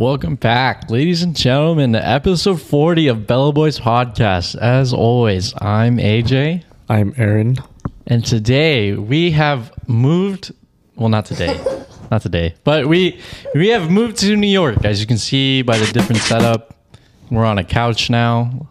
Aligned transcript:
Welcome 0.00 0.36
back, 0.36 0.88
ladies 0.88 1.22
and 1.22 1.36
gentlemen, 1.36 1.92
to 1.92 2.02
episode 2.02 2.58
40 2.62 3.08
of 3.08 3.26
Bella 3.26 3.52
Boys 3.52 3.78
Podcast. 3.78 4.56
As 4.56 4.94
always, 4.94 5.52
I'm 5.60 5.98
AJ, 5.98 6.64
I'm 6.88 7.12
Aaron. 7.18 7.58
and 8.06 8.24
today 8.24 8.94
we 8.94 9.32
have 9.32 9.70
moved. 9.86 10.54
Well, 10.96 11.10
not 11.10 11.26
today, 11.26 11.60
not 12.10 12.22
today, 12.22 12.54
but 12.64 12.86
we 12.86 13.20
we 13.54 13.68
have 13.68 13.90
moved 13.90 14.16
to 14.20 14.34
New 14.36 14.46
York. 14.46 14.86
As 14.86 15.02
you 15.02 15.06
can 15.06 15.18
see 15.18 15.60
by 15.60 15.76
the 15.76 15.92
different 15.92 16.22
setup, 16.22 16.74
we're 17.30 17.44
on 17.44 17.58
a 17.58 17.64
couch 17.64 18.08
now. 18.08 18.68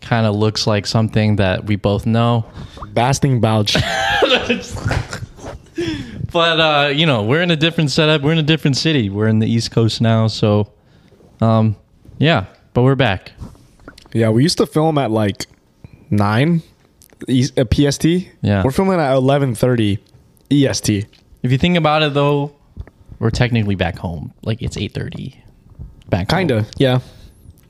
Kind 0.00 0.24
of 0.24 0.34
looks 0.34 0.66
like 0.66 0.86
something 0.86 1.36
that 1.36 1.66
we 1.66 1.76
both 1.76 2.06
know. 2.06 2.46
Basting 2.94 3.42
Bouch. 3.42 3.76
But 6.32 6.60
uh, 6.60 6.88
you 6.88 7.04
know, 7.06 7.22
we're 7.22 7.42
in 7.42 7.50
a 7.50 7.56
different 7.56 7.90
setup. 7.90 8.22
We're 8.22 8.32
in 8.32 8.38
a 8.38 8.42
different 8.42 8.76
city. 8.76 9.10
We're 9.10 9.28
in 9.28 9.38
the 9.38 9.46
East 9.46 9.70
Coast 9.70 10.00
now, 10.00 10.28
so 10.28 10.72
um, 11.40 11.76
yeah. 12.18 12.46
But 12.74 12.82
we're 12.82 12.94
back. 12.94 13.32
yeah, 14.14 14.30
we 14.30 14.42
used 14.42 14.56
to 14.58 14.66
film 14.66 14.96
at 14.96 15.10
like 15.10 15.46
nine 16.10 16.62
East, 17.28 17.58
uh, 17.58 17.64
PST. 17.70 18.04
Yeah. 18.40 18.62
we're 18.64 18.70
filming 18.70 18.98
at 18.98 19.12
eleven 19.12 19.54
thirty 19.54 19.98
EST. 20.50 21.06
If 21.42 21.52
you 21.52 21.58
think 21.58 21.76
about 21.76 22.02
it, 22.02 22.14
though, 22.14 22.54
we're 23.18 23.30
technically 23.30 23.74
back 23.74 23.98
home. 23.98 24.32
Like 24.42 24.62
it's 24.62 24.76
eight 24.76 24.94
thirty. 24.94 25.38
Back. 26.08 26.28
Kinda, 26.28 26.66
yeah. 26.76 27.00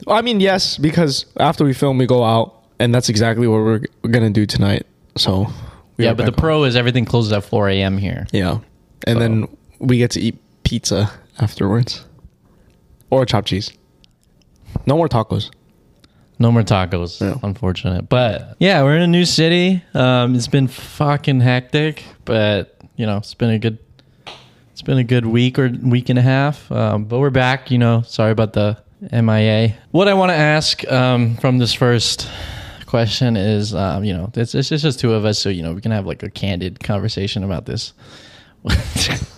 I 0.09 0.21
mean, 0.23 0.41
yes, 0.41 0.77
because 0.79 1.27
after 1.37 1.65
we 1.65 1.73
film, 1.75 1.99
we 1.99 2.07
go 2.07 2.25
out, 2.25 2.63
and 2.81 2.93
that's 2.95 3.09
exactly 3.09 3.47
what 3.47 3.57
we're, 3.59 3.81
we're 4.03 4.11
gonna 4.11 4.31
do 4.31 4.47
tonight. 4.47 4.85
So, 5.17 5.47
we 6.03 6.07
Yeah, 6.09 6.15
but 6.15 6.27
the 6.27 6.33
pro 6.33 6.65
is 6.65 6.77
everything 6.77 7.05
closes 7.05 7.33
at 7.33 7.45
four 7.45 7.69
a.m. 7.69 7.99
here. 7.99 8.27
yeah, 8.33 8.59
and 9.07 9.21
then 9.21 9.49
we 9.79 9.99
get 9.99 10.11
to 10.13 10.21
eat 10.21 10.39
pizza 10.65 11.11
afterwards, 11.39 12.05
or 13.11 13.25
chopped 13.27 13.49
cheese. 13.49 13.73
No 14.87 14.97
more 14.97 15.09
tacos. 15.09 15.51
No 16.39 16.51
more 16.51 16.63
tacos. 16.63 17.21
Yeah. 17.21 17.37
Unfortunate, 17.43 18.09
but 18.09 18.57
yeah, 18.59 18.83
we're 18.83 18.97
in 18.97 19.03
a 19.03 19.07
new 19.07 19.25
city. 19.25 19.83
Um, 19.95 20.35
it's 20.35 20.49
been 20.49 20.67
fucking 20.69 21.41
hectic, 21.41 22.05
but 22.25 22.77
you 22.97 23.07
know, 23.07 23.19
it's 23.19 23.35
been 23.35 23.51
a 23.51 23.59
good. 23.59 23.79
It's 24.73 24.83
been 24.83 24.99
a 24.99 25.05
good 25.05 25.27
week 25.27 25.59
or 25.59 25.69
week 25.69 26.09
and 26.09 26.19
a 26.19 26.23
half, 26.23 26.71
um, 26.73 27.05
but 27.05 27.19
we're 27.21 27.31
back. 27.31 27.71
You 27.71 27.79
know, 27.79 28.03
sorry 28.03 28.33
about 28.33 28.55
the 28.55 28.79
MIA. 29.13 29.75
What 29.91 30.09
I 30.09 30.15
want 30.15 30.31
to 30.31 30.37
ask 30.37 30.91
um, 30.91 31.37
from 31.37 31.59
this 31.59 31.75
first 31.75 32.29
question 32.93 33.39
is, 33.39 33.75
um, 33.75 34.05
you 34.05 34.13
know, 34.13 34.31
it's, 34.35 34.55
it's 34.55 34.69
just 34.69 35.01
two 35.01 35.15
of 35.15 35.25
us, 35.25 35.39
so 35.39 35.49
you 35.49 35.63
know, 35.63 35.73
we 35.73 35.81
can 35.81 35.93
have 35.93 36.05
like 36.07 36.23
a 36.23 36.29
candid 36.29 36.79
conversation 36.81 37.43
about 37.43 37.65
this. 37.65 37.95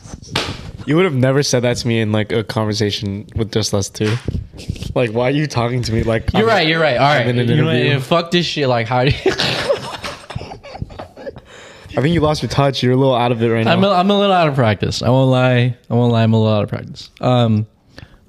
You 0.86 0.96
would 0.96 1.06
have 1.06 1.14
never 1.14 1.42
said 1.42 1.61
that 1.61 1.78
to 1.78 1.88
me 1.88 2.00
in 2.00 2.12
like 2.12 2.30
a 2.30 2.44
conversation 2.44 3.27
with 3.36 3.50
just 3.50 3.72
us 3.72 3.88
two. 3.88 4.14
Like, 4.94 5.12
why 5.12 5.28
are 5.28 5.30
you 5.30 5.46
talking 5.46 5.83
to 5.83 5.92
me 5.92 6.02
like? 6.02 6.30
You're 6.34 6.42
I'm- 6.42 6.48
right. 6.48 6.69
You're 6.69 6.80
right. 6.80 6.98
All 6.98 7.06
right. 7.08 7.27
in 7.27 7.38
an 7.38 7.48
You 7.48 8.00
fuck 8.00 8.30
this 8.30 8.44
shit. 8.44 8.69
Like, 8.69 8.86
how 8.86 9.06
do 9.06 9.11
you? 9.11 9.33
I 11.96 12.02
think 12.02 12.12
you 12.12 12.20
lost 12.20 12.42
your 12.42 12.50
touch. 12.50 12.83
You're 12.83 12.92
a 12.92 12.96
little 12.96 13.14
out 13.14 13.33
of 13.33 13.42
it 13.42 13.48
right 13.48 13.64
now. 13.64 13.72
I'm 13.72 13.83
a, 13.83 13.89
I'm 13.89 14.11
a 14.11 14.18
little 14.18 14.34
out 14.34 14.48
of 14.48 14.56
practice. 14.56 15.00
I 15.00 15.08
won't 15.08 15.30
lie. 15.30 15.74
I 15.89 15.94
won't 15.94 16.12
lie. 16.12 16.22
I'm 16.22 16.34
a 16.34 16.39
little 16.39 16.55
out 16.55 16.64
of 16.64 16.68
practice. 16.68 17.08
Um, 17.20 17.66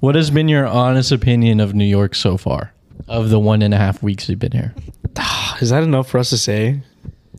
what 0.00 0.14
has 0.14 0.30
been 0.30 0.48
your 0.48 0.66
honest 0.66 1.12
opinion 1.12 1.60
of 1.60 1.74
New 1.74 1.84
York 1.84 2.14
so 2.14 2.38
far? 2.38 2.72
Of 3.08 3.28
the 3.28 3.38
one 3.38 3.60
and 3.60 3.74
a 3.74 3.76
half 3.76 4.02
weeks 4.02 4.28
you've 4.28 4.38
been 4.38 4.52
here? 4.52 4.74
Is 5.60 5.70
that 5.70 5.82
enough 5.82 6.08
for 6.08 6.18
us 6.18 6.30
to 6.30 6.38
say? 6.38 6.80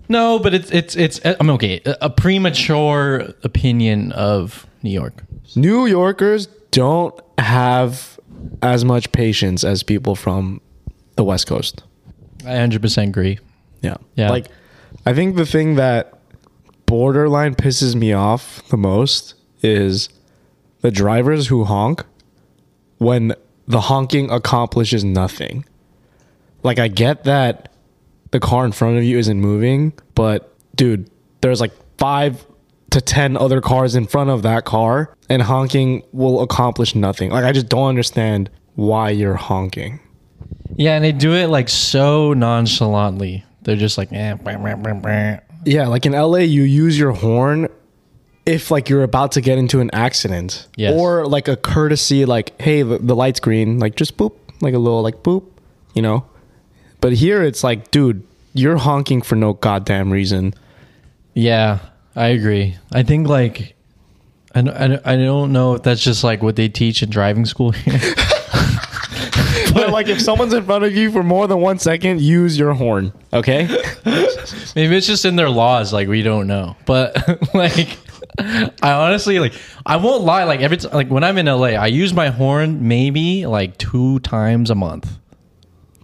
No, 0.10 0.40
but 0.40 0.54
it's 0.54 0.72
it's 0.72 0.96
it's. 0.96 1.24
Uh, 1.26 1.36
I'm 1.40 1.50
okay. 1.52 1.82
A 1.86 1.98
a 2.02 2.10
premature 2.10 3.34
opinion 3.44 4.12
of 4.14 4.66
New 4.82 4.90
York. 4.90 5.24
New 5.56 5.86
Yorkers 5.86 6.48
don't 6.72 7.20
have 7.38 8.20
as 8.62 8.86
much 8.86 9.12
patience 9.12 9.64
as 9.64 9.84
people 9.84 10.16
from 10.16 10.62
the 11.16 11.24
West 11.24 11.48
Coast. 11.48 11.84
I 12.46 12.52
100% 12.52 13.10
agree. 13.10 13.40
Yeah. 13.82 13.98
Yeah. 14.16 14.30
Like, 14.30 14.48
I 15.06 15.14
think 15.14 15.36
the 15.36 15.46
thing 15.46 15.76
that 15.76 16.14
borderline 16.86 17.56
pisses 17.56 17.96
me 17.96 18.14
off 18.14 18.68
the 18.70 18.78
most 18.78 19.34
is 19.62 20.10
the 20.82 20.92
drivers 20.92 21.48
who 21.48 21.64
honk 21.64 22.06
when 23.00 23.34
the 23.68 23.82
honking 23.82 24.32
accomplishes 24.32 25.04
nothing. 25.04 25.66
Like, 26.64 26.80
I 26.80 26.88
get 26.88 27.24
that 27.26 27.72
the 28.32 28.40
car 28.40 28.66
in 28.66 28.72
front 28.72 28.98
of 28.98 29.04
you 29.04 29.18
isn't 29.18 29.40
moving, 29.40 29.94
but 30.16 30.54
dude, 30.76 31.10
there's 31.42 31.62
like 31.62 31.72
five 31.98 32.46
to 32.92 33.02
10 33.02 33.36
other 33.38 33.60
cars 33.62 33.96
in 33.96 34.08
front 34.08 34.30
of 34.30 34.44
that 34.44 34.66
car, 34.66 35.14
and 35.30 35.42
honking 35.42 36.04
will 36.14 36.42
accomplish 36.42 36.96
nothing. 36.96 37.32
Like, 37.32 37.44
I 37.44 37.52
just 37.52 37.68
don't 37.68 37.88
understand 37.90 38.50
why 38.76 39.10
you're 39.10 39.36
honking. 39.36 40.00
Yeah, 40.76 40.96
and 40.96 41.04
they 41.04 41.12
do 41.12 41.34
it 41.34 41.48
like 41.48 41.68
so 41.70 42.34
nonchalantly. 42.34 43.44
They're 43.64 43.76
just 43.76 43.98
like, 43.98 44.12
eh. 44.14 44.36
Yeah, 45.66 45.88
like 45.88 46.06
in 46.06 46.14
LA, 46.14 46.38
you 46.40 46.64
use 46.64 46.98
your 46.98 47.12
horn 47.12 47.68
if 48.46 48.72
like 48.72 48.88
you're 48.88 49.04
about 49.04 49.34
to 49.34 49.42
get 49.42 49.58
into 49.58 49.82
an 49.82 49.90
accident, 49.92 50.68
Yes. 50.78 50.94
or 50.96 51.26
like 51.28 51.50
a 51.50 51.58
courtesy, 51.58 52.24
like 52.26 52.60
hey, 52.62 52.82
the, 52.84 52.98
the 53.00 53.16
light's 53.16 53.42
green, 53.42 53.80
like 53.80 53.96
just 53.96 54.16
boop, 54.16 54.34
like 54.62 54.74
a 54.74 54.78
little 54.80 55.02
like 55.02 55.24
boop, 55.24 55.44
you 55.94 56.02
know. 56.02 56.26
But 57.02 57.14
here 57.14 57.44
it's 57.44 57.64
like, 57.64 57.92
dude, 57.92 58.24
you're 58.54 58.78
honking 58.78 59.22
for 59.22 59.36
no 59.36 59.54
goddamn 59.54 60.12
reason. 60.12 60.54
Yeah, 61.34 61.80
I 62.16 62.28
agree. 62.30 62.76
I 62.92 63.04
think 63.04 63.28
like 63.28 63.76
I 64.56 64.62
don't, 64.62 64.76
I 64.76 64.88
don't- 64.88 65.08
I 65.08 65.16
don't 65.18 65.52
know 65.54 65.76
if 65.76 65.84
that's 65.84 66.04
just 66.04 66.24
like 66.24 66.42
what 66.42 66.56
they 66.56 66.68
teach 66.70 67.04
in 67.04 67.10
driving 67.10 67.46
school 67.46 67.72
here. 67.72 68.00
But 69.74 69.92
like, 69.92 70.08
if 70.08 70.20
someone's 70.22 70.54
in 70.54 70.64
front 70.64 70.86
of 70.86 70.96
you 70.96 71.12
for 71.12 71.22
more 71.22 71.46
than 71.48 71.60
one 71.60 71.78
second, 71.78 72.20
use 72.20 72.58
your 72.58 72.74
horn, 72.74 73.14
okay? 73.32 73.68
Maybe 74.76 74.96
it's 74.96 75.06
just 75.06 75.24
in 75.24 75.36
their 75.36 75.50
laws, 75.52 75.94
like 75.94 76.08
we 76.08 76.24
don't 76.24 76.48
know. 76.48 76.76
But 76.88 77.16
like, 77.54 77.98
I 78.40 78.74
honestly 78.94 79.38
like 79.40 79.54
I 79.86 79.98
won't 79.98 80.24
lie. 80.24 80.46
Like 80.46 80.62
every 80.62 80.78
t- 80.78 80.88
like 80.88 81.10
when 81.10 81.24
I'm 81.24 81.38
in 81.38 81.46
LA, 81.46 81.68
I 81.78 81.88
use 81.88 82.12
my 82.14 82.30
horn 82.30 82.88
maybe 82.88 83.46
like 83.46 83.78
two 83.78 84.18
times 84.20 84.72
a 84.72 84.76
month. 84.76 85.12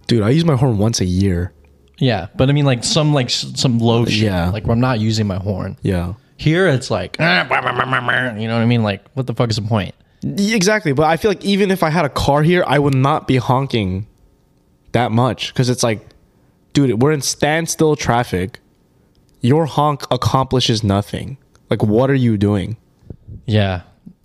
Dude, 0.06 0.22
I 0.22 0.30
use 0.30 0.44
my 0.44 0.56
horn 0.56 0.78
once 0.78 1.00
a 1.00 1.04
year. 1.04 1.52
Yeah, 1.98 2.26
but 2.34 2.48
I 2.48 2.52
mean 2.52 2.64
like 2.64 2.84
some 2.84 3.14
like 3.14 3.30
some 3.30 3.78
low 3.78 4.04
shit. 4.04 4.22
Yeah. 4.24 4.50
like 4.50 4.66
I'm 4.66 4.80
not 4.80 5.00
using 5.00 5.26
my 5.26 5.36
horn. 5.36 5.76
Yeah. 5.82 6.14
Here 6.36 6.66
it's 6.66 6.90
like, 6.90 7.16
"Ah, 7.20 7.46
bah, 7.48 7.62
bah, 7.62 7.72
bah, 7.76 7.84
bah, 7.88 8.00
bah," 8.06 8.38
you 8.40 8.48
know 8.48 8.54
what 8.54 8.62
I 8.62 8.66
mean? 8.66 8.82
Like, 8.82 9.04
what 9.14 9.26
the 9.26 9.34
fuck 9.34 9.50
is 9.50 9.56
the 9.56 9.62
point? 9.62 9.94
Exactly, 10.24 10.92
but 10.92 11.04
I 11.04 11.16
feel 11.16 11.30
like 11.30 11.44
even 11.44 11.70
if 11.70 11.82
I 11.82 11.90
had 11.90 12.04
a 12.04 12.08
car 12.08 12.42
here, 12.42 12.64
I 12.66 12.78
would 12.78 12.94
not 12.94 13.28
be 13.28 13.36
honking 13.36 14.06
that 14.92 15.12
much 15.12 15.52
because 15.52 15.68
it's 15.68 15.82
like, 15.82 16.04
dude, 16.72 17.00
we're 17.02 17.12
in 17.12 17.20
standstill 17.20 17.94
traffic. 17.94 18.58
Your 19.42 19.66
honk 19.66 20.02
accomplishes 20.10 20.82
nothing. 20.82 21.36
Like, 21.70 21.82
what 21.82 22.10
are 22.10 22.14
you 22.14 22.36
doing? 22.36 22.76
Yeah. 23.46 23.82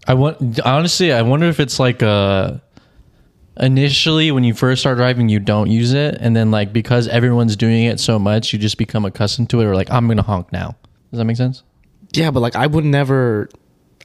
I 0.08 0.14
want 0.16 0.60
honestly, 0.66 1.12
I 1.14 1.22
wonder 1.22 1.46
if 1.48 1.60
it's 1.60 1.80
like 1.80 2.02
uh 2.02 2.54
initially 3.58 4.32
when 4.32 4.44
you 4.44 4.54
first 4.54 4.82
start 4.82 4.98
driving 4.98 5.28
you 5.28 5.40
don't 5.40 5.70
use 5.70 5.94
it 5.94 6.16
and 6.20 6.36
then 6.36 6.50
like 6.50 6.72
because 6.72 7.08
everyone's 7.08 7.56
doing 7.56 7.86
it 7.86 8.00
so 8.00 8.18
much 8.18 8.54
you 8.54 8.60
just 8.60 8.78
become 8.78 9.04
accustomed 9.04 9.50
to 9.50 9.60
it 9.60 9.66
or 9.66 9.76
like 9.76 9.90
I'm 9.92 10.08
to 10.10 10.22
honk 10.22 10.52
now. 10.52 10.76
Does 11.12 11.18
that 11.18 11.26
make 11.26 11.38
sense? 11.38 11.64
Yeah, 12.14 12.32
but 12.32 12.40
like, 12.40 12.56
I 12.56 12.68
would 12.68 12.86
never. 12.86 13.50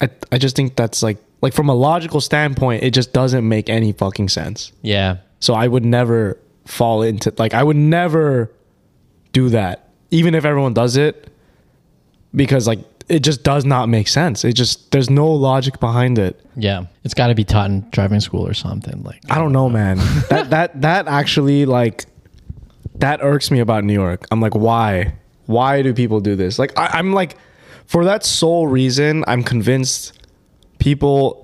I 0.00 0.10
I 0.32 0.38
just 0.38 0.56
think 0.56 0.76
that's 0.76 1.02
like 1.02 1.18
like 1.40 1.52
from 1.52 1.68
a 1.68 1.74
logical 1.74 2.20
standpoint, 2.20 2.82
it 2.82 2.92
just 2.92 3.12
doesn't 3.12 3.46
make 3.46 3.68
any 3.68 3.92
fucking 3.92 4.28
sense. 4.28 4.72
Yeah. 4.82 5.18
So 5.40 5.54
I 5.54 5.68
would 5.68 5.84
never 5.84 6.38
fall 6.66 7.02
into 7.02 7.32
like 7.38 7.54
I 7.54 7.62
would 7.62 7.76
never 7.76 8.50
do 9.32 9.50
that, 9.50 9.90
even 10.10 10.34
if 10.34 10.44
everyone 10.44 10.74
does 10.74 10.96
it, 10.96 11.28
because 12.34 12.66
like 12.66 12.80
it 13.08 13.20
just 13.20 13.42
does 13.42 13.64
not 13.64 13.88
make 13.88 14.08
sense. 14.08 14.44
It 14.44 14.54
just 14.54 14.90
there's 14.90 15.10
no 15.10 15.30
logic 15.30 15.80
behind 15.80 16.18
it. 16.18 16.40
Yeah. 16.56 16.86
It's 17.04 17.14
got 17.14 17.28
to 17.28 17.34
be 17.34 17.44
taught 17.44 17.70
in 17.70 17.88
driving 17.90 18.20
school 18.20 18.46
or 18.46 18.54
something 18.54 19.02
like 19.02 19.20
I 19.30 19.36
don't 19.38 19.52
know, 19.52 19.68
man. 19.68 19.98
that 20.30 20.50
that 20.50 20.80
that 20.82 21.08
actually 21.08 21.66
like 21.66 22.06
that 22.96 23.20
irks 23.22 23.50
me 23.50 23.60
about 23.60 23.84
New 23.84 23.92
York. 23.92 24.26
I'm 24.30 24.40
like, 24.40 24.54
why? 24.54 25.14
Why 25.46 25.82
do 25.82 25.92
people 25.92 26.20
do 26.20 26.36
this? 26.36 26.58
Like 26.58 26.76
I, 26.78 26.86
I'm 26.94 27.12
like, 27.12 27.36
for 27.86 28.04
that 28.04 28.24
sole 28.24 28.66
reason, 28.66 29.24
I'm 29.26 29.42
convinced 29.42 30.26
people. 30.78 31.40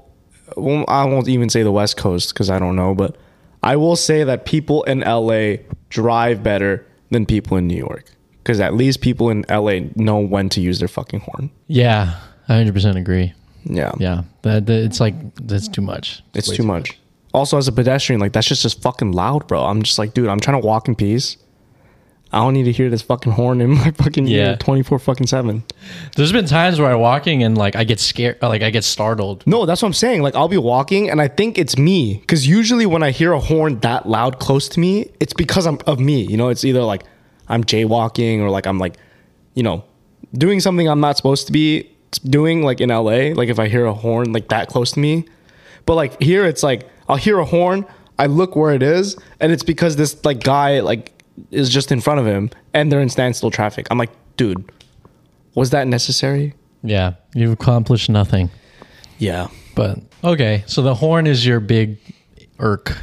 Well, 0.57 0.85
I 0.89 1.05
won't 1.05 1.29
even 1.29 1.49
say 1.49 1.63
the 1.63 1.71
West 1.71 1.97
Coast 1.97 2.33
because 2.35 2.51
I 2.51 2.59
don't 2.59 2.75
know, 2.75 2.95
but 2.95 3.17
I 3.63 3.77
will 3.77 3.97
say 3.97 4.25
that 4.25 4.47
people 4.47 4.83
in 4.85 5.01
LA 5.01 5.63
drive 5.91 6.43
better 6.43 6.87
than 7.11 7.27
people 7.27 7.57
in 7.57 7.67
New 7.67 7.77
York 7.77 8.05
because 8.43 8.61
at 8.61 8.75
least 8.75 9.01
people 9.01 9.31
in 9.31 9.45
LA 9.49 9.81
know 9.97 10.19
when 10.19 10.49
to 10.51 10.61
use 10.61 10.79
their 10.79 10.89
fucking 10.89 11.21
horn. 11.21 11.51
Yeah. 11.67 12.19
I 12.49 12.55
100% 12.55 12.97
agree. 12.97 13.33
Yeah, 13.65 13.93
Yeah. 13.99 14.23
That, 14.43 14.67
that- 14.67 14.83
it's 14.85 15.01
like 15.01 15.15
that's 15.37 15.69
too 15.69 15.83
much. 15.83 16.23
it's 16.35 16.49
way 16.49 16.57
too 16.57 16.63
much. 16.63 16.99
Also, 17.33 17.59
as 17.59 17.69
a 17.69 17.73
pedestrian, 17.73 18.21
like 18.21 18.33
that's 18.33 18.49
just 18.49 18.63
just 18.63 18.83
fucking 18.83 19.13
loud, 19.13 19.47
bro. 19.47 19.63
I'm 19.65 19.83
just 19.83 19.99
like, 19.99 20.15
dude, 20.15 20.29
I'm 20.29 20.41
trying 20.41 20.61
to 20.61 20.67
walk 20.67 20.89
in 20.89 20.95
peace. 20.97 21.37
I 22.33 22.39
don't 22.39 22.55
need 22.55 22.65
to 22.65 22.73
hear 22.73 22.89
this 22.91 23.03
fucking 23.03 23.33
horn 23.33 23.61
in 23.61 23.71
my 23.71 23.91
fucking 23.91 24.27
Yeah. 24.27 24.51
ear 24.51 24.57
24 24.57 24.99
fucking 25.01 25.27
7. 25.27 25.63
There's 26.17 26.33
been 26.33 26.47
times 26.47 26.81
where 26.81 26.91
I'm 26.93 27.01
walking 27.01 27.43
and 27.43 27.59
like 27.59 27.77
I 27.77 27.85
get 27.85 28.01
scared, 28.01 28.39
like 28.41 28.63
I 28.63 28.71
get 28.71 28.83
startled. 28.85 29.45
No, 29.47 29.67
that's 29.67 29.83
what 29.83 29.87
I'm 29.89 29.93
saying. 29.95 30.23
Like 30.23 30.35
I'll 30.37 30.49
be 30.49 30.57
walking 30.57 31.11
and 31.11 31.21
I 31.21 31.29
think 31.29 31.59
it's 31.59 31.77
me 31.77 32.19
because 32.21 32.47
usually 32.47 32.87
when 32.87 33.03
I 33.03 33.11
hear 33.11 33.33
a 33.33 33.41
horn 33.41 33.79
that 33.81 34.09
loud 34.09 34.39
close 34.39 34.69
to 34.71 34.81
me, 34.81 35.11
it's 35.21 35.33
because 35.35 35.67
I'm 35.67 35.79
of 35.87 35.99
me. 36.01 36.23
You 36.23 36.37
know, 36.37 36.49
it's 36.49 36.65
either 36.65 36.83
like 36.83 37.03
I'm 37.51 37.65
jaywalking 37.65 38.41
or 38.41 38.49
like 38.49 38.67
I'm 38.67 38.79
like, 38.79 38.97
you 39.55 39.63
know, 39.63 39.85
doing 40.33 40.61
something 40.61 40.89
I'm 40.89 41.01
not 41.01 41.19
supposed 41.19 41.47
to 41.47 41.53
be 41.53 41.91
doing. 42.25 42.63
Like 42.63 42.81
in 42.81 42.89
LA, 42.89 43.35
like 43.35 43.51
if 43.51 43.59
I 43.59 43.69
hear 43.69 43.85
a 43.85 43.93
horn 43.93 44.33
like 44.33 44.49
that 44.49 44.69
close 44.69 44.93
to 44.93 45.01
me, 45.01 45.27
but 45.85 45.95
like 45.95 46.21
here 46.23 46.47
it's 46.47 46.63
like 46.63 46.89
I'll 47.09 47.17
hear 47.17 47.39
a 47.39 47.45
horn, 47.45 47.85
I 48.19 48.27
look 48.27 48.57
where 48.57 48.73
it 48.73 48.83
is, 48.83 49.17
and 49.41 49.53
it's 49.53 49.63
because 49.63 49.97
this 49.97 50.25
like 50.25 50.43
guy 50.43 50.81
like 50.81 51.23
is 51.51 51.69
just 51.69 51.93
in 51.93 52.01
front 52.01 52.21
of 52.21 52.27
him 52.27 52.51
and 52.73 52.91
they're 52.91 53.01
in 53.01 53.11
standstill 53.11 53.51
traffic. 53.51 53.87
I'm 53.91 53.99
like, 53.99 54.11
dude, 54.37 54.71
was 55.55 55.71
that 55.71 55.87
necessary? 55.87 56.55
Yeah, 56.83 57.15
you've 57.35 57.53
accomplished 57.53 58.09
nothing. 58.09 58.49
Yeah. 59.19 59.49
But 59.75 59.99
okay, 60.25 60.65
so 60.67 60.83
the 60.83 60.95
horn 60.95 61.27
is 61.27 61.47
your 61.47 61.61
big 61.61 61.99
irk 62.59 62.97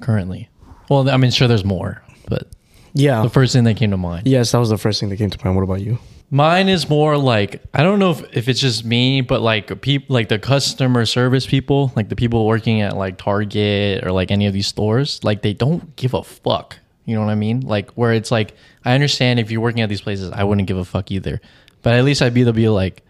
currently. 0.00 0.48
Well, 0.90 1.08
I 1.08 1.16
mean, 1.16 1.30
sure, 1.30 1.48
there's 1.48 1.64
more, 1.64 2.02
but 2.28 2.48
Yeah. 2.94 3.22
the 3.22 3.30
first 3.30 3.52
thing 3.52 3.64
that 3.64 3.76
came 3.76 3.90
to 3.90 3.96
mind. 3.96 4.26
Yes, 4.26 4.52
that 4.52 4.58
was 4.58 4.68
the 4.70 4.78
first 4.78 5.00
thing 5.00 5.08
that 5.08 5.16
came 5.16 5.30
to 5.30 5.38
mind. 5.44 5.56
What 5.56 5.62
about 5.62 5.80
you? 5.80 5.98
Mine 6.30 6.70
is 6.70 6.88
more 6.88 7.18
like 7.18 7.62
I 7.74 7.82
don't 7.82 7.98
know 7.98 8.10
if, 8.10 8.36
if 8.36 8.48
it's 8.48 8.60
just 8.60 8.84
me, 8.84 9.20
but 9.20 9.42
like 9.42 9.82
people 9.82 10.14
like 10.14 10.28
the 10.28 10.38
customer 10.38 11.04
service 11.04 11.46
people, 11.46 11.92
like 11.94 12.08
the 12.08 12.16
people 12.16 12.46
working 12.46 12.80
at 12.80 12.96
like 12.96 13.18
Target 13.18 14.04
or 14.04 14.12
like 14.12 14.30
any 14.30 14.46
of 14.46 14.54
these 14.54 14.66
stores, 14.66 15.22
like 15.22 15.42
they 15.42 15.52
don't 15.52 15.94
give 15.96 16.14
a 16.14 16.22
fuck. 16.22 16.78
You 17.04 17.16
know 17.16 17.22
what 17.24 17.30
I 17.30 17.34
mean? 17.34 17.60
Like 17.60 17.90
where 17.92 18.12
it's 18.12 18.30
like 18.30 18.54
I 18.84 18.94
understand 18.94 19.40
if 19.40 19.50
you're 19.50 19.60
working 19.60 19.82
at 19.82 19.88
these 19.88 20.00
places, 20.00 20.30
I 20.30 20.44
wouldn't 20.44 20.66
give 20.68 20.78
a 20.78 20.84
fuck 20.84 21.10
either. 21.10 21.40
But 21.82 21.94
at 21.94 22.04
least 22.04 22.22
I'd 22.22 22.32
be 22.32 22.44
to 22.44 22.52
be 22.52 22.68
like, 22.68 23.04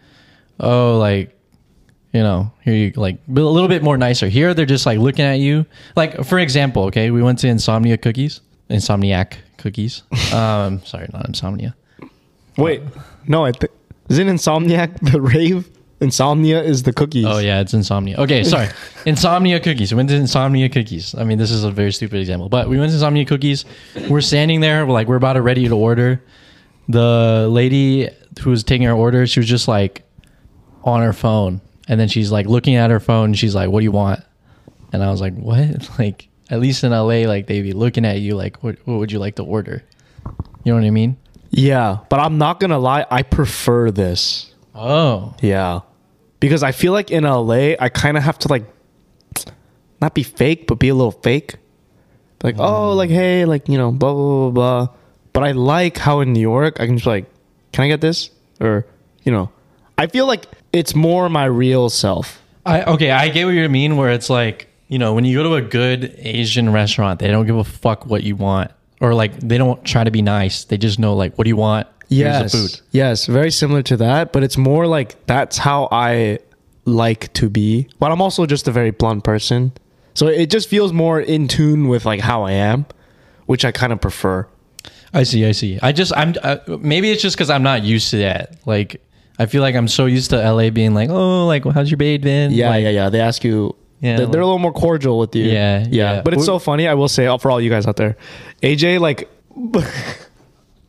oh, 0.59 0.97
like 0.97 1.37
you 2.11 2.21
know, 2.21 2.51
here 2.61 2.73
you 2.73 2.91
like 2.95 3.25
be 3.33 3.41
a 3.41 3.45
little 3.45 3.69
bit 3.69 3.83
more 3.83 3.97
nicer. 3.97 4.27
Here 4.27 4.53
they're 4.53 4.65
just 4.65 4.85
like 4.85 4.99
looking 4.99 5.23
at 5.23 5.39
you. 5.39 5.65
Like 5.95 6.25
for 6.25 6.39
example, 6.39 6.83
okay, 6.85 7.09
we 7.09 7.23
went 7.23 7.39
to 7.39 7.47
Insomnia 7.47 7.97
Cookies, 7.97 8.41
Insomniac 8.69 9.37
Cookies. 9.63 10.03
Um, 10.33 10.83
sorry, 10.83 11.07
not 11.13 11.27
Insomnia. 11.27 11.75
Wait, 12.57 12.81
no, 13.27 13.45
I 13.45 13.51
think 13.51 13.71
is 14.09 14.17
it 14.17 14.27
Insomniac 14.27 14.99
the 15.11 15.21
rave? 15.21 15.69
Insomnia 16.01 16.61
is 16.61 16.83
the 16.83 16.91
cookies. 16.91 17.25
Oh 17.25 17.37
yeah, 17.37 17.61
it's 17.61 17.73
insomnia. 17.73 18.17
Okay, 18.17 18.43
sorry. 18.43 18.67
insomnia 19.05 19.59
cookies. 19.61 19.93
We 19.93 19.97
went 19.97 20.09
to 20.09 20.15
insomnia 20.15 20.67
cookies. 20.67 21.15
I 21.15 21.23
mean, 21.23 21.37
this 21.37 21.49
is 21.49 21.63
a 21.63 21.71
very 21.71 21.93
stupid 21.93 22.19
example, 22.19 22.49
but 22.49 22.67
we 22.67 22.77
went 22.77 22.89
to 22.89 22.95
insomnia 22.95 23.25
cookies. 23.25 23.63
We're 24.09 24.19
standing 24.19 24.59
there, 24.59 24.85
we're 24.85 24.91
like 24.91 25.07
we're 25.07 25.15
about 25.15 25.33
to 25.33 25.41
ready 25.41 25.65
to 25.67 25.75
order. 25.75 26.21
The 26.89 27.47
lady 27.49 28.09
who 28.41 28.49
was 28.49 28.65
taking 28.65 28.85
our 28.87 28.95
order, 28.97 29.25
she 29.25 29.39
was 29.39 29.47
just 29.47 29.69
like 29.69 30.03
on 30.83 31.01
her 31.01 31.13
phone, 31.13 31.61
and 31.87 31.97
then 31.97 32.09
she's 32.09 32.31
like 32.31 32.47
looking 32.47 32.75
at 32.75 32.91
her 32.91 32.99
phone. 32.99 33.25
And 33.25 33.39
she's 33.39 33.55
like, 33.55 33.69
"What 33.69 33.79
do 33.79 33.85
you 33.85 33.91
want?" 33.93 34.19
And 34.91 35.01
I 35.01 35.09
was 35.09 35.21
like, 35.21 35.35
"What?" 35.35 35.89
Like 35.97 36.27
at 36.53 36.59
least 36.59 36.83
in 36.83 36.91
LA, 36.91 37.25
like 37.27 37.47
they'd 37.47 37.63
be 37.63 37.73
looking 37.73 38.05
at 38.05 38.19
you 38.19 38.35
like, 38.35 38.61
"What, 38.61 38.77
what 38.85 38.99
would 38.99 39.11
you 39.11 39.17
like 39.17 39.37
to 39.37 39.43
order?" 39.43 39.83
You 40.63 40.71
know 40.71 40.79
what 40.79 40.85
I 40.85 40.91
mean? 40.91 41.17
Yeah, 41.49 41.97
but 42.09 42.19
I'm 42.19 42.37
not 42.37 42.59
gonna 42.59 42.77
lie, 42.77 43.07
I 43.09 43.23
prefer 43.23 43.89
this. 43.89 44.53
Oh, 44.75 45.33
Yeah, 45.41 45.81
because 46.39 46.61
I 46.61 46.71
feel 46.71 46.93
like 46.93 47.09
in 47.09 47.23
LA, 47.23 47.73
I 47.79 47.89
kind 47.89 48.17
of 48.17 48.23
have 48.23 48.37
to 48.39 48.49
like 48.49 48.65
not 49.99 50.13
be 50.13 50.21
fake, 50.21 50.67
but 50.67 50.75
be 50.75 50.89
a 50.89 50.95
little 50.95 51.11
fake. 51.11 51.55
Like, 52.43 52.57
mm. 52.57 52.63
oh, 52.63 52.93
like 52.93 53.09
hey, 53.09 53.45
like 53.45 53.67
you 53.67 53.79
know, 53.79 53.91
blah 53.91 54.13
blah 54.13 54.49
blah 54.49 54.51
blah. 54.51 54.95
But 55.33 55.43
I 55.43 55.51
like 55.53 55.97
how 55.97 56.19
in 56.19 56.33
New 56.33 56.41
York, 56.41 56.79
I 56.79 56.85
can 56.85 56.97
just 56.97 57.05
be 57.05 57.09
like, 57.09 57.25
can 57.71 57.85
I 57.85 57.87
get 57.87 58.01
this? 58.01 58.29
Or 58.61 58.85
you 59.23 59.31
know, 59.31 59.49
I 59.97 60.05
feel 60.05 60.27
like 60.27 60.45
it's 60.71 60.93
more 60.93 61.29
my 61.29 61.45
real 61.45 61.89
self. 61.89 62.43
I 62.63 62.83
okay, 62.83 63.09
I 63.09 63.29
get 63.29 63.45
what 63.45 63.55
you 63.55 63.67
mean. 63.69 63.97
Where 63.97 64.11
it's 64.11 64.29
like 64.29 64.67
you 64.93 64.99
know 64.99 65.13
when 65.15 65.25
you 65.25 65.35
go 65.37 65.43
to 65.49 65.55
a 65.55 65.61
good 65.61 66.01
Asian 66.19 66.71
restaurant, 66.71 67.19
they 67.19 67.29
don't 67.29 67.47
give 67.47 67.57
a 67.57 67.63
fuck 67.63 68.05
what 68.05 68.21
you 68.23 68.35
want, 68.35 68.69
or 69.01 69.13
like 69.15 69.33
they 69.39 69.57
don't 69.57 69.83
try 69.83 70.03
to 70.03 70.11
be 70.11 70.21
nice. 70.21 70.65
They 70.65 70.77
just 70.77 70.99
know 70.99 71.13
like 71.15 71.35
what 71.37 71.43
do 71.45 71.49
you 71.49 71.55
want. 71.57 71.87
Here's 72.09 72.19
Yes, 72.41 72.51
the 72.51 72.57
food. 72.57 72.81
yes, 72.91 73.25
very 73.25 73.49
similar 73.51 73.81
to 73.83 73.97
that, 73.97 74.31
but 74.33 74.43
it's 74.43 74.57
more 74.57 74.85
like 74.87 75.09
that's 75.25 75.57
how 75.57 75.87
I 75.91 76.39
like 76.85 77.31
to 77.33 77.49
be. 77.49 77.87
But 77.99 78.11
I'm 78.11 78.21
also 78.21 78.45
just 78.45 78.67
a 78.67 78.71
very 78.71 78.91
blunt 78.91 79.23
person, 79.23 79.71
so 80.13 80.27
it 80.27 80.51
just 80.51 80.69
feels 80.69 80.93
more 80.93 81.19
in 81.19 81.47
tune 81.47 81.87
with 81.87 82.05
like 82.05 82.19
how 82.19 82.43
I 82.43 82.51
am, 82.51 82.85
which 83.47 83.65
I 83.65 83.71
kind 83.71 83.91
of 83.93 83.99
prefer. 83.99 84.47
I 85.15 85.23
see. 85.23 85.45
I 85.45 85.53
see. 85.53 85.79
I 85.81 85.91
just 85.91 86.11
I'm 86.15 86.35
uh, 86.43 86.57
maybe 86.67 87.09
it's 87.11 87.21
just 87.21 87.35
because 87.35 87.49
I'm 87.49 87.63
not 87.63 87.83
used 87.83 88.11
to 88.11 88.17
that. 88.17 88.57
Like 88.67 89.01
I 89.39 89.45
feel 89.47 89.61
like 89.63 89.75
I'm 89.75 89.87
so 89.87 90.05
used 90.05 90.29
to 90.31 90.37
LA 90.51 90.69
being 90.69 90.93
like, 90.93 91.09
oh, 91.09 91.47
like 91.47 91.63
how's 91.65 91.89
your 91.89 91.97
day 91.97 92.17
been? 92.17 92.51
Yeah, 92.51 92.69
Like, 92.69 92.83
yeah, 92.83 92.89
yeah. 92.89 93.09
They 93.09 93.21
ask 93.21 93.43
you. 93.43 93.75
Yeah, 94.03 94.17
they're, 94.17 94.25
they're 94.27 94.41
a 94.41 94.45
little 94.45 94.59
more 94.59 94.73
cordial 94.73 95.17
with 95.17 95.33
you. 95.33 95.45
Yeah, 95.45 95.79
yeah. 95.79 95.87
yeah. 95.89 96.21
But 96.21 96.33
it's 96.33 96.45
so 96.45 96.59
funny. 96.59 96.89
I 96.89 96.93
will 96.93 97.07
say, 97.07 97.25
for 97.37 97.49
all 97.49 97.61
you 97.61 97.69
guys 97.69 97.87
out 97.87 97.95
there, 97.95 98.17
AJ, 98.61 98.99
like, 98.99 99.29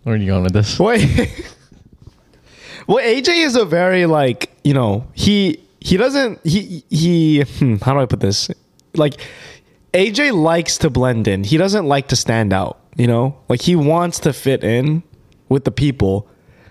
Where 0.02 0.14
are 0.14 0.16
you 0.16 0.26
going 0.26 0.43
with 0.43 0.52
this? 0.52 0.78
what? 0.81 1.00
well, 2.88 2.99
AJ 2.99 3.44
is 3.44 3.55
a 3.55 3.64
very 3.64 4.06
like, 4.06 4.50
you 4.64 4.75
know, 4.75 5.06
he 5.14 5.61
he 5.81 5.96
doesn't 5.96 6.44
he 6.44 6.84
he. 6.90 7.43
Hmm, 7.43 7.76
how 7.76 7.94
do 7.94 8.00
I 8.00 8.06
put 8.06 8.19
this? 8.19 8.50
Like, 8.96 9.20
AJ 9.93 10.32
likes 10.32 10.76
to 10.78 10.90
blend 10.90 11.28
in. 11.28 11.44
He 11.44 11.56
doesn't 11.56 11.87
like 11.87 12.08
to 12.08 12.16
stand 12.16 12.52
out. 12.52 12.81
You 12.96 13.06
know, 13.06 13.38
like 13.49 13.62
he 13.62 13.76
wants 13.76 14.19
to 14.20 14.32
fit 14.32 14.64
in 14.64 15.05
with 15.49 15.64
the 15.64 15.70
people, 15.70 16.28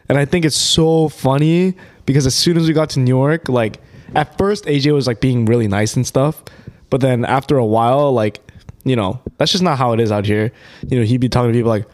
and 0.09 0.17
I 0.17 0.25
think 0.25 0.43
it's 0.43 0.55
so 0.55 1.07
funny 1.07 1.75
because 2.05 2.25
as 2.25 2.35
soon 2.35 2.57
as 2.57 2.67
we 2.67 2.73
got 2.73 2.89
to 2.91 2.99
New 2.99 3.15
York, 3.15 3.47
like 3.49 3.79
at 4.15 4.37
first 4.37 4.65
AJ 4.65 4.93
was 4.93 5.07
like 5.07 5.19
being 5.19 5.45
really 5.45 5.67
nice 5.67 5.95
and 5.95 6.05
stuff, 6.05 6.43
but 6.89 7.01
then 7.01 7.25
after 7.25 7.57
a 7.57 7.65
while, 7.65 8.11
like 8.11 8.39
you 8.85 8.95
know, 8.95 9.21
that's 9.37 9.51
just 9.51 9.63
not 9.63 9.77
how 9.77 9.93
it 9.93 9.99
is 9.99 10.11
out 10.11 10.25
here. 10.25 10.51
You 10.89 10.99
know, 10.99 11.05
he'd 11.05 11.21
be 11.21 11.29
talking 11.29 11.51
to 11.51 11.57
people 11.57 11.69
like, 11.69 11.85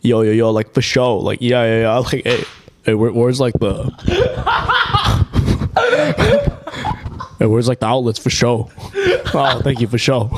"Yo, 0.00 0.22
yo, 0.22 0.32
yo," 0.32 0.50
like 0.50 0.72
for 0.72 0.82
show, 0.82 1.18
like 1.18 1.40
yeah, 1.40 1.64
yeah, 1.64 1.80
yeah, 1.80 1.98
like 2.12 2.24
hey, 2.24 2.44
hey, 2.84 2.94
where, 2.94 3.12
where's 3.12 3.40
like 3.40 3.54
the, 3.54 3.84
hey, 7.38 7.46
where's 7.46 7.68
like 7.68 7.80
the 7.80 7.86
outlets 7.86 8.18
for 8.18 8.30
show? 8.30 8.70
Oh, 9.34 9.60
thank 9.62 9.80
you 9.80 9.86
for 9.86 9.98
show. 9.98 10.30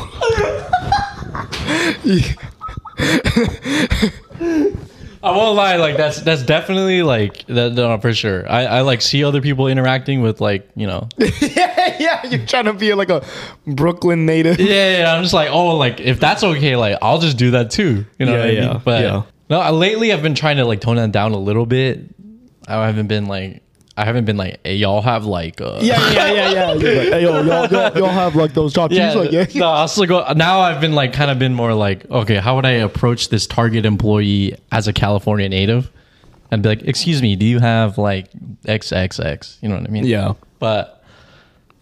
I 5.22 5.30
won't 5.36 5.54
lie. 5.56 5.76
Like 5.76 5.96
that's 5.96 6.20
that's 6.22 6.42
definitely 6.42 7.02
like 7.02 7.46
that 7.46 7.72
no, 7.74 7.98
for 7.98 8.12
sure. 8.14 8.50
I 8.50 8.64
I 8.66 8.80
like 8.80 9.02
see 9.02 9.22
other 9.22 9.40
people 9.42 9.66
interacting 9.66 10.22
with 10.22 10.40
like 10.40 10.68
you 10.76 10.86
know 10.86 11.08
yeah, 11.18 11.96
yeah, 12.00 12.26
you're 12.26 12.46
trying 12.46 12.64
to 12.64 12.72
be 12.72 12.94
like 12.94 13.10
a 13.10 13.24
Brooklyn 13.66 14.24
native. 14.26 14.58
Yeah, 14.58 14.98
yeah, 14.98 15.14
I'm 15.14 15.22
just 15.22 15.34
like, 15.34 15.50
oh, 15.50 15.76
like 15.76 16.00
if 16.00 16.20
that's 16.20 16.42
okay, 16.42 16.76
like 16.76 16.96
I'll 17.02 17.18
just 17.18 17.36
do 17.36 17.50
that 17.52 17.70
too. 17.70 18.06
You 18.18 18.26
know 18.26 18.32
Yeah, 18.32 18.38
what 18.38 18.46
I 18.46 18.52
mean? 18.52 18.62
yeah, 18.62 18.80
But 18.84 19.02
yeah. 19.02 19.22
no, 19.50 19.60
I- 19.60 19.70
lately 19.70 20.12
I've 20.12 20.22
been 20.22 20.34
trying 20.34 20.56
to 20.56 20.64
like 20.64 20.80
tone 20.80 20.96
that 20.96 21.12
down 21.12 21.32
a 21.32 21.38
little 21.38 21.66
bit. 21.66 22.00
I 22.66 22.86
haven't 22.86 23.08
been 23.08 23.26
like, 23.26 23.62
I 24.00 24.04
haven't 24.04 24.24
been 24.24 24.38
like, 24.38 24.60
hey, 24.64 24.76
y'all 24.76 25.02
have 25.02 25.26
like, 25.26 25.60
uh, 25.60 25.78
Yeah, 25.82 26.10
yeah, 26.10 26.32
yeah, 26.32 26.50
yeah. 26.50 26.72
You're 26.72 26.94
like, 26.96 27.08
hey, 27.12 27.22
yo, 27.22 27.42
y'all, 27.42 27.66
y'all, 27.66 27.98
y'all 27.98 28.08
have 28.08 28.34
like 28.34 28.54
those 28.54 28.72
chopped 28.72 28.94
yeah. 28.94 29.12
cheese, 29.12 29.16
like, 29.16 29.30
yeah. 29.54 29.60
No, 29.60 29.68
I 29.68 29.80
also 29.80 30.06
go 30.06 30.24
now. 30.32 30.60
I've 30.60 30.80
been 30.80 30.94
like, 30.94 31.12
kind 31.12 31.30
of 31.30 31.38
been 31.38 31.52
more 31.52 31.74
like, 31.74 32.10
okay, 32.10 32.36
how 32.36 32.56
would 32.56 32.64
I 32.64 32.70
approach 32.70 33.28
this 33.28 33.46
Target 33.46 33.84
employee 33.84 34.56
as 34.72 34.88
a 34.88 34.94
California 34.94 35.50
native? 35.50 35.90
And 36.50 36.62
be 36.62 36.70
like, 36.70 36.82
excuse 36.82 37.20
me, 37.20 37.36
do 37.36 37.44
you 37.44 37.58
have 37.58 37.98
like 37.98 38.32
XXX? 38.64 39.58
You 39.60 39.68
know 39.68 39.74
what 39.76 39.84
I 39.84 39.90
mean? 39.90 40.06
Yeah. 40.06 40.32
But 40.60 41.04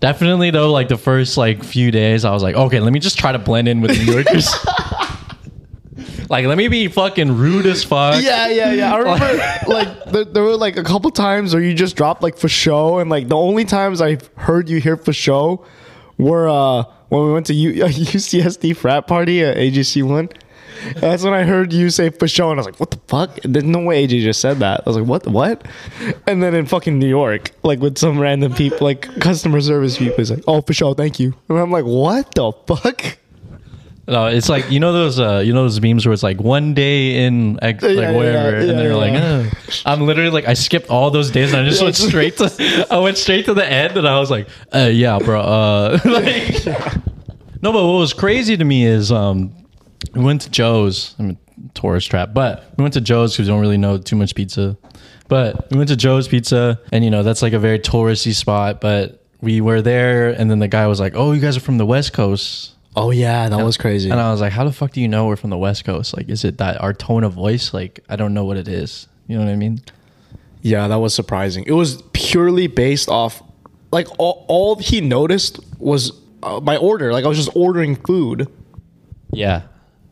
definitely 0.00 0.50
though, 0.50 0.72
like 0.72 0.88
the 0.88 0.98
first 0.98 1.36
like 1.36 1.62
few 1.62 1.92
days, 1.92 2.24
I 2.24 2.32
was 2.32 2.42
like, 2.42 2.56
okay, 2.56 2.80
let 2.80 2.92
me 2.92 2.98
just 2.98 3.16
try 3.16 3.30
to 3.30 3.38
blend 3.38 3.68
in 3.68 3.80
with 3.80 3.92
the 3.92 4.04
New 4.04 4.12
Yorkers. 4.12 4.52
like, 6.28 6.46
let 6.46 6.58
me 6.58 6.68
be 6.68 6.88
fucking 6.88 7.36
rude 7.36 7.66
as 7.66 7.84
fuck. 7.84 8.22
Yeah, 8.22 8.48
yeah, 8.48 8.72
yeah. 8.72 8.94
I 8.94 8.98
remember 8.98 9.42
like 9.68 10.04
there, 10.06 10.24
there 10.24 10.42
were 10.42 10.56
like 10.56 10.76
a 10.76 10.84
couple 10.84 11.10
times 11.10 11.54
where 11.54 11.62
you 11.62 11.74
just 11.74 11.96
dropped 11.96 12.22
like 12.22 12.36
for 12.36 12.48
show, 12.48 12.98
and 12.98 13.10
like 13.10 13.28
the 13.28 13.36
only 13.36 13.64
times 13.64 14.00
I've 14.00 14.28
heard 14.36 14.68
you 14.68 14.80
hear 14.80 14.96
for 14.96 15.12
show 15.12 15.64
were 16.18 16.48
uh 16.48 16.84
when 17.08 17.24
we 17.26 17.32
went 17.32 17.46
to 17.46 17.54
U- 17.54 17.72
UCSD 17.84 18.76
frat 18.76 19.06
party 19.06 19.42
at 19.42 19.56
AGC 19.56 20.02
one. 20.02 20.28
That's 20.96 21.24
when 21.24 21.34
I 21.34 21.42
heard 21.42 21.72
you 21.72 21.90
say 21.90 22.10
for 22.10 22.28
show, 22.28 22.50
and 22.50 22.58
I 22.58 22.60
was 22.60 22.66
like, 22.66 22.78
"What 22.78 22.92
the 22.92 23.00
fuck?" 23.08 23.38
There's 23.42 23.64
no 23.64 23.80
way 23.80 24.06
AJ 24.06 24.22
just 24.22 24.40
said 24.40 24.58
that. 24.60 24.82
I 24.86 24.90
was 24.90 24.96
like, 24.96 25.06
"What? 25.08 25.26
What?" 25.26 25.66
And 26.26 26.40
then 26.40 26.54
in 26.54 26.66
fucking 26.66 26.98
New 26.98 27.08
York, 27.08 27.50
like 27.64 27.80
with 27.80 27.98
some 27.98 28.18
random 28.18 28.54
people, 28.54 28.78
like 28.86 29.02
customer 29.20 29.60
service 29.60 29.98
people, 29.98 30.18
he's 30.18 30.30
like, 30.30 30.44
"Oh, 30.46 30.60
for 30.60 30.72
show, 30.72 30.94
thank 30.94 31.18
you." 31.18 31.34
And 31.48 31.58
I'm 31.58 31.72
like, 31.72 31.84
"What 31.84 32.32
the 32.34 32.52
fuck?" 32.68 33.18
No, 34.08 34.26
it's 34.26 34.48
like 34.48 34.70
you 34.70 34.80
know 34.80 34.92
those 34.92 35.20
uh 35.20 35.42
you 35.44 35.52
know 35.52 35.62
those 35.64 35.80
memes 35.80 36.06
where 36.06 36.14
it's 36.14 36.22
like 36.22 36.40
one 36.40 36.72
day 36.72 37.26
in 37.26 37.62
X, 37.62 37.82
like 37.82 37.94
Yeah, 37.94 38.10
yeah, 38.10 38.16
whatever, 38.16 38.56
yeah, 38.64 38.70
and 38.70 38.78
they're 38.78 38.96
like, 38.96 39.12
oh. 39.22 39.50
I'm 39.84 40.00
literally 40.00 40.30
like 40.30 40.48
I 40.48 40.54
skipped 40.54 40.88
all 40.88 41.10
those 41.10 41.30
days 41.30 41.52
and 41.52 41.66
I 41.66 41.68
just 41.68 41.82
went 41.82 41.96
straight 41.96 42.38
to 42.38 42.86
I 42.90 42.98
went 42.98 43.18
straight 43.18 43.44
to 43.44 43.54
the 43.54 43.70
end 43.70 43.96
and 43.98 44.08
I 44.08 44.18
was 44.18 44.30
like, 44.30 44.48
uh, 44.74 44.90
yeah, 44.90 45.18
bro. 45.18 45.40
Uh, 45.40 45.98
like, 46.04 46.66
no, 47.62 47.72
but 47.72 47.84
what 47.84 47.98
was 47.98 48.14
crazy 48.14 48.56
to 48.56 48.64
me 48.64 48.86
is 48.86 49.12
um 49.12 49.54
we 50.14 50.22
went 50.22 50.40
to 50.42 50.50
Joe's. 50.50 51.14
I 51.18 51.22
mean, 51.24 51.38
tourist 51.74 52.10
trap. 52.10 52.30
But 52.32 52.72
we 52.76 52.82
went 52.82 52.94
to 52.94 53.00
Joe's 53.00 53.34
because 53.34 53.46
we 53.46 53.52
don't 53.52 53.60
really 53.60 53.78
know 53.78 53.98
too 53.98 54.16
much 54.16 54.34
pizza. 54.34 54.76
But 55.28 55.70
we 55.70 55.76
went 55.76 55.88
to 55.90 55.96
Joe's 55.96 56.26
Pizza, 56.26 56.80
and 56.90 57.04
you 57.04 57.10
know 57.10 57.22
that's 57.22 57.42
like 57.42 57.52
a 57.52 57.58
very 57.58 57.78
touristy 57.78 58.34
spot. 58.34 58.80
But 58.80 59.22
we 59.42 59.60
were 59.60 59.82
there, 59.82 60.30
and 60.30 60.50
then 60.50 60.58
the 60.58 60.68
guy 60.68 60.86
was 60.86 60.98
like, 60.98 61.12
"Oh, 61.14 61.32
you 61.32 61.40
guys 61.40 61.56
are 61.56 61.60
from 61.60 61.76
the 61.76 61.86
West 61.86 62.14
Coast." 62.14 62.72
Oh 62.98 63.10
yeah, 63.10 63.48
that 63.48 63.64
was 63.64 63.76
crazy. 63.76 64.10
And 64.10 64.20
I 64.20 64.30
was 64.32 64.40
like, 64.40 64.52
"How 64.52 64.64
the 64.64 64.72
fuck 64.72 64.92
do 64.92 65.00
you 65.00 65.08
know 65.08 65.26
we're 65.26 65.36
from 65.36 65.50
the 65.50 65.58
West 65.58 65.84
Coast? 65.84 66.16
Like, 66.16 66.28
is 66.28 66.44
it 66.44 66.58
that 66.58 66.80
our 66.80 66.92
tone 66.92 67.22
of 67.24 67.32
voice? 67.34 67.72
Like, 67.72 68.00
I 68.08 68.16
don't 68.16 68.34
know 68.34 68.44
what 68.44 68.56
it 68.56 68.68
is. 68.68 69.06
You 69.26 69.38
know 69.38 69.44
what 69.44 69.50
I 69.52 69.56
mean?" 69.56 69.80
Yeah, 70.62 70.88
that 70.88 70.96
was 70.96 71.14
surprising. 71.14 71.64
It 71.66 71.72
was 71.72 72.02
purely 72.12 72.66
based 72.66 73.08
off, 73.08 73.42
like 73.92 74.08
all, 74.18 74.44
all 74.48 74.76
he 74.76 75.00
noticed 75.00 75.60
was 75.78 76.12
uh, 76.42 76.60
my 76.60 76.76
order. 76.76 77.12
Like 77.12 77.24
I 77.24 77.28
was 77.28 77.38
just 77.38 77.50
ordering 77.54 77.94
food, 77.94 78.48
Yeah. 79.30 79.62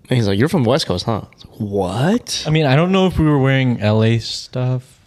and 0.09 0.17
he's 0.17 0.29
like, 0.29 0.39
"You're 0.39 0.49
from 0.49 0.65
West 0.65 0.87
Coast, 0.87 1.05
huh?" 1.05 1.23
Like, 1.23 1.61
what? 1.61 2.45
I 2.47 2.51
mean, 2.51 2.67
I 2.67 2.77
don't 2.77 2.93
know 2.93 3.07
if 3.09 3.19
we 3.19 3.27
were 3.27 3.39
wearing 3.39 3.81
LA 3.81 4.19
stuff. 4.19 5.01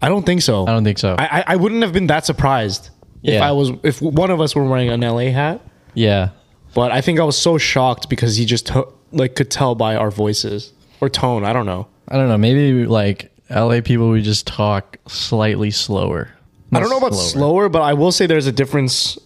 I 0.00 0.08
don't 0.08 0.24
think 0.24 0.42
so. 0.42 0.66
I 0.66 0.70
don't 0.72 0.84
think 0.84 0.98
so. 0.98 1.16
I, 1.18 1.24
I, 1.40 1.44
I 1.48 1.56
wouldn't 1.56 1.82
have 1.82 1.92
been 1.92 2.06
that 2.08 2.24
surprised 2.26 2.90
if 3.22 3.40
I 3.40 3.52
was 3.52 3.70
if 3.82 4.02
one 4.02 4.30
of 4.30 4.40
us 4.40 4.54
were 4.54 4.64
wearing 4.64 4.90
an 4.90 5.00
LA 5.00 5.30
hat. 5.32 5.60
yeah. 5.94 6.30
But 6.74 6.90
I 6.92 7.00
think 7.00 7.20
I 7.20 7.24
was 7.24 7.38
so 7.38 7.58
shocked 7.58 8.08
because 8.08 8.36
he 8.36 8.44
just 8.44 8.66
to- 8.66 8.88
like 9.12 9.34
could 9.36 9.50
tell 9.50 9.74
by 9.74 9.94
our 9.96 10.10
voices 10.10 10.72
or 11.00 11.08
tone. 11.08 11.44
I 11.44 11.52
don't 11.52 11.66
know. 11.66 11.86
I 12.08 12.16
don't 12.16 12.28
know. 12.28 12.36
Maybe 12.38 12.86
like 12.86 13.30
LA 13.50 13.80
people, 13.80 14.10
we 14.10 14.22
just 14.22 14.46
talk 14.46 14.98
slightly 15.06 15.70
slower. 15.70 16.30
I 16.72 16.80
don't 16.80 16.90
know 16.90 16.98
about 16.98 17.14
slower, 17.14 17.68
but 17.68 17.82
I 17.82 17.92
will 17.94 18.10
say 18.10 18.26
there's 18.26 18.48
a 18.48 18.52
difference. 18.52 19.16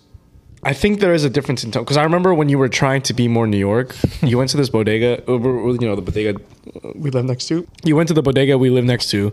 I 0.62 0.74
think 0.74 1.00
there 1.00 1.14
is 1.14 1.24
a 1.24 1.30
difference 1.30 1.64
in 1.64 1.70
tone 1.70 1.84
because 1.84 1.96
I 1.96 2.02
remember 2.02 2.34
when 2.34 2.48
you 2.50 2.58
were 2.58 2.68
trying 2.68 3.00
to 3.02 3.14
be 3.14 3.26
more 3.28 3.46
New 3.46 3.56
York, 3.58 3.96
you 4.22 4.36
went 4.36 4.50
to 4.50 4.56
this 4.58 4.68
bodega, 4.68 5.22
uh, 5.26 5.32
you 5.38 5.78
know, 5.88 5.96
the 5.96 6.02
bodega 6.02 6.38
we 6.94 7.10
live 7.10 7.24
next 7.24 7.46
to. 7.48 7.66
You 7.84 7.96
went 7.96 8.08
to 8.08 8.14
the 8.14 8.22
bodega 8.22 8.58
we 8.58 8.68
live 8.68 8.84
next 8.84 9.08
to, 9.10 9.32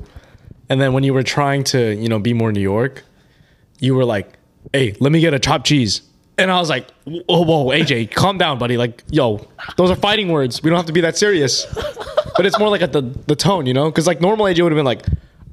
and 0.69 0.79
then 0.79 0.93
when 0.93 1.03
you 1.03 1.13
were 1.13 1.23
trying 1.23 1.63
to, 1.65 1.93
you 1.95 2.07
know, 2.07 2.19
be 2.19 2.33
more 2.33 2.51
New 2.53 2.61
York, 2.61 3.03
you 3.79 3.95
were 3.95 4.05
like, 4.05 4.37
"Hey, 4.71 4.95
let 5.01 5.11
me 5.11 5.19
get 5.19 5.33
a 5.33 5.39
chopped 5.39 5.65
cheese," 5.65 6.01
and 6.37 6.51
I 6.51 6.59
was 6.59 6.69
like, 6.69 6.89
"Whoa, 7.05 7.41
whoa, 7.43 7.65
AJ, 7.67 8.11
calm 8.11 8.37
down, 8.37 8.57
buddy. 8.59 8.77
Like, 8.77 9.03
yo, 9.09 9.45
those 9.77 9.89
are 9.91 9.95
fighting 9.95 10.29
words. 10.31 10.61
We 10.63 10.69
don't 10.69 10.77
have 10.77 10.85
to 10.87 10.93
be 10.93 11.01
that 11.01 11.17
serious." 11.17 11.65
But 12.37 12.45
it's 12.45 12.59
more 12.59 12.69
like 12.69 12.81
at 12.81 12.91
the 12.93 13.01
the 13.27 13.35
tone, 13.35 13.65
you 13.65 13.73
know, 13.73 13.89
because 13.89 14.07
like 14.07 14.19
normal 14.21 14.45
AJ 14.47 14.61
would 14.63 14.71
have 14.71 14.77
been 14.77 14.85
like. 14.85 15.03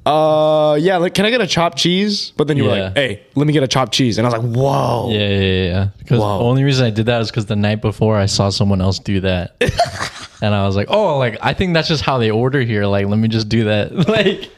Uh 0.05 0.75
yeah, 0.81 0.97
like 0.97 1.13
can 1.13 1.23
I 1.25 1.29
get 1.29 1.39
a 1.39 1.47
chopped 1.47 1.77
cheese? 1.77 2.33
But 2.35 2.49
then 2.49 2.57
you 2.57 2.65
were 2.65 2.75
Yeah. 2.75 2.83
like, 2.87 2.95
"Hey, 2.95 3.21
let 3.35 3.47
me 3.47 3.53
get 3.53 3.63
a 3.63 3.67
chopped 3.69 3.93
cheese," 3.93 4.17
and 4.17 4.27
I 4.27 4.31
was 4.31 4.43
like, 4.43 4.53
"Whoa!" 4.53 5.09
Yeah, 5.09 5.19
yeah, 5.19 5.39
yeah. 5.39 5.63
yeah. 5.63 5.87
Because 5.97 6.17
the 6.19 6.25
Wow. 6.25 6.39
only 6.39 6.65
reason 6.65 6.85
I 6.85 6.89
did 6.89 7.05
that 7.05 7.19
was 7.19 7.31
because 7.31 7.45
the 7.45 7.55
night 7.55 7.81
before 7.81 8.17
I 8.17 8.25
saw 8.25 8.49
someone 8.49 8.81
else 8.81 8.99
do 8.99 9.21
that, 9.21 9.55
and 10.41 10.53
I 10.53 10.65
was 10.67 10.75
like, 10.75 10.87
"Oh, 10.89 11.17
like 11.19 11.37
I 11.41 11.53
think 11.53 11.73
that's 11.73 11.87
just 11.87 12.03
how 12.03 12.17
they 12.17 12.31
order 12.31 12.59
here. 12.63 12.85
Like, 12.85 13.07
let 13.07 13.17
me 13.17 13.29
just 13.29 13.47
do 13.47 13.63
that." 13.63 13.93
like, 14.09 14.49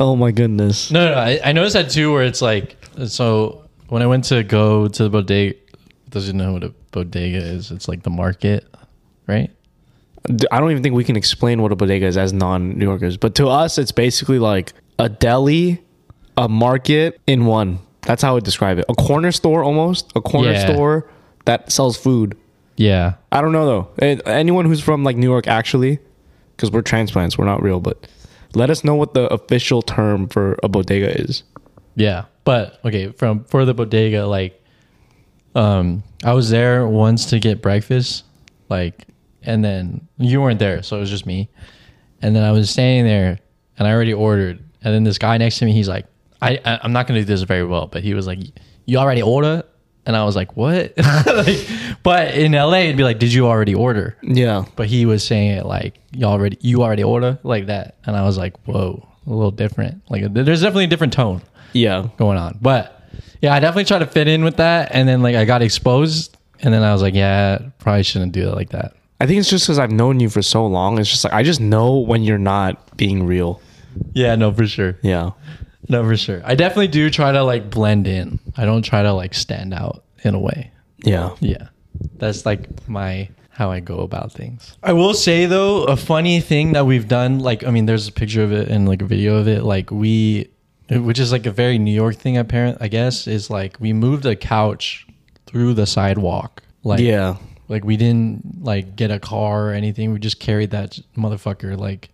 Oh 0.00 0.16
my 0.16 0.32
goodness. 0.32 0.90
no, 0.90 1.04
no, 1.04 1.14
no 1.14 1.20
I, 1.20 1.38
I 1.44 1.52
noticed 1.52 1.74
that 1.74 1.90
too. 1.90 2.12
Where 2.12 2.24
it's 2.24 2.42
like, 2.42 2.76
so 3.06 3.62
when 3.90 4.02
I 4.02 4.06
went 4.08 4.24
to 4.24 4.42
go 4.42 4.88
to 4.88 5.02
the 5.04 5.10
bodega, 5.10 5.54
doesn't 6.10 6.36
know 6.36 6.52
what 6.54 6.64
a 6.64 6.70
bodega 6.92 7.38
is. 7.38 7.70
It's 7.70 7.88
like 7.88 8.02
the 8.02 8.10
market, 8.10 8.66
right? 9.26 9.50
I 10.50 10.60
don't 10.60 10.70
even 10.70 10.82
think 10.82 10.94
we 10.94 11.04
can 11.04 11.16
explain 11.16 11.62
what 11.62 11.72
a 11.72 11.76
bodega 11.76 12.06
is 12.06 12.16
as 12.16 12.32
non-New 12.32 12.84
Yorkers, 12.84 13.16
but 13.16 13.34
to 13.36 13.48
us, 13.48 13.78
it's 13.78 13.92
basically 13.92 14.38
like 14.38 14.72
a 14.98 15.08
deli, 15.08 15.82
a 16.36 16.48
market 16.48 17.20
in 17.26 17.46
one. 17.46 17.78
That's 18.02 18.22
how 18.22 18.30
I 18.30 18.32
would 18.34 18.44
describe 18.44 18.78
it. 18.78 18.84
A 18.88 18.94
corner 18.94 19.32
store, 19.32 19.62
almost 19.62 20.10
a 20.16 20.20
corner 20.20 20.52
Yeah. 20.52 20.66
store 20.66 21.10
that 21.44 21.70
sells 21.72 21.96
food. 21.96 22.36
Yeah, 22.76 23.14
I 23.32 23.40
don't 23.40 23.52
know 23.52 23.66
though. 23.98 24.06
Anyone 24.26 24.64
who's 24.66 24.80
from 24.80 25.02
like 25.04 25.16
New 25.16 25.28
York, 25.28 25.46
actually, 25.48 25.98
because 26.56 26.70
we're 26.70 26.82
transplants, 26.82 27.36
we're 27.38 27.44
not 27.44 27.62
real, 27.62 27.80
but 27.80 28.06
let 28.54 28.70
us 28.70 28.84
know 28.84 28.94
what 28.94 29.14
the 29.14 29.26
official 29.32 29.82
term 29.82 30.28
for 30.28 30.58
a 30.62 30.68
bodega 30.68 31.20
is. 31.20 31.42
Yeah, 31.96 32.24
but 32.44 32.78
okay, 32.84 33.12
from 33.12 33.44
for 33.44 33.64
the 33.64 33.74
bodega, 33.74 34.26
like, 34.26 34.57
um, 35.54 36.02
I 36.24 36.32
was 36.32 36.50
there 36.50 36.86
once 36.86 37.26
to 37.26 37.38
get 37.38 37.62
breakfast, 37.62 38.24
like, 38.68 39.06
and 39.42 39.64
then 39.64 40.06
you 40.18 40.40
weren't 40.40 40.58
there, 40.58 40.82
so 40.82 40.96
it 40.96 41.00
was 41.00 41.10
just 41.10 41.26
me, 41.26 41.48
and 42.22 42.34
then 42.34 42.42
I 42.44 42.52
was 42.52 42.70
standing 42.70 43.04
there, 43.06 43.38
and 43.78 43.88
I 43.88 43.92
already 43.92 44.12
ordered, 44.14 44.58
and 44.82 44.94
then 44.94 45.04
this 45.04 45.18
guy 45.18 45.36
next 45.38 45.58
to 45.58 45.64
me, 45.64 45.72
he's 45.72 45.88
like, 45.88 46.06
I, 46.40 46.60
I 46.64 46.80
I'm 46.82 46.92
not 46.92 47.06
gonna 47.06 47.20
do 47.20 47.24
this 47.24 47.42
very 47.42 47.64
well, 47.64 47.86
but 47.86 48.02
he 48.02 48.14
was 48.14 48.26
like, 48.26 48.38
you 48.84 48.98
already 48.98 49.22
order, 49.22 49.62
and 50.06 50.16
I 50.16 50.24
was 50.24 50.36
like, 50.36 50.56
what? 50.56 50.94
like, 51.26 51.68
but 52.02 52.34
in 52.34 52.52
LA, 52.52 52.78
it'd 52.78 52.96
be 52.96 53.04
like, 53.04 53.18
did 53.18 53.32
you 53.32 53.46
already 53.46 53.74
order? 53.74 54.16
Yeah. 54.22 54.64
But 54.76 54.86
he 54.86 55.04
was 55.04 55.22
saying 55.24 55.50
it 55.58 55.66
like 55.66 55.98
you 56.12 56.24
already 56.26 56.56
you 56.60 56.82
already 56.82 57.02
order 57.02 57.38
like 57.42 57.66
that, 57.66 57.96
and 58.06 58.16
I 58.16 58.22
was 58.22 58.38
like, 58.38 58.56
whoa, 58.66 59.06
a 59.26 59.30
little 59.30 59.50
different. 59.50 60.02
Like, 60.10 60.32
there's 60.32 60.62
definitely 60.62 60.84
a 60.84 60.88
different 60.88 61.12
tone 61.12 61.42
Yeah. 61.72 62.08
going 62.16 62.38
on. 62.38 62.58
But 62.62 62.97
yeah, 63.40 63.54
I 63.54 63.60
definitely 63.60 63.84
tried 63.84 64.00
to 64.00 64.06
fit 64.06 64.28
in 64.28 64.44
with 64.44 64.56
that, 64.56 64.90
and 64.92 65.08
then 65.08 65.22
like 65.22 65.36
I 65.36 65.44
got 65.44 65.62
exposed, 65.62 66.36
and 66.60 66.72
then 66.72 66.82
I 66.82 66.92
was 66.92 67.02
like, 67.02 67.14
yeah, 67.14 67.58
probably 67.78 68.02
shouldn't 68.02 68.32
do 68.32 68.48
it 68.48 68.54
like 68.54 68.70
that. 68.70 68.94
I 69.20 69.26
think 69.26 69.40
it's 69.40 69.50
just 69.50 69.66
because 69.66 69.78
I've 69.78 69.90
known 69.90 70.20
you 70.20 70.28
for 70.28 70.42
so 70.42 70.66
long. 70.66 70.98
It's 70.98 71.10
just 71.10 71.24
like 71.24 71.32
I 71.32 71.42
just 71.42 71.60
know 71.60 71.98
when 71.98 72.22
you're 72.22 72.38
not 72.38 72.96
being 72.96 73.26
real. 73.26 73.60
Yeah, 74.12 74.36
no, 74.36 74.52
for 74.52 74.66
sure. 74.66 74.96
Yeah. 75.02 75.30
No, 75.88 76.04
for 76.04 76.16
sure. 76.16 76.42
I 76.44 76.54
definitely 76.54 76.88
do 76.88 77.10
try 77.10 77.32
to 77.32 77.42
like 77.42 77.70
blend 77.70 78.06
in. 78.06 78.38
I 78.56 78.64
don't 78.64 78.82
try 78.82 79.02
to 79.02 79.12
like 79.12 79.34
stand 79.34 79.72
out 79.74 80.04
in 80.22 80.34
a 80.34 80.38
way. 80.38 80.70
Yeah. 80.98 81.34
Yeah. 81.40 81.68
That's 82.16 82.46
like 82.46 82.88
my 82.88 83.30
how 83.50 83.72
I 83.72 83.80
go 83.80 84.00
about 84.00 84.30
things. 84.32 84.76
I 84.84 84.92
will 84.92 85.14
say 85.14 85.46
though, 85.46 85.84
a 85.84 85.96
funny 85.96 86.40
thing 86.40 86.72
that 86.74 86.86
we've 86.86 87.08
done, 87.08 87.40
like 87.40 87.64
I 87.64 87.70
mean, 87.70 87.86
there's 87.86 88.06
a 88.06 88.12
picture 88.12 88.44
of 88.44 88.52
it 88.52 88.68
and 88.68 88.88
like 88.88 89.02
a 89.02 89.04
video 89.04 89.36
of 89.36 89.48
it. 89.48 89.64
Like 89.64 89.90
we, 89.90 90.48
which 90.90 91.18
is 91.18 91.32
like 91.32 91.46
a 91.46 91.50
very 91.50 91.78
New 91.78 91.92
York 91.92 92.16
thing, 92.16 92.36
apparent 92.36 92.78
I 92.80 92.88
guess, 92.88 93.26
is 93.26 93.50
like 93.50 93.76
we 93.80 93.92
moved 93.92 94.24
a 94.26 94.36
couch 94.36 95.06
through 95.46 95.74
the 95.74 95.86
sidewalk. 95.86 96.62
Like 96.84 97.00
Yeah. 97.00 97.36
like 97.68 97.84
we 97.84 97.96
didn't 97.96 98.62
like 98.64 98.96
get 98.96 99.10
a 99.10 99.18
car 99.18 99.68
or 99.68 99.72
anything. 99.72 100.12
We 100.12 100.18
just 100.18 100.40
carried 100.40 100.70
that 100.70 100.98
motherfucker 101.16 101.76
like 101.78 102.08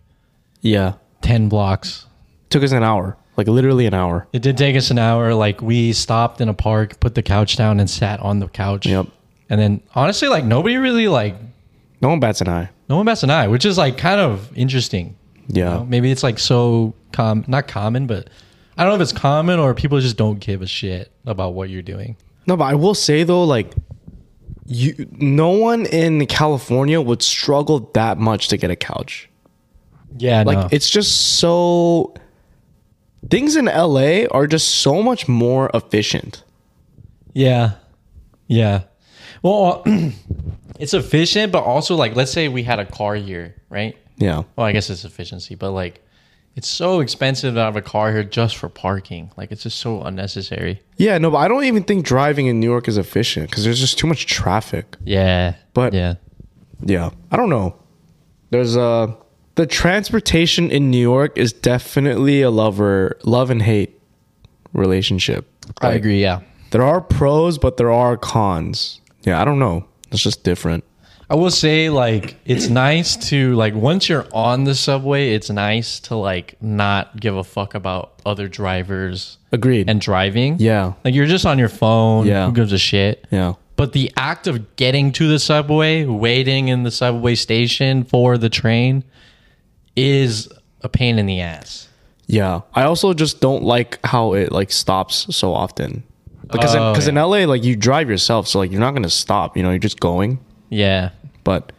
Yeah. 0.61 0.93
ten 1.21 1.47
blocks. 1.49 2.05
Took 2.49 2.63
us 2.63 2.71
an 2.71 2.83
hour. 2.83 3.17
Like 3.37 3.47
literally 3.47 3.85
an 3.85 3.93
hour. 3.93 4.27
It 4.31 4.41
did 4.41 4.57
take 4.57 4.75
us 4.77 4.91
an 4.91 4.97
hour. 4.99 5.33
Like 5.33 5.61
we 5.61 5.91
stopped 5.93 6.39
in 6.41 6.47
a 6.49 6.53
park, 6.53 6.99
put 7.01 7.15
the 7.15 7.21
couch 7.23 7.57
down, 7.57 7.79
and 7.81 7.89
sat 7.89 8.19
on 8.21 8.39
the 8.39 8.47
couch. 8.47 8.85
Yep. 8.85 9.07
And 9.49 9.59
then 9.61 9.81
honestly, 9.93 10.27
like 10.29 10.43
nobody 10.45 10.77
really 10.77 11.07
like 11.07 11.35
No 12.01 12.09
one 12.09 12.19
bats 12.19 12.41
an 12.41 12.47
eye. 12.49 12.69
no 12.89 12.97
one 12.97 13.05
bats 13.05 13.23
an 13.23 13.29
eye, 13.29 13.47
which 13.47 13.65
is 13.65 13.77
like 13.77 13.97
kind 13.97 14.19
of 14.21 14.51
interesting. 14.55 15.15
you 15.47 15.61
Yeah. 15.61 15.69
know? 15.75 15.85
Maybe 15.87 16.11
it's 16.11 16.23
like 16.23 16.39
so 16.39 16.93
com 17.11 17.43
not 17.47 17.67
common, 17.67 18.07
but 18.07 18.29
I 18.77 18.83
don't 18.83 18.91
know 18.91 18.95
if 18.95 19.01
it's 19.01 19.13
common 19.17 19.59
or 19.59 19.73
people 19.73 19.99
just 19.99 20.17
don't 20.17 20.39
give 20.39 20.61
a 20.61 20.67
shit 20.67 21.11
about 21.25 21.53
what 21.53 21.69
you're 21.69 21.81
doing. 21.81 22.17
No, 22.47 22.57
but 22.57 22.65
I 22.65 22.75
will 22.75 22.93
say 22.93 23.23
though, 23.23 23.43
like 23.43 23.73
you 24.65 25.07
no 25.11 25.49
one 25.49 25.85
in 25.85 26.25
California 26.27 26.99
would 26.99 27.21
struggle 27.21 27.89
that 27.93 28.17
much 28.17 28.47
to 28.49 28.57
get 28.57 28.71
a 28.71 28.75
couch. 28.75 29.29
Yeah, 30.17 30.43
Like 30.43 30.57
no. 30.57 30.69
it's 30.71 30.89
just 30.89 31.37
so 31.39 32.13
things 33.29 33.55
in 33.55 33.65
LA 33.65 34.25
are 34.31 34.47
just 34.47 34.67
so 34.75 35.01
much 35.03 35.27
more 35.27 35.69
efficient. 35.73 36.43
Yeah. 37.33 37.71
Yeah. 38.47 38.83
Well, 39.41 39.83
uh, 39.85 40.09
it's 40.79 40.93
efficient, 40.93 41.51
but 41.51 41.63
also 41.63 41.95
like 41.95 42.15
let's 42.15 42.31
say 42.31 42.47
we 42.47 42.63
had 42.63 42.79
a 42.79 42.85
car 42.85 43.15
here, 43.15 43.55
right? 43.69 43.97
Yeah. 44.17 44.43
Well, 44.55 44.65
I 44.65 44.71
guess 44.71 44.89
it's 44.89 45.03
efficiency, 45.05 45.55
but 45.55 45.71
like 45.71 46.01
it's 46.55 46.67
so 46.67 46.99
expensive 47.01 47.53
to 47.55 47.59
have 47.59 47.75
a 47.75 47.81
car 47.81 48.11
here 48.11 48.23
just 48.23 48.55
for 48.57 48.69
parking. 48.69 49.31
Like 49.37 49.51
it's 49.51 49.63
just 49.63 49.79
so 49.79 50.01
unnecessary. 50.03 50.81
Yeah, 50.97 51.17
no, 51.17 51.29
but 51.31 51.37
I 51.37 51.47
don't 51.47 51.65
even 51.65 51.83
think 51.83 52.05
driving 52.05 52.47
in 52.47 52.59
New 52.59 52.69
York 52.69 52.87
is 52.87 52.97
efficient 52.97 53.49
because 53.49 53.63
there's 53.65 53.79
just 53.79 53.97
too 53.99 54.07
much 54.07 54.25
traffic. 54.25 54.95
Yeah. 55.03 55.55
But- 55.73 55.93
yeah. 55.93 56.15
Yeah. 56.83 57.09
I 57.31 57.37
don't 57.37 57.49
know. 57.49 57.75
There's 58.51 58.75
uh 58.77 59.13
the 59.55 59.65
transportation 59.65 60.69
in 60.71 60.91
New 60.91 60.99
York 61.01 61.37
is 61.37 61.51
definitely 61.53 62.41
a 62.41 62.49
lover 62.49 63.17
love 63.23 63.49
and 63.49 63.61
hate 63.61 63.99
relationship. 64.73 65.47
I 65.81 65.87
Like, 65.87 65.95
agree, 65.97 66.21
yeah. 66.21 66.41
There 66.71 66.83
are 66.83 66.99
pros, 67.01 67.57
but 67.57 67.77
there 67.77 67.91
are 67.91 68.17
cons. 68.17 68.99
Yeah, 69.23 69.41
I 69.41 69.45
don't 69.45 69.59
know. 69.59 69.85
It's 70.11 70.21
just 70.21 70.43
different. 70.43 70.83
I 71.29 71.35
will 71.35 71.49
say 71.51 71.89
like 71.89 72.35
it's 72.45 72.67
nice 72.69 73.15
to 73.29 73.55
like 73.55 73.73
once 73.73 74.07
you're 74.07 74.27
on 74.31 74.63
the 74.65 74.75
subway, 74.75 75.33
it's 75.33 75.49
nice 75.49 75.99
to 76.01 76.15
like 76.15 76.55
not 76.61 77.19
give 77.19 77.35
a 77.35 77.43
fuck 77.43 77.73
about 77.73 78.13
other 78.25 78.47
drivers 78.47 79.37
Agreed. 79.51 79.89
and 79.89 79.99
driving. 79.99 80.57
yeah. 80.59 80.93
Like 81.03 81.15
you're 81.15 81.25
just 81.25 81.45
on 81.45 81.57
your 81.57 81.69
phone. 81.69 82.27
Yeah. 82.27 82.45
Who 82.45 82.51
gives 82.53 82.71
a 82.71 82.77
shit? 82.77 83.25
Yeah. 83.31 83.53
But 83.75 83.93
the 83.93 84.11
act 84.15 84.47
of 84.47 84.75
getting 84.77 85.11
to 85.13 85.27
the 85.27 85.39
subway, 85.39 86.05
waiting 86.05 86.67
in 86.69 86.83
the 86.83 86.91
subway 86.91 87.35
station 87.35 88.03
for 88.03 88.37
the 88.37 88.49
train 88.49 89.03
is 89.95 90.47
a 90.81 90.89
pain 90.89 91.17
in 91.19 91.25
the 91.25 91.41
ass. 91.41 91.89
Yeah. 92.27 92.61
I 92.73 92.83
also 92.83 93.13
just 93.13 93.41
don't 93.41 93.63
like 93.63 93.99
how 94.05 94.33
it 94.33 94.51
like 94.51 94.71
stops 94.71 95.27
so 95.35 95.53
often. 95.53 96.03
Because 96.51 96.75
Oh, 96.75 96.91
because 96.93 97.07
in. 97.07 97.15
LA 97.15 97.45
like 97.45 97.63
you 97.63 97.75
drive 97.75 98.09
yourself, 98.09 98.47
so 98.47 98.59
like 98.59 98.71
you're 98.71 98.79
not 98.79 98.93
gonna 98.93 99.09
stop. 99.09 99.57
You 99.57 99.63
know, 99.63 99.71
you're 99.71 99.79
just 99.79 99.99
going. 99.99 100.39
Yeah. 100.75 101.09
But 101.43 101.71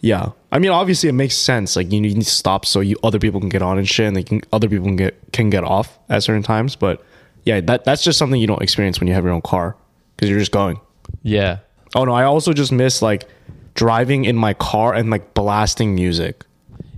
Yeah. 0.00 0.30
I 0.50 0.58
mean, 0.58 0.70
obviously, 0.70 1.08
it 1.08 1.12
makes 1.14 1.36
sense. 1.36 1.76
Like 1.76 1.90
you 1.90 2.00
need 2.00 2.14
to 2.14 2.24
stop 2.24 2.66
so 2.66 2.80
you 2.80 2.96
other 3.02 3.18
people 3.18 3.40
can 3.40 3.48
get 3.48 3.62
on 3.62 3.78
and 3.78 3.88
shit, 3.88 4.06
and 4.06 4.14
they 4.14 4.22
can 4.22 4.42
other 4.52 4.68
people 4.68 4.84
can 4.86 4.96
get 4.96 5.14
can 5.32 5.48
get 5.48 5.64
off 5.64 5.98
at 6.10 6.22
certain 6.22 6.42
times. 6.42 6.76
But 6.76 7.02
yeah, 7.44 7.60
that 7.62 7.84
that's 7.84 8.04
just 8.04 8.18
something 8.18 8.40
you 8.40 8.46
don't 8.46 8.62
experience 8.62 9.00
when 9.00 9.08
you 9.08 9.14
have 9.14 9.24
your 9.24 9.32
own 9.32 9.42
car 9.42 9.76
because 10.16 10.28
you're 10.28 10.38
just 10.38 10.52
going. 10.52 10.78
Yeah. 11.22 11.58
Oh 11.94 12.04
no, 12.04 12.12
I 12.12 12.24
also 12.24 12.52
just 12.52 12.72
miss 12.72 13.00
like 13.00 13.28
driving 13.74 14.24
in 14.26 14.36
my 14.36 14.54
car 14.54 14.92
and 14.94 15.10
like 15.10 15.34
blasting 15.34 15.94
music. 15.94 16.44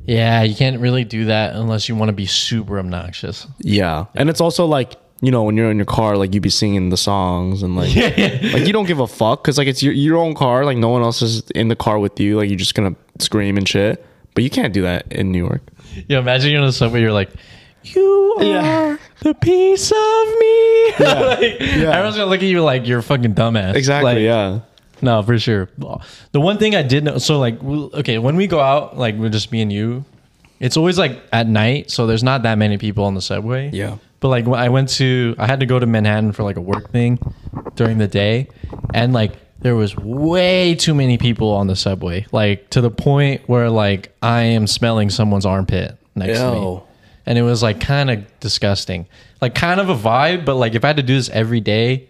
Yeah, 0.06 0.42
you 0.42 0.54
can't 0.54 0.80
really 0.80 1.04
do 1.04 1.26
that 1.26 1.54
unless 1.54 1.88
you 1.88 1.96
want 1.96 2.08
to 2.10 2.12
be 2.12 2.26
super 2.26 2.78
obnoxious. 2.78 3.46
Yeah. 3.58 4.04
And 4.14 4.28
it's 4.28 4.40
also 4.40 4.66
like, 4.66 4.96
you 5.20 5.30
know, 5.30 5.42
when 5.44 5.56
you're 5.56 5.70
in 5.70 5.76
your 5.76 5.86
car, 5.86 6.16
like 6.16 6.34
you 6.34 6.40
be 6.40 6.50
singing 6.50 6.90
the 6.90 6.96
songs 6.96 7.62
and 7.62 7.76
like, 7.76 7.94
like 7.96 8.66
you 8.66 8.72
don't 8.72 8.86
give 8.86 9.00
a 9.00 9.06
fuck 9.06 9.42
because 9.42 9.56
like 9.58 9.68
it's 9.68 9.82
your, 9.82 9.92
your 9.94 10.18
own 10.18 10.34
car. 10.34 10.64
Like 10.64 10.76
no 10.76 10.88
one 10.88 11.02
else 11.02 11.22
is 11.22 11.48
in 11.50 11.68
the 11.68 11.76
car 11.76 11.98
with 11.98 12.18
you. 12.20 12.36
Like 12.36 12.48
you're 12.50 12.58
just 12.58 12.74
going 12.74 12.94
to 12.94 13.24
scream 13.24 13.56
and 13.56 13.68
shit. 13.68 14.04
But 14.34 14.44
you 14.44 14.50
can't 14.50 14.74
do 14.74 14.82
that 14.82 15.10
in 15.12 15.30
New 15.32 15.38
York. 15.46 15.62
Yeah, 16.08 16.18
imagine 16.18 16.50
you're 16.50 16.60
on 16.60 16.66
the 16.66 16.72
subway, 16.72 17.00
you're 17.00 17.12
like, 17.12 17.30
you 17.84 18.36
are 18.38 18.44
Yeah. 18.44 18.96
the 19.20 19.34
piece 19.34 19.90
of 19.92 19.96
me. 20.40 20.90
like, 20.98 21.60
Yeah. 21.60 21.90
Everyone's 21.92 22.16
gonna 22.16 22.26
look 22.26 22.42
at 22.42 22.48
you 22.48 22.62
like 22.62 22.86
you're 22.86 22.98
a 22.98 23.02
fucking 23.02 23.34
dumbass. 23.34 23.74
Exactly. 23.76 24.14
Like, 24.14 24.20
yeah. 24.22 24.60
No, 25.02 25.22
for 25.22 25.38
sure. 25.38 25.68
The 26.32 26.40
one 26.40 26.58
thing 26.58 26.74
I 26.74 26.82
did 26.82 27.04
know, 27.04 27.18
so 27.18 27.38
like, 27.38 27.62
okay, 27.62 28.18
when 28.18 28.36
we 28.36 28.46
go 28.46 28.58
out, 28.60 28.96
like 28.98 29.14
we're 29.16 29.28
just 29.28 29.52
me 29.52 29.60
and 29.62 29.72
you, 29.72 30.04
it's 30.60 30.76
always 30.76 30.98
like 30.98 31.20
at 31.32 31.46
night, 31.46 31.90
so 31.90 32.06
there's 32.06 32.22
not 32.22 32.42
that 32.44 32.56
many 32.58 32.78
people 32.78 33.04
on 33.04 33.14
the 33.14 33.20
subway. 33.22 33.70
Yeah. 33.72 33.98
But 34.24 34.30
like 34.30 34.46
when 34.46 34.58
I 34.58 34.70
went 34.70 34.88
to, 34.94 35.34
I 35.38 35.46
had 35.46 35.60
to 35.60 35.66
go 35.66 35.78
to 35.78 35.84
Manhattan 35.84 36.32
for 36.32 36.44
like 36.44 36.56
a 36.56 36.60
work 36.62 36.90
thing 36.90 37.18
during 37.74 37.98
the 37.98 38.08
day, 38.08 38.48
and 38.94 39.12
like 39.12 39.32
there 39.58 39.76
was 39.76 39.94
way 39.96 40.74
too 40.76 40.94
many 40.94 41.18
people 41.18 41.50
on 41.50 41.66
the 41.66 41.76
subway, 41.76 42.24
like 42.32 42.70
to 42.70 42.80
the 42.80 42.90
point 42.90 43.46
where 43.50 43.68
like 43.68 44.16
I 44.22 44.44
am 44.44 44.66
smelling 44.66 45.10
someone's 45.10 45.44
armpit 45.44 45.98
next 46.14 46.38
to 46.38 46.52
me, 46.52 46.80
and 47.26 47.36
it 47.36 47.42
was 47.42 47.62
like 47.62 47.80
kind 47.80 48.10
of 48.10 48.40
disgusting, 48.40 49.06
like 49.42 49.54
kind 49.54 49.78
of 49.78 49.90
a 49.90 49.94
vibe. 49.94 50.46
But 50.46 50.54
like 50.54 50.74
if 50.74 50.84
I 50.84 50.86
had 50.86 50.96
to 50.96 51.02
do 51.02 51.16
this 51.16 51.28
every 51.28 51.60
day, 51.60 52.08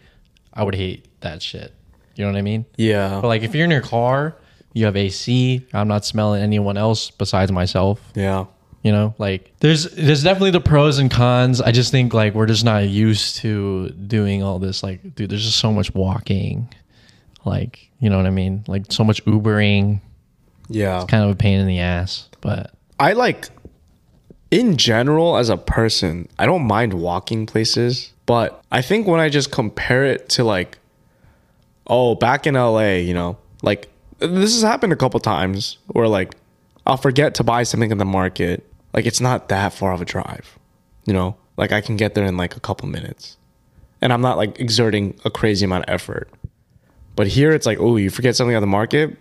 I 0.52 0.62
would 0.62 0.76
hate 0.76 1.08
that 1.22 1.42
shit. 1.42 1.72
You 2.14 2.24
know 2.26 2.30
what 2.30 2.38
I 2.38 2.42
mean? 2.42 2.64
Yeah. 2.76 3.18
But 3.22 3.26
like 3.26 3.42
if 3.42 3.56
you're 3.56 3.64
in 3.64 3.72
your 3.72 3.80
car, 3.80 4.36
you 4.72 4.84
have 4.84 4.96
AC. 4.96 5.66
I'm 5.72 5.88
not 5.88 6.04
smelling 6.04 6.44
anyone 6.44 6.76
else 6.76 7.10
besides 7.10 7.50
myself. 7.50 8.00
yeah. 8.14 8.44
You 8.84 8.92
know, 8.92 9.14
like 9.16 9.50
there's 9.60 9.84
there's 9.92 10.22
definitely 10.22 10.50
the 10.50 10.60
pros 10.60 10.98
and 10.98 11.10
cons. 11.10 11.62
I 11.62 11.72
just 11.72 11.90
think 11.90 12.12
like 12.12 12.34
we're 12.34 12.44
just 12.44 12.66
not 12.66 12.86
used 12.86 13.36
to 13.36 13.88
doing 13.88 14.42
all 14.42 14.58
this. 14.58 14.82
Like, 14.82 15.14
dude, 15.14 15.30
there's 15.30 15.44
just 15.44 15.58
so 15.58 15.72
much 15.72 15.94
walking. 15.94 16.68
Like, 17.46 17.90
you 17.98 18.10
know 18.10 18.18
what 18.18 18.26
I 18.26 18.30
mean? 18.30 18.62
Like 18.68 18.92
so 18.92 19.02
much 19.02 19.24
Ubering. 19.24 20.02
Yeah. 20.68 21.00
It's 21.00 21.10
kind 21.10 21.24
of 21.24 21.30
a 21.30 21.34
pain 21.34 21.60
in 21.60 21.66
the 21.66 21.80
ass. 21.80 22.28
But 22.42 22.74
I 23.00 23.14
like, 23.14 23.48
in 24.50 24.76
general, 24.76 25.38
as 25.38 25.48
a 25.48 25.56
person, 25.56 26.28
I 26.38 26.44
don't 26.44 26.66
mind 26.66 26.92
walking 26.92 27.46
places, 27.46 28.12
but 28.26 28.62
I 28.70 28.82
think 28.82 29.06
when 29.06 29.18
I 29.18 29.30
just 29.30 29.50
compare 29.50 30.04
it 30.04 30.28
to 30.30 30.44
like, 30.44 30.76
oh, 31.86 32.16
back 32.16 32.46
in 32.46 32.54
LA, 32.54 32.96
you 32.96 33.14
know, 33.14 33.38
like 33.62 33.88
this 34.18 34.52
has 34.52 34.62
happened 34.62 34.92
a 34.92 34.96
couple 34.96 35.20
times 35.20 35.78
where 35.86 36.06
like 36.06 36.34
I'll 36.86 36.96
forget 36.96 37.34
to 37.36 37.44
buy 37.44 37.62
something 37.62 37.90
in 37.90 37.98
the 37.98 38.04
market. 38.04 38.66
Like 38.94 39.06
it's 39.06 39.20
not 39.20 39.48
that 39.50 39.74
far 39.74 39.92
of 39.92 40.00
a 40.00 40.04
drive, 40.04 40.58
you 41.04 41.12
know, 41.12 41.36
like 41.56 41.72
I 41.72 41.80
can 41.80 41.96
get 41.96 42.14
there 42.14 42.24
in 42.24 42.36
like 42.36 42.56
a 42.56 42.60
couple 42.60 42.88
minutes 42.88 43.36
and 44.00 44.12
I'm 44.12 44.20
not 44.20 44.36
like 44.36 44.58
exerting 44.60 45.18
a 45.24 45.30
crazy 45.30 45.64
amount 45.64 45.84
of 45.84 45.94
effort. 45.94 46.30
But 47.16 47.26
here 47.26 47.52
it's 47.52 47.66
like, 47.66 47.78
oh, 47.78 47.96
you 47.96 48.10
forget 48.10 48.34
something 48.36 48.56
on 48.56 48.62
the 48.62 48.66
market, 48.66 49.16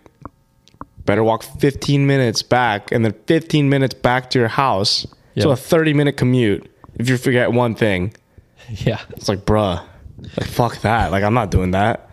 better 1.04 1.22
walk 1.22 1.42
15 1.42 2.06
minutes 2.06 2.42
back 2.42 2.90
and 2.92 3.04
then 3.04 3.14
15 3.26 3.68
minutes 3.68 3.94
back 3.94 4.30
to 4.30 4.38
your 4.38 4.48
house. 4.48 5.06
So 5.38 5.50
a 5.50 5.56
30 5.56 5.94
minute 5.94 6.16
commute 6.16 6.70
if 6.96 7.08
you 7.08 7.16
forget 7.16 7.52
one 7.52 7.74
thing. 7.74 8.14
yeah. 8.68 9.00
It's 9.10 9.28
like, 9.28 9.40
bruh, 9.40 9.84
like, 10.18 10.48
fuck 10.48 10.80
that. 10.82 11.10
Like, 11.10 11.24
I'm 11.24 11.34
not 11.34 11.50
doing 11.50 11.72
that. 11.72 12.08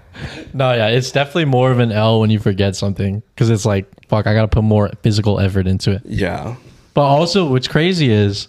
No, 0.54 0.74
yeah, 0.74 0.88
it's 0.88 1.12
definitely 1.12 1.46
more 1.46 1.72
of 1.72 1.80
an 1.80 1.92
L 1.92 2.20
when 2.20 2.30
you 2.30 2.40
forget 2.40 2.76
something 2.76 3.24
because 3.34 3.50
it's 3.50 3.66
like, 3.66 3.88
fuck, 4.08 4.28
I 4.28 4.34
got 4.34 4.42
to 4.42 4.48
put 4.48 4.64
more 4.64 4.92
physical 5.02 5.40
effort 5.40 5.68
into 5.68 5.92
it. 5.92 6.02
Yeah. 6.06 6.56
But 6.94 7.02
also, 7.04 7.46
what's 7.50 7.68
crazy 7.68 8.12
is 8.12 8.48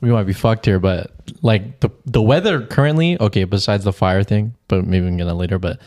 we 0.00 0.10
might 0.10 0.24
be 0.24 0.32
fucked 0.32 0.66
here, 0.66 0.78
but 0.78 1.10
like 1.42 1.80
the 1.80 1.90
the 2.06 2.22
weather 2.22 2.66
currently, 2.66 3.20
okay, 3.20 3.44
besides 3.44 3.84
the 3.84 3.92
fire 3.92 4.22
thing, 4.22 4.54
but 4.68 4.84
maybe 4.84 5.04
we 5.04 5.10
can 5.10 5.16
get 5.18 5.24
that 5.24 5.34
later. 5.34 5.58
But 5.58 5.80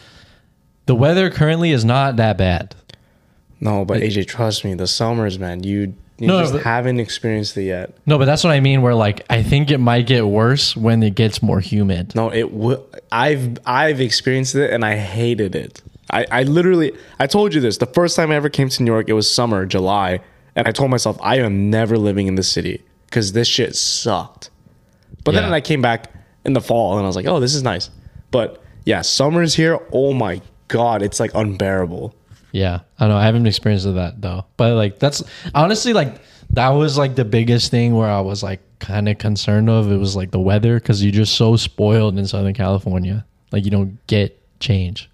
the 0.86 0.96
weather 0.96 1.30
currently 1.30 1.72
is 1.72 1.84
not 1.86 2.16
that 2.18 2.38
bad. 2.38 2.76
No, 3.60 3.86
but 3.86 4.02
AJ, 4.02 4.28
trust 4.28 4.64
me, 4.66 4.74
the 4.74 4.88
summers, 4.88 5.38
man, 5.38 5.64
you, 5.64 5.94
you 6.18 6.28
No, 6.28 6.40
just 6.42 6.54
but- 6.54 6.64
haven't 6.64 7.00
experienced 7.00 7.56
it 7.58 7.64
yet. 7.64 7.94
No, 8.08 8.18
but 8.18 8.26
that's 8.26 8.44
what 8.44 8.52
I 8.52 8.60
mean. 8.60 8.82
Where 8.82 8.96
like 8.96 9.26
I 9.30 9.44
think 9.44 9.70
it 9.70 9.78
might 9.80 10.08
get 10.08 10.26
worse 10.28 10.76
when 10.76 11.04
it 11.04 11.16
gets 11.16 11.44
more 11.44 11.60
humid. 11.60 12.16
No, 12.16 12.32
it 12.32 12.52
will. 12.54 12.86
I've 13.12 13.58
I've 13.66 14.00
experienced 14.02 14.56
it 14.56 14.72
and 14.72 14.84
I 14.86 14.96
hated 14.96 15.56
it. 15.56 15.82
I, 16.10 16.26
I 16.32 16.44
literally 16.44 16.94
I 17.20 17.28
told 17.28 17.54
you 17.54 17.62
this 17.62 17.78
the 17.78 17.86
first 17.86 18.16
time 18.16 18.32
I 18.32 18.36
ever 18.36 18.50
came 18.50 18.70
to 18.70 18.84
New 18.84 18.92
York. 18.92 19.10
It 19.10 19.14
was 19.14 19.32
summer, 19.32 19.66
July, 19.66 20.20
and 20.56 20.68
I 20.68 20.72
told 20.72 20.92
myself 20.92 21.18
I 21.22 21.38
am 21.38 21.70
never 21.70 21.98
living 21.98 22.28
in 22.28 22.36
the 22.36 22.44
city 22.44 22.84
because 23.06 23.34
this 23.34 23.48
shit 23.48 23.76
sucked. 23.76 24.50
But 25.24 25.34
Yeah. 25.34 25.42
then 25.42 25.54
I 25.54 25.62
came 25.62 25.82
back 25.82 26.12
in 26.46 26.54
the 26.54 26.62
fall 26.62 26.98
and 26.98 27.04
I 27.04 27.08
was 27.08 27.16
like, 27.16 27.28
oh, 27.28 27.40
this 27.40 27.54
is 27.54 27.64
nice. 27.64 27.90
But 28.32 28.62
yeah, 28.86 29.02
summers 29.02 29.54
here. 29.56 29.80
Oh 29.92 30.14
my 30.14 30.42
god, 30.68 31.02
it's 31.02 31.20
like 31.20 31.32
unbearable. 31.36 32.16
Yeah, 32.52 32.80
I 33.00 33.08
know. 33.08 33.16
I 33.18 33.24
haven't 33.24 33.46
experienced 33.48 33.86
that 33.94 34.22
though. 34.22 34.46
But 34.58 34.74
like 34.76 35.00
that's 35.00 35.24
honestly 35.54 35.94
like 35.94 36.16
that 36.52 36.70
was 36.70 36.98
like 36.98 37.16
the 37.16 37.24
biggest 37.26 37.72
thing 37.72 37.96
where 37.96 38.10
I 38.10 38.20
was 38.20 38.44
like 38.44 38.60
kind 38.80 39.08
of 39.08 39.18
concerned 39.20 39.70
of. 39.70 39.90
It 39.92 39.98
was 39.98 40.16
like 40.16 40.32
the 40.32 40.40
weather 40.40 40.80
because 40.80 41.02
you're 41.04 41.12
just 41.14 41.36
so 41.36 41.56
spoiled 41.56 42.18
in 42.18 42.26
Southern 42.28 42.54
California. 42.54 43.26
Like 43.52 43.64
you 43.64 43.72
don't 43.72 44.06
get 44.08 44.38
change. 44.60 45.10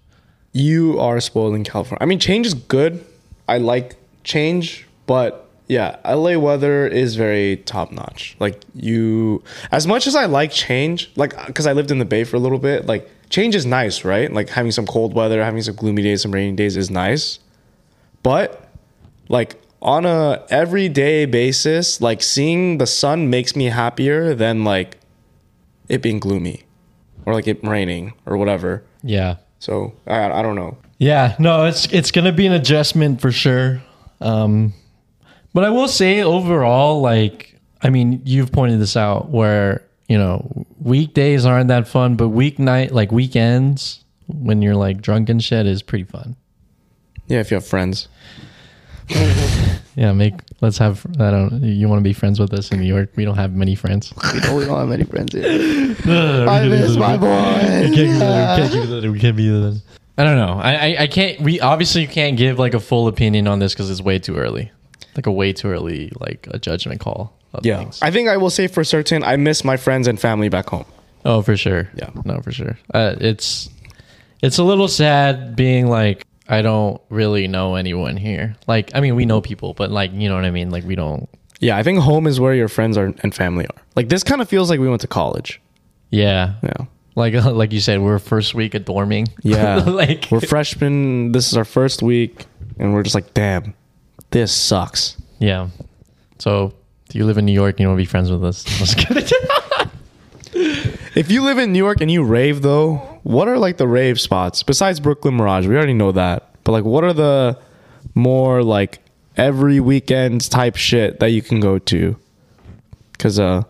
You 0.52 0.98
are 0.98 1.20
spoiled 1.20 1.54
in 1.54 1.62
California. 1.62 1.98
I 2.00 2.06
mean, 2.06 2.18
change 2.18 2.46
is 2.46 2.54
good. 2.54 3.04
I 3.46 3.58
like 3.58 3.96
change, 4.24 4.86
but 5.08 5.48
yeah, 5.68 5.96
LA 6.04 6.38
weather 6.38 6.86
is 6.86 7.16
very 7.16 7.56
top 7.56 7.90
notch. 7.90 8.36
Like 8.38 8.62
you, 8.74 9.42
as 9.72 9.86
much 9.86 10.06
as 10.06 10.14
I 10.14 10.26
like 10.26 10.52
change, 10.52 11.10
like 11.16 11.34
because 11.46 11.66
I 11.66 11.72
lived 11.72 11.90
in 11.90 11.98
the 11.98 12.04
Bay 12.04 12.22
for 12.22 12.36
a 12.36 12.38
little 12.38 12.58
bit, 12.58 12.86
like 12.86 13.10
change 13.30 13.56
is 13.56 13.66
nice, 13.66 14.04
right? 14.04 14.32
Like 14.32 14.50
having 14.50 14.70
some 14.70 14.86
cold 14.86 15.14
weather, 15.14 15.42
having 15.42 15.62
some 15.62 15.74
gloomy 15.74 16.02
days, 16.02 16.22
some 16.22 16.30
rainy 16.30 16.54
days 16.54 16.76
is 16.76 16.90
nice. 16.90 17.40
But 18.22 18.68
like 19.28 19.60
on 19.80 20.04
a 20.04 20.44
everyday 20.50 21.24
basis, 21.24 22.00
like 22.00 22.22
seeing 22.22 22.78
the 22.78 22.86
sun 22.86 23.30
makes 23.30 23.56
me 23.56 23.64
happier 23.66 24.34
than 24.34 24.62
like 24.62 24.98
it 25.88 26.02
being 26.02 26.20
gloomy 26.20 26.64
or 27.24 27.32
like 27.32 27.48
it 27.48 27.64
raining 27.64 28.12
or 28.26 28.36
whatever. 28.36 28.84
Yeah. 29.02 29.36
So 29.58 29.94
I, 30.06 30.30
I 30.30 30.42
don't 30.42 30.54
know. 30.54 30.76
Yeah, 30.98 31.34
no, 31.38 31.64
it's 31.64 31.86
it's 31.92 32.10
gonna 32.10 32.32
be 32.32 32.46
an 32.46 32.52
adjustment 32.52 33.20
for 33.20 33.30
sure. 33.32 33.82
Um, 34.20 34.74
but 35.54 35.64
I 35.64 35.70
will 35.70 35.88
say 35.88 36.22
overall, 36.22 37.00
like, 37.00 37.58
I 37.82 37.90
mean, 37.90 38.22
you've 38.24 38.52
pointed 38.52 38.80
this 38.80 38.96
out 38.96 39.30
where 39.30 39.82
you 40.08 40.18
know 40.18 40.66
weekdays 40.80 41.44
aren't 41.46 41.68
that 41.68 41.88
fun, 41.88 42.16
but 42.16 42.28
weeknight, 42.28 42.92
like 42.92 43.12
weekends, 43.12 44.04
when 44.26 44.62
you're 44.62 44.76
like 44.76 45.00
drunk 45.00 45.28
and 45.28 45.42
shit, 45.42 45.66
is 45.66 45.82
pretty 45.82 46.04
fun. 46.04 46.36
Yeah, 47.26 47.40
if 47.40 47.50
you 47.50 47.56
have 47.56 47.66
friends. 47.66 48.08
Yeah, 49.98 50.12
make 50.12 50.34
let's 50.60 50.78
have. 50.78 51.04
I 51.18 51.32
don't. 51.32 51.60
You 51.60 51.88
want 51.88 51.98
to 51.98 52.04
be 52.04 52.12
friends 52.12 52.38
with 52.38 52.54
us 52.54 52.70
in 52.70 52.78
New 52.78 52.86
York? 52.86 53.10
We 53.16 53.24
don't 53.24 53.34
have 53.34 53.52
many 53.52 53.74
friends. 53.74 54.14
We 54.32 54.38
don't, 54.38 54.56
we 54.56 54.64
don't 54.64 54.78
have 54.78 54.88
many 54.88 55.02
friends 55.02 55.32
here. 55.32 55.96
I 56.06 56.60
I 56.60 56.68
miss 56.68 56.96
my 56.96 57.16
boy. 57.16 57.26
can't 57.26 57.94
be 57.96 58.06
that. 58.18 58.60
We 58.62 58.68
can't 58.68 58.72
be 58.88 59.00
that. 59.00 59.10
We 59.10 59.18
can't 59.18 59.36
be 59.36 59.48
that. 59.48 59.82
I 60.16 60.22
don't 60.22 60.36
know. 60.36 60.60
I, 60.62 60.72
I 60.74 60.96
I 61.00 61.06
can't. 61.08 61.40
We 61.40 61.58
obviously 61.58 62.06
can't 62.06 62.36
give 62.36 62.60
like 62.60 62.74
a 62.74 62.80
full 62.80 63.08
opinion 63.08 63.48
on 63.48 63.58
this 63.58 63.74
because 63.74 63.90
it's 63.90 64.00
way 64.00 64.20
too 64.20 64.36
early. 64.36 64.70
Like 65.16 65.26
a 65.26 65.32
way 65.32 65.52
too 65.52 65.68
early, 65.68 66.12
like 66.20 66.46
a 66.50 66.58
judgment 66.58 67.00
call. 67.00 67.32
Of 67.54 67.64
Yeah. 67.64 67.78
things. 67.78 67.98
I 68.02 68.10
think 68.10 68.28
I 68.28 68.36
will 68.36 68.50
say 68.50 68.66
for 68.66 68.84
certain, 68.84 69.22
I 69.24 69.36
miss 69.36 69.64
my 69.64 69.76
friends 69.78 70.06
and 70.06 70.20
family 70.20 70.48
back 70.50 70.68
home. 70.68 70.84
Oh, 71.24 71.40
for 71.42 71.56
sure. 71.56 71.88
Yeah. 71.94 72.10
No, 72.24 72.40
for 72.40 72.52
sure. 72.52 72.78
Uh, 72.92 73.14
it's 73.20 73.70
it's 74.42 74.58
a 74.58 74.64
little 74.64 74.86
sad 74.88 75.56
being 75.56 75.88
like 75.88 76.24
I 76.48 76.62
don't 76.62 77.00
really 77.10 77.48
know 77.48 77.74
anyone 77.74 78.16
here. 78.16 78.56
Like, 78.66 78.90
I 78.94 79.00
mean, 79.00 79.16
we 79.16 79.24
know 79.26 79.40
people, 79.40 79.74
but 79.74 79.90
like, 79.90 80.12
you 80.12 80.28
know 80.28 80.34
what 80.34 80.44
I 80.46 80.50
mean? 80.50 80.70
Like, 80.70 80.84
we 80.84 80.94
don't. 80.94 81.28
Yeah, 81.60 81.76
I 81.76 81.82
think 81.82 81.98
home 81.98 82.26
is 82.26 82.38
where 82.40 82.54
your 82.54 82.68
friends 82.68 82.96
are 82.96 83.12
and 83.22 83.34
family 83.34 83.66
are. 83.66 83.82
Like 83.96 84.08
this 84.08 84.22
kind 84.22 84.40
of 84.40 84.48
feels 84.48 84.70
like 84.70 84.78
we 84.80 84.88
went 84.88 85.00
to 85.00 85.08
college. 85.08 85.60
Yeah. 86.10 86.54
Yeah. 86.62 86.86
Like 87.16 87.34
like 87.44 87.72
you 87.72 87.80
said, 87.80 88.00
we're 88.00 88.18
first 88.18 88.54
week 88.54 88.74
of 88.74 88.84
dorming. 88.84 89.28
Yeah. 89.42 89.76
like 89.86 90.28
We're 90.30 90.40
freshmen. 90.40 91.32
This 91.32 91.48
is 91.50 91.56
our 91.56 91.64
first 91.64 92.02
week, 92.02 92.46
and 92.78 92.94
we're 92.94 93.02
just 93.02 93.14
like, 93.14 93.34
damn, 93.34 93.74
this 94.30 94.52
sucks. 94.52 95.16
Yeah. 95.38 95.68
So, 96.38 96.74
do 97.08 97.18
you 97.18 97.24
live 97.24 97.38
in 97.38 97.46
New 97.46 97.52
York 97.52 97.76
and 97.76 97.80
you 97.80 97.88
want 97.88 97.98
to 97.98 98.02
be 98.02 98.06
friends 98.06 98.30
with 98.30 98.44
us? 98.44 98.64
Let's 98.80 98.94
get 98.94 99.16
it. 99.16 99.32
If 101.14 101.32
you 101.32 101.42
live 101.42 101.58
in 101.58 101.72
New 101.72 101.78
York 101.78 102.00
and 102.00 102.08
you 102.10 102.22
rave 102.22 102.62
though, 102.62 102.96
what 103.24 103.48
are 103.48 103.58
like 103.58 103.76
the 103.76 103.88
rave 103.88 104.20
spots 104.20 104.62
besides 104.62 105.00
Brooklyn 105.00 105.34
Mirage? 105.34 105.66
We 105.66 105.74
already 105.74 105.94
know 105.94 106.12
that. 106.12 106.54
But 106.62 106.72
like 106.72 106.84
what 106.84 107.02
are 107.02 107.12
the 107.12 107.58
more 108.14 108.62
like 108.62 109.00
every 109.36 109.80
weekend 109.80 110.48
type 110.48 110.76
shit 110.76 111.18
that 111.20 111.30
you 111.30 111.42
can 111.42 111.58
go 111.58 111.78
to. 111.78 112.16
Cause 113.18 113.40
uh 113.40 113.64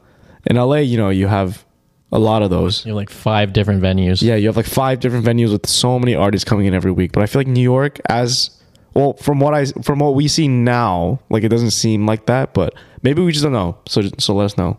in 0.47 0.57
LA, 0.57 0.77
you 0.77 0.99
know, 0.99 1.09
you 1.09 1.27
have 1.27 1.65
a 2.13 2.19
lot 2.19 2.43
of 2.43 2.51
those. 2.51 2.85
You 2.85 2.91
have 2.91 2.97
like 2.97 3.11
five 3.11 3.53
different 3.53 3.83
venues. 3.83 4.21
Yeah, 4.21 4.35
you 4.35 4.47
have 4.49 4.57
like 4.57 4.67
five 4.67 5.01
different 5.01 5.25
venues 5.25 5.51
with 5.51 5.67
so 5.67 5.99
many 5.99 6.15
artists 6.15 6.49
coming 6.49 6.67
in 6.67 6.75
every 6.75 6.93
week. 6.93 7.13
But 7.13 7.23
I 7.23 7.27
feel 7.27 7.41
like 7.41 7.49
New 7.49 7.63
York 7.63 7.99
as 8.11 8.51
well 8.95 9.15
from 9.15 9.41
what 9.41 9.55
I 9.55 9.67
from 9.83 9.99
what 9.99 10.15
we 10.15 10.29
see 10.29 10.49
now, 10.49 11.21
like 11.31 11.43
it 11.45 11.49
doesn't 11.49 11.71
seem 11.73 12.07
like 12.07 12.27
that, 12.27 12.55
but 12.55 12.75
maybe 13.03 13.23
we 13.23 13.33
just 13.33 13.43
don't 13.45 13.53
know. 13.53 13.79
So 13.87 14.03
so 14.19 14.35
let 14.35 14.45
us 14.47 14.57
know. 14.57 14.79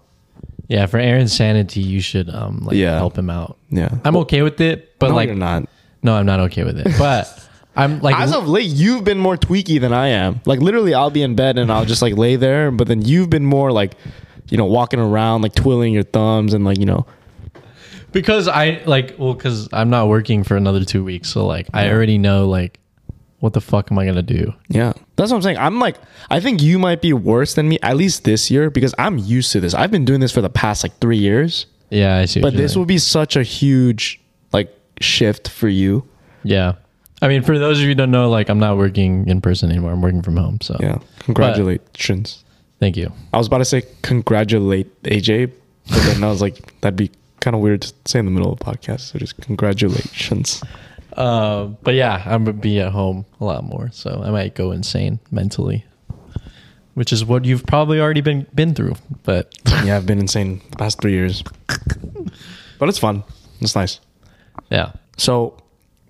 Yeah, 0.67 0.86
for 0.86 0.98
Aaron's 1.00 1.34
sanity, 1.34 1.82
you 1.82 2.00
should 2.02 2.30
um 2.30 2.60
like 2.65 2.76
Yeah. 2.76 2.95
help 2.98 3.17
him 3.17 3.30
out. 3.30 3.58
Yeah. 3.69 3.89
I'm 4.06 4.15
okay 4.17 4.41
with 4.41 4.62
it, 4.62 4.98
but 5.00 5.10
no, 5.10 5.15
like 5.15 5.28
you're 5.28 5.36
not. 5.36 5.67
no, 6.04 6.13
I'm 6.15 6.26
not 6.26 6.39
okay 6.41 6.63
with 6.63 6.78
it. 6.80 6.88
But 6.98 7.28
I'm 7.76 8.02
like 8.02 8.19
As 8.19 8.34
of 8.34 8.48
late, 8.48 8.69
you've 8.69 9.04
been 9.04 9.19
more 9.19 9.38
tweaky 9.38 9.80
than 9.80 9.93
I 9.93 10.08
am. 10.10 10.41
Like 10.45 10.60
literally, 10.60 10.93
I'll 10.93 11.10
be 11.12 11.24
in 11.24 11.36
bed 11.36 11.58
and 11.58 11.72
I'll 11.72 11.86
just 11.86 12.02
like 12.02 12.15
lay 12.17 12.36
there, 12.36 12.72
but 12.72 12.88
then 12.88 13.02
you've 13.04 13.30
been 13.30 13.45
more 13.45 13.72
like, 13.72 13.93
you 14.50 14.58
know, 14.58 14.65
walking 14.65 15.00
around, 15.00 15.41
like 15.43 15.56
twiddling 15.56 15.93
your 15.93 16.04
thumbs 16.04 16.54
and 16.54 16.65
like 16.65 16.78
you 16.78 16.86
know, 16.86 17.06
because 18.12 18.48
I 18.48 18.82
like 18.86 19.15
well 19.17 19.34
because 19.34 19.69
I'm 19.72 19.89
not 19.89 20.08
working 20.08 20.43
for 20.43 20.56
another 20.58 20.84
two 20.84 21.04
weeks, 21.04 21.30
so 21.30 21.45
like 21.45 21.67
I 21.74 21.89
already 21.91 22.17
know 22.17 22.48
like 22.48 22.79
what 23.39 23.54
the 23.54 23.62
fuck 23.62 23.91
am 23.91 23.97
I 23.99 24.06
gonna 24.06 24.21
do? 24.21 24.54
yeah, 24.69 24.93
that's 25.15 25.32
what 25.32 25.38
I'm 25.38 25.41
saying. 25.41 25.58
I'm 25.58 25.80
like, 25.80 25.97
I 26.30 26.39
think 26.39 26.62
you 26.62 26.78
might 26.80 27.02
be 27.02 27.13
worse 27.13 27.54
than 27.56 27.69
me 27.69 27.80
at 27.82 27.95
least 27.97 28.23
this 28.23 28.49
year 28.52 28.69
because 28.69 28.93
I'm 28.97 29.17
used 29.17 29.52
to 29.54 29.60
this. 29.60 29.73
I've 29.73 29.91
been 29.91 30.06
doing 30.06 30.19
this 30.19 30.32
for 30.32 30.41
the 30.41 30.49
past 30.49 30.84
like 30.84 30.97
three 30.99 31.17
years, 31.17 31.65
Yeah, 31.89 32.17
I 32.17 32.25
see. 32.25 32.41
but 32.41 32.54
this 32.56 32.73
saying. 32.73 32.82
will 32.82 32.86
be 32.86 32.97
such 32.97 33.36
a 33.36 33.43
huge 33.43 34.19
like 34.52 34.73
shift 35.02 35.47
for 35.49 35.67
you. 35.69 36.08
yeah. 36.43 36.73
I 37.21 37.28
mean, 37.28 37.41
for 37.43 37.60
those 37.60 37.80
of 37.80 37.82
you 37.84 37.89
who 37.89 37.95
don't 37.95 38.12
know, 38.12 38.30
like 38.30 38.47
I'm 38.47 38.60
not 38.60 38.78
working 38.78 39.28
in 39.28 39.41
person 39.41 39.69
anymore. 39.69 39.91
I'm 39.91 40.02
working 40.02 40.21
from 40.21 40.38
home. 40.38 40.60
So 40.62 40.78
Yeah, 40.80 40.99
congratulations. 41.19 42.45
thank 42.80 42.95
you. 42.95 43.12
I 43.34 43.38
was 43.38 43.47
about 43.47 43.58
to 43.58 43.65
say 43.65 43.84
congratulate 44.04 44.88
AJ, 45.04 45.52
but 45.89 46.02
then 46.04 46.23
I 46.23 46.28
was 46.30 46.41
like, 46.41 46.80
that'd 46.80 46.95
be 46.95 47.12
kind 47.41 47.56
of 47.56 47.62
weird 47.62 47.82
to 47.82 47.93
say 48.06 48.19
in 48.19 48.25
the 48.25 48.32
middle 48.32 48.54
of 48.54 48.60
the 48.60 48.63
podcast. 48.65 49.02
So 49.02 49.19
just 49.19 49.36
congratulations. 49.41 50.63
Uh, 51.15 51.65
but 51.84 51.95
yeah, 51.95 52.22
I'm 52.26 52.43
gonna 52.45 52.54
be 52.58 52.80
at 52.80 52.91
home 52.91 53.26
a 53.39 53.45
lot 53.45 53.63
more, 53.63 53.89
so 53.91 54.22
I 54.24 54.30
might 54.30 54.56
go 54.56 54.72
insane 54.72 55.19
mentally, 55.32 55.86
which 56.93 57.12
is 57.12 57.26
what 57.26 57.45
you've 57.45 57.65
probably 57.65 58.00
already 58.00 58.22
been 58.22 58.45
been 58.54 58.74
through. 58.76 58.95
But 59.24 59.54
yeah, 59.84 59.98
I've 59.98 60.06
been 60.06 60.19
insane 60.19 60.62
the 60.72 60.78
past 60.78 61.02
three 61.02 61.13
years, 61.13 61.43
but 62.80 62.89
it's 62.89 63.00
fun. 63.00 63.24
It's 63.62 63.76
nice. 63.76 64.00
yeah, 64.69 64.91
So, 65.17 65.58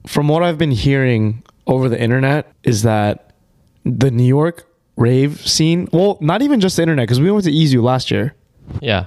from 0.05 0.27
what 0.27 0.43
I've 0.43 0.57
been 0.57 0.71
hearing 0.71 1.43
over 1.65 1.87
the 1.89 1.99
internet, 1.99 2.51
is 2.63 2.83
that 2.83 3.33
the 3.85 4.11
New 4.11 4.23
York 4.25 4.67
rave 4.97 5.39
scene. 5.47 5.87
Well, 5.93 6.17
not 6.19 6.41
even 6.41 6.59
just 6.59 6.75
the 6.75 6.81
internet, 6.83 7.03
because 7.07 7.21
we 7.21 7.31
went 7.31 7.45
to 7.45 7.51
EZoo 7.51 7.81
last 7.81 8.11
year. 8.11 8.35
yeah, 8.81 9.05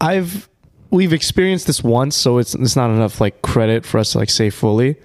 I've 0.00 0.48
we've 0.90 1.12
experienced 1.12 1.66
this 1.66 1.82
once, 1.82 2.16
so 2.16 2.38
it's 2.38 2.54
it's 2.54 2.76
not 2.76 2.90
enough 2.90 3.20
like 3.20 3.42
credit 3.42 3.84
for 3.86 3.98
us 3.98 4.12
to 4.12 4.18
like 4.18 4.30
say 4.30 4.50
fully. 4.50 4.96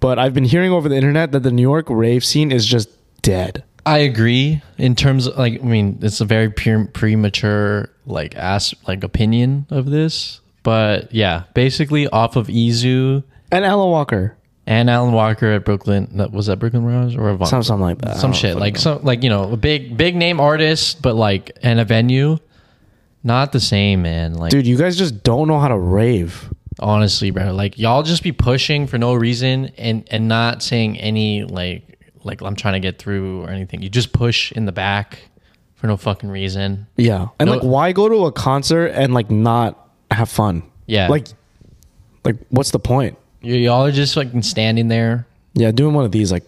But 0.00 0.18
I've 0.18 0.32
been 0.34 0.44
hearing 0.44 0.72
over 0.72 0.88
the 0.88 0.96
internet 0.96 1.32
that 1.32 1.40
the 1.42 1.50
New 1.50 1.62
York 1.62 1.86
rave 1.90 2.24
scene 2.24 2.50
is 2.52 2.64
just 2.66 2.88
dead. 3.22 3.64
I 3.84 3.98
agree. 3.98 4.62
In 4.78 4.94
terms 4.94 5.26
of 5.26 5.36
like, 5.38 5.60
I 5.60 5.64
mean, 5.64 5.98
it's 6.02 6.20
a 6.20 6.24
very 6.24 6.50
pure, 6.50 6.86
premature 6.86 7.90
like 8.06 8.34
ass 8.36 8.74
like 8.88 9.04
opinion 9.04 9.66
of 9.70 9.86
this, 9.86 10.40
but 10.62 11.12
yeah, 11.14 11.44
basically 11.54 12.06
off 12.08 12.36
of 12.36 12.46
EZoo 12.48 13.22
And 13.52 13.64
Ella 13.64 13.86
Walker, 13.88 14.36
and 14.66 14.88
Alan 14.90 15.12
Walker 15.12 15.46
at 15.52 15.64
Brooklyn. 15.64 16.08
that- 16.16 16.32
Was 16.32 16.46
that 16.46 16.58
Brooklyn 16.58 16.82
Mirage 16.84 17.16
or 17.16 17.28
Avant? 17.30 17.48
something, 17.48 17.64
something 17.64 17.82
like 17.82 17.98
that. 18.02 18.16
Some 18.16 18.32
shit 18.32 18.56
like 18.56 18.74
know. 18.74 18.80
some 18.80 19.02
like 19.04 19.22
you 19.22 19.28
know 19.30 19.50
a 19.52 19.56
big 19.56 19.96
big 19.96 20.14
name 20.16 20.40
artist, 20.40 21.02
but 21.02 21.14
like 21.14 21.50
and 21.62 21.78
a 21.80 21.84
venue, 21.84 22.38
not 23.22 23.52
the 23.52 23.60
same, 23.60 24.02
man. 24.02 24.34
Like 24.34 24.50
dude, 24.50 24.66
you 24.66 24.76
guys 24.76 24.96
just 24.96 25.22
don't 25.22 25.48
know 25.48 25.58
how 25.58 25.68
to 25.68 25.78
rave. 25.78 26.52
honestly, 26.78 27.30
bro, 27.30 27.52
like 27.52 27.78
y'all 27.78 28.02
just 28.02 28.22
be 28.22 28.32
pushing 28.32 28.86
for 28.86 28.98
no 28.98 29.14
reason 29.14 29.70
and 29.76 30.06
and 30.10 30.28
not 30.28 30.62
saying 30.62 30.98
any 30.98 31.44
like 31.44 31.98
like 32.24 32.42
I'm 32.42 32.54
trying 32.56 32.74
to 32.74 32.80
get 32.80 32.98
through 32.98 33.42
or 33.42 33.50
anything. 33.50 33.82
You 33.82 33.88
just 33.88 34.12
push 34.12 34.52
in 34.52 34.64
the 34.66 34.72
back 34.72 35.18
for 35.74 35.86
no 35.86 35.96
fucking 35.96 36.28
reason. 36.30 36.86
Yeah, 36.96 37.28
and 37.38 37.46
No- 37.48 37.54
like, 37.56 37.62
why 37.62 37.92
go 37.92 38.08
to 38.08 38.26
a 38.26 38.32
concert 38.32 38.88
and 38.88 39.14
like 39.14 39.30
not 39.30 39.88
have 40.10 40.28
fun? 40.28 40.62
Yeah. 40.86 41.08
like, 41.08 41.28
like 42.24 42.36
what's 42.50 42.70
the 42.72 42.78
point? 42.78 43.16
Y- 43.42 43.50
y'all 43.50 43.84
are 43.86 43.92
just 43.92 44.16
like 44.16 44.28
standing 44.42 44.88
there. 44.88 45.26
Yeah, 45.54 45.70
doing 45.70 45.94
one 45.94 46.04
of 46.04 46.12
these, 46.12 46.30
like, 46.30 46.44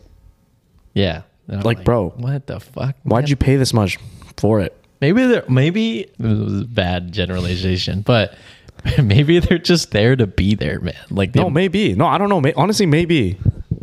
Yeah. 0.94 1.22
And 1.48 1.56
I'm 1.58 1.62
Like, 1.64 1.84
bro, 1.84 2.10
what 2.16 2.46
the 2.46 2.60
fuck? 2.60 2.94
why'd 3.02 3.28
you 3.28 3.36
pay 3.36 3.56
this 3.56 3.72
much 3.72 3.98
for 4.36 4.60
it? 4.60 4.76
Maybe 5.02 5.26
they're 5.26 5.44
maybe 5.48 6.02
it 6.02 6.12
was 6.20 6.60
a 6.60 6.64
bad 6.64 7.10
generalization, 7.10 8.02
but 8.02 8.36
maybe 9.02 9.40
they're 9.40 9.58
just 9.58 9.90
there 9.90 10.14
to 10.14 10.28
be 10.28 10.54
there, 10.54 10.78
man. 10.78 10.94
Like 11.10 11.32
they, 11.32 11.40
No, 11.40 11.50
maybe. 11.50 11.96
No, 11.96 12.06
I 12.06 12.18
don't 12.18 12.28
know. 12.28 12.40
May- 12.40 12.52
honestly, 12.52 12.86
maybe. 12.86 13.36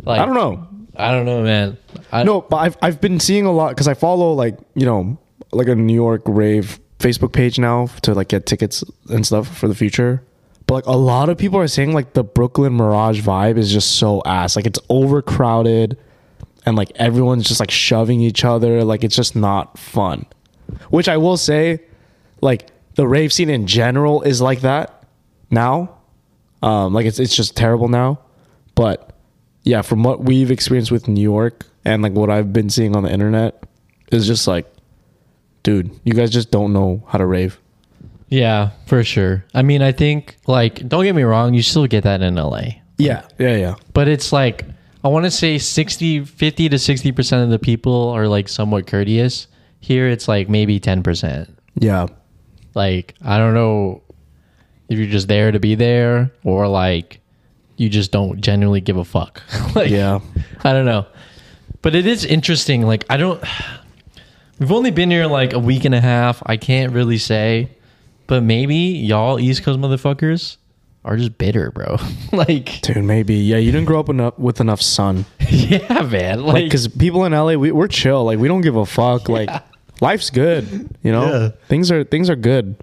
like, 0.04 0.18
I 0.18 0.24
don't 0.24 0.34
know. 0.34 0.66
I 0.96 1.12
don't 1.12 1.26
know, 1.26 1.42
man. 1.42 1.76
I, 2.10 2.22
No, 2.22 2.40
but 2.40 2.56
I've 2.56 2.78
I've 2.80 3.02
been 3.02 3.20
seeing 3.20 3.44
a 3.44 3.52
lot 3.52 3.68
because 3.68 3.86
I 3.86 3.92
follow 3.92 4.32
like 4.32 4.56
you 4.74 4.86
know 4.86 5.18
like 5.52 5.68
a 5.68 5.74
New 5.74 5.94
York 5.94 6.22
rave 6.24 6.80
Facebook 6.98 7.34
page 7.34 7.58
now 7.58 7.88
to 8.00 8.14
like 8.14 8.28
get 8.28 8.46
tickets 8.46 8.82
and 9.10 9.26
stuff 9.26 9.46
for 9.54 9.68
the 9.68 9.74
future. 9.74 10.22
But 10.66 10.74
like 10.74 10.86
a 10.86 10.96
lot 10.96 11.28
of 11.28 11.36
people 11.36 11.58
are 11.58 11.68
saying 11.68 11.92
like 11.92 12.14
the 12.14 12.24
Brooklyn 12.24 12.72
Mirage 12.72 13.20
vibe 13.20 13.58
is 13.58 13.70
just 13.70 13.96
so 13.96 14.22
ass. 14.24 14.56
Like 14.56 14.66
it's 14.66 14.80
overcrowded 14.88 15.98
and 16.64 16.76
like 16.76 16.92
everyone's 16.94 17.46
just 17.46 17.60
like 17.60 17.70
shoving 17.70 18.22
each 18.22 18.42
other. 18.42 18.84
Like 18.84 19.04
it's 19.04 19.16
just 19.16 19.36
not 19.36 19.78
fun. 19.78 20.24
Which 20.90 21.08
I 21.08 21.16
will 21.16 21.36
say, 21.36 21.80
like 22.40 22.68
the 22.94 23.06
rave 23.06 23.32
scene 23.32 23.50
in 23.50 23.66
general 23.66 24.22
is 24.22 24.40
like 24.40 24.60
that 24.60 25.04
now. 25.50 25.96
Um, 26.62 26.92
like 26.92 27.06
it's 27.06 27.18
it's 27.18 27.34
just 27.34 27.56
terrible 27.56 27.88
now. 27.88 28.18
But 28.74 29.14
yeah, 29.62 29.82
from 29.82 30.02
what 30.02 30.24
we've 30.24 30.50
experienced 30.50 30.90
with 30.90 31.08
New 31.08 31.22
York 31.22 31.66
and 31.84 32.02
like 32.02 32.12
what 32.12 32.30
I've 32.30 32.52
been 32.52 32.70
seeing 32.70 32.94
on 32.96 33.02
the 33.02 33.12
internet, 33.12 33.64
is 34.12 34.26
just 34.26 34.46
like, 34.46 34.70
dude, 35.62 35.90
you 36.04 36.12
guys 36.12 36.30
just 36.30 36.50
don't 36.50 36.72
know 36.72 37.02
how 37.08 37.18
to 37.18 37.26
rave. 37.26 37.58
yeah, 38.28 38.70
for 38.86 39.02
sure. 39.04 39.44
I 39.54 39.62
mean, 39.62 39.82
I 39.82 39.92
think 39.92 40.36
like 40.46 40.86
don't 40.88 41.04
get 41.04 41.14
me 41.14 41.22
wrong, 41.22 41.54
you 41.54 41.62
still 41.62 41.86
get 41.86 42.04
that 42.04 42.22
in 42.22 42.34
LA. 42.36 42.62
Yeah, 42.98 43.26
yeah, 43.38 43.56
yeah. 43.56 43.74
But 43.94 44.08
it's 44.08 44.32
like 44.32 44.64
I 45.02 45.08
want 45.08 45.24
to 45.24 45.30
say 45.30 45.56
60 45.58 46.24
50 46.26 46.68
to 46.68 46.76
60% 46.76 47.42
of 47.42 47.48
the 47.50 47.58
people 47.58 48.10
are 48.10 48.28
like 48.28 48.48
somewhat 48.48 48.86
courteous. 48.86 49.46
Here 49.80 50.08
it's 50.08 50.28
like 50.28 50.48
maybe 50.48 50.78
10%. 50.78 51.48
Yeah. 51.74 52.06
Like 52.74 53.14
I 53.22 53.38
don't 53.38 53.54
know 53.54 54.02
if 54.88 54.98
you're 54.98 55.08
just 55.08 55.28
there 55.28 55.50
to 55.50 55.58
be 55.58 55.74
there 55.74 56.30
or 56.44 56.68
like 56.68 57.20
you 57.76 57.88
just 57.88 58.12
don't 58.12 58.40
genuinely 58.40 58.80
give 58.80 58.96
a 58.96 59.04
fuck. 59.04 59.42
like 59.74 59.90
Yeah. 59.90 60.20
I 60.64 60.72
don't 60.72 60.86
know. 60.86 61.06
But 61.82 61.94
it 61.94 62.06
is 62.06 62.24
interesting. 62.24 62.82
Like 62.82 63.04
I 63.08 63.16
don't 63.16 63.42
We've 64.58 64.72
only 64.72 64.90
been 64.90 65.10
here 65.10 65.26
like 65.26 65.54
a 65.54 65.58
week 65.58 65.86
and 65.86 65.94
a 65.94 66.00
half. 66.02 66.42
I 66.44 66.58
can't 66.58 66.92
really 66.92 67.16
say. 67.16 67.70
But 68.26 68.42
maybe 68.42 68.76
y'all 68.76 69.40
East 69.40 69.62
Coast 69.64 69.80
motherfuckers 69.80 70.58
are 71.04 71.16
just 71.16 71.38
bitter, 71.38 71.70
bro. 71.70 71.96
like 72.32 72.80
Dude, 72.82 73.02
maybe. 73.04 73.36
Yeah, 73.36 73.56
you 73.56 73.72
didn't 73.72 73.86
grow 73.86 74.00
up 74.00 74.08
enough 74.08 74.38
with 74.38 74.60
enough 74.60 74.82
sun. 74.82 75.24
yeah, 75.48 76.02
man. 76.02 76.42
Like, 76.42 76.54
Like, 76.54 76.64
because 76.64 76.88
people 76.88 77.24
in 77.24 77.32
LA, 77.32 77.54
we, 77.54 77.72
we're 77.72 77.88
chill. 77.88 78.24
Like, 78.24 78.38
we 78.38 78.48
don't 78.48 78.60
give 78.60 78.76
a 78.76 78.86
fuck. 78.86 79.28
Like, 79.28 79.48
life's 80.00 80.30
good. 80.30 80.88
You 81.02 81.12
know, 81.12 81.24
Yeah. 81.26 81.48
things 81.68 81.90
are 81.90 82.04
things 82.04 82.28
are 82.30 82.36
good. 82.36 82.76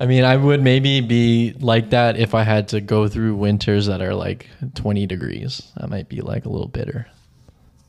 I 0.00 0.06
mean, 0.06 0.24
I 0.24 0.36
would 0.36 0.62
maybe 0.62 1.00
be 1.02 1.54
like 1.60 1.90
that 1.90 2.16
if 2.18 2.34
I 2.34 2.42
had 2.42 2.68
to 2.68 2.80
go 2.80 3.06
through 3.06 3.34
winters 3.36 3.86
that 3.86 4.00
are 4.00 4.14
like 4.14 4.48
20 4.74 5.06
degrees. 5.06 5.60
I 5.76 5.86
might 5.86 6.08
be 6.08 6.22
like 6.22 6.46
a 6.46 6.48
little 6.48 6.68
bitter. 6.68 7.06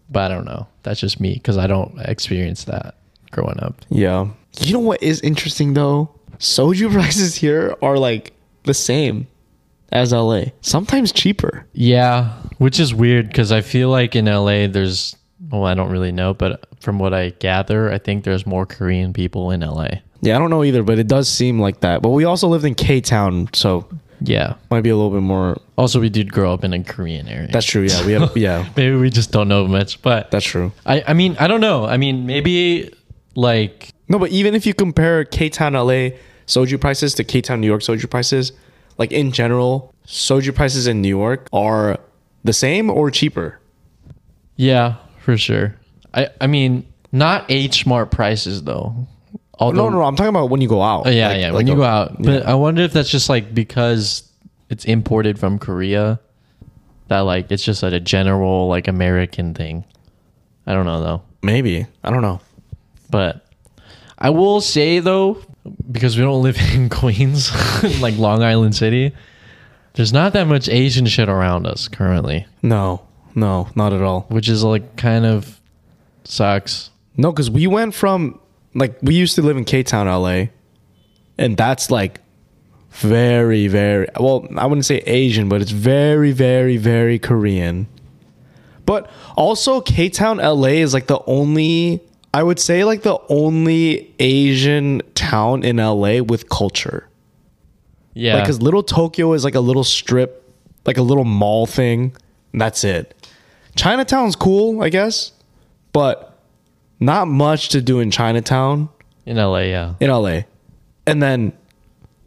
But 0.10 0.30
I 0.30 0.36
don't 0.36 0.44
know. 0.46 0.68
That's 0.84 1.00
just 1.00 1.22
me 1.22 1.36
because 1.36 1.58
I 1.58 1.68
don't 1.68 1.98
experience 2.02 2.66
that 2.66 2.96
growing 3.32 3.60
up. 3.62 3.76
Yeah. 3.90 4.28
You 4.60 4.74
know 4.74 4.80
what 4.80 5.02
is 5.02 5.22
interesting 5.22 5.74
though? 5.74 6.10
Soju 6.38 6.92
prices 6.94 7.36
here 7.36 7.76
are 7.82 7.98
like 7.98 8.34
the 8.64 8.74
same 8.74 9.28
as 9.94 10.12
LA. 10.12 10.46
Sometimes 10.60 11.14
cheaper. 11.14 11.66
Yeah, 11.72 12.34
which 12.58 12.78
is 12.78 12.94
weird 12.94 13.28
because 13.28 13.54
I 13.54 13.62
feel 13.62 13.90
like 13.90 14.18
in 14.18 14.26
LA 14.26 14.68
there's, 14.68 15.16
well, 15.50 15.66
I 15.66 15.74
don't 15.74 15.90
really 15.90 16.12
know, 16.12 16.34
but 16.34 16.66
from 16.82 17.00
what 17.00 17.14
I 17.14 17.30
gather, 17.30 17.92
I 17.92 17.98
think 17.98 18.24
there's 18.24 18.46
more 18.46 18.66
Korean 18.66 19.14
people 19.14 19.52
in 19.52 19.62
LA. 19.62 19.88
Yeah, 20.22 20.36
I 20.36 20.40
don't 20.40 20.50
know 20.52 20.64
either, 20.64 20.84
but 20.84 21.00
it 21.00 21.08
does 21.08 21.28
seem 21.28 21.60
like 21.60 21.80
that. 21.80 22.02
But 22.02 22.10
we 22.10 22.26
also 22.26 22.48
lived 22.48 22.66
in 22.66 22.76
K 22.76 23.02
Town, 23.02 23.50
so 23.54 23.88
Yeah. 24.22 24.54
might 24.70 24.82
be 24.82 24.90
a 24.92 24.96
little 24.96 25.10
bit 25.10 25.22
more. 25.24 25.60
Also, 25.78 26.00
we 26.00 26.10
did 26.10 26.32
grow 26.32 26.54
up 26.54 26.64
in 26.64 26.74
a 26.74 26.84
Korean 26.84 27.28
area. 27.28 27.48
That's 27.52 27.66
true. 27.66 27.82
Yeah, 27.84 28.06
we 28.06 28.12
have. 28.14 28.38
Yeah, 28.38 28.68
maybe 28.78 28.96
we 28.96 29.10
just 29.10 29.32
don't 29.32 29.48
know 29.48 29.66
much, 29.68 30.00
but 30.04 30.30
that's 30.30 30.46
true. 30.46 30.72
I, 30.86 31.04
I 31.08 31.14
mean, 31.14 31.36
I 31.40 31.48
don't 31.48 31.62
know. 31.62 31.86
I 31.86 31.98
mean, 31.98 32.28
maybe 32.28 32.94
like 33.36 33.90
No, 34.08 34.20
but 34.20 34.30
even 34.30 34.54
if 34.54 34.66
you 34.68 34.74
compare 34.76 35.26
K 35.26 35.50
Town 35.50 35.74
LA 35.74 36.12
soju 36.46 36.80
prices 36.80 37.16
to 37.16 37.24
K 37.24 37.42
Town 37.42 37.62
New 37.62 37.68
York 37.68 37.82
soju 37.82 38.08
prices, 38.10 38.52
like 39.00 39.12
in 39.12 39.32
general, 39.32 39.92
soju 40.06 40.54
prices 40.54 40.86
in 40.86 41.02
New 41.02 41.10
York 41.10 41.48
are 41.52 41.98
the 42.44 42.54
same 42.54 42.92
or 42.92 43.10
cheaper. 43.10 43.58
Yeah, 44.56 44.96
for 45.24 45.38
sure. 45.38 45.76
I 46.14 46.30
I 46.40 46.48
mean, 46.48 46.86
Not 47.12 47.46
H 47.50 47.86
Mart 47.86 48.12
prices 48.12 48.64
though. 48.64 48.94
no, 48.96 49.08
Although, 49.60 49.90
no, 49.90 50.00
no. 50.00 50.04
I'm 50.04 50.16
talking 50.16 50.30
about 50.30 50.50
when 50.50 50.60
you 50.62 50.68
go 50.68 50.82
out. 50.82 51.06
Oh, 51.06 51.10
yeah, 51.10 51.28
Like- 51.30 51.40
yeah. 51.40 51.46
like 51.48 51.54
when 51.56 51.68
you 51.68 51.74
a- 51.74 51.78
go 51.78 51.84
out, 51.84 52.22
but 52.22 52.46
I 52.46 52.56
wonder 52.56 52.82
if 52.82 52.94
that's 52.94 53.10
just 53.10 53.30
like 53.30 53.54
because 53.54 54.24
it's 54.70 54.86
imported 54.86 55.38
from 55.40 55.60
Korea, 55.60 56.20
that 57.10 57.20
like 57.20 57.52
it's 57.52 57.64
just 57.64 57.84
like 57.84 57.94
a 57.94 58.00
general 58.00 58.68
like 58.68 58.88
American 58.88 59.54
thing. 59.54 59.84
I 60.66 60.74
don't 60.74 60.86
know 60.86 61.02
though, 61.02 61.22
maybe. 61.44 61.86
I 62.04 62.10
don't 62.10 62.22
know. 62.22 62.40
but 63.10 63.46
I 64.18 64.30
will 64.30 64.62
say 64.62 65.00
though, 65.00 65.42
because 65.92 66.16
we 66.18 66.24
don't 66.24 66.42
live 66.44 66.58
in 66.74 66.90
Queens, 66.90 67.52
like 68.02 68.18
Long 68.18 68.42
Island 68.44 68.76
City, 68.76 69.12
there's 69.94 70.14
not 70.14 70.34
that 70.34 70.46
much 70.48 70.70
Asian 70.70 71.06
shit 71.08 71.28
around 71.30 71.68
us 71.68 71.88
currently, 71.88 72.46
No, 72.62 73.02
no, 73.36 73.68
not 73.76 73.94
at 73.94 74.02
all. 74.02 74.26
which 74.30 74.50
is 74.50 74.64
like 74.64 74.96
kind 74.98 75.26
of 75.26 75.60
sucks. 76.24 76.90
No, 77.18 77.32
because 77.32 77.50
we 77.50 77.68
went 77.68 77.94
from 77.94 78.40
like 78.74 78.98
we 79.02 79.16
used 79.16 79.36
to 79.36 79.42
live 79.42 79.58
in 79.58 79.66
K 79.66 79.84
Town, 79.84 80.08
LA, 80.08 80.46
and 81.38 81.58
that's 81.58 81.92
like 81.92 82.22
very, 82.92 83.68
very 83.68 84.08
well. 84.20 84.48
I 84.58 84.66
wouldn't 84.66 84.86
say 84.86 84.98
Asian, 85.06 85.50
but 85.50 85.62
it's 85.62 85.72
very, 85.72 86.32
very, 86.32 86.78
very 86.78 87.20
Korean. 87.20 87.88
But 88.86 89.10
also, 89.36 89.82
K 89.82 90.10
Town, 90.10 90.38
LA 90.38 90.80
is 90.84 90.94
like 90.94 91.08
the 91.08 91.22
only. 91.26 92.02
I 92.34 92.44
would 92.44 92.60
say 92.60 92.86
like 92.86 93.02
the 93.02 93.20
only 93.28 94.14
Asian 94.20 95.02
town 95.16 95.64
in 95.64 95.78
LA 95.78 96.22
with 96.22 96.48
culture. 96.48 97.08
Yeah, 98.14 98.36
Like, 98.36 98.44
because 98.44 98.62
Little 98.62 98.84
Tokyo 98.84 99.34
is 99.34 99.44
like 99.44 99.56
a 99.56 99.60
little 99.60 99.84
strip, 99.84 100.50
like 100.86 100.98
a 100.98 101.02
little 101.02 101.26
mall 101.26 101.66
thing. 101.66 102.16
And 102.54 102.62
that's 102.62 102.84
it. 102.84 103.16
Chinatown's 103.76 104.36
cool, 104.36 104.82
I 104.84 104.90
guess, 104.90 105.32
but 105.94 106.38
not 107.00 107.28
much 107.28 107.70
to 107.70 107.82
do 107.82 108.00
in 108.00 108.12
Chinatown 108.12 108.90
in 109.26 109.38
LA, 109.38 109.60
yeah. 109.60 109.94
in 110.00 110.10
LA. 110.10 110.42
And 111.06 111.22
then, 111.22 111.54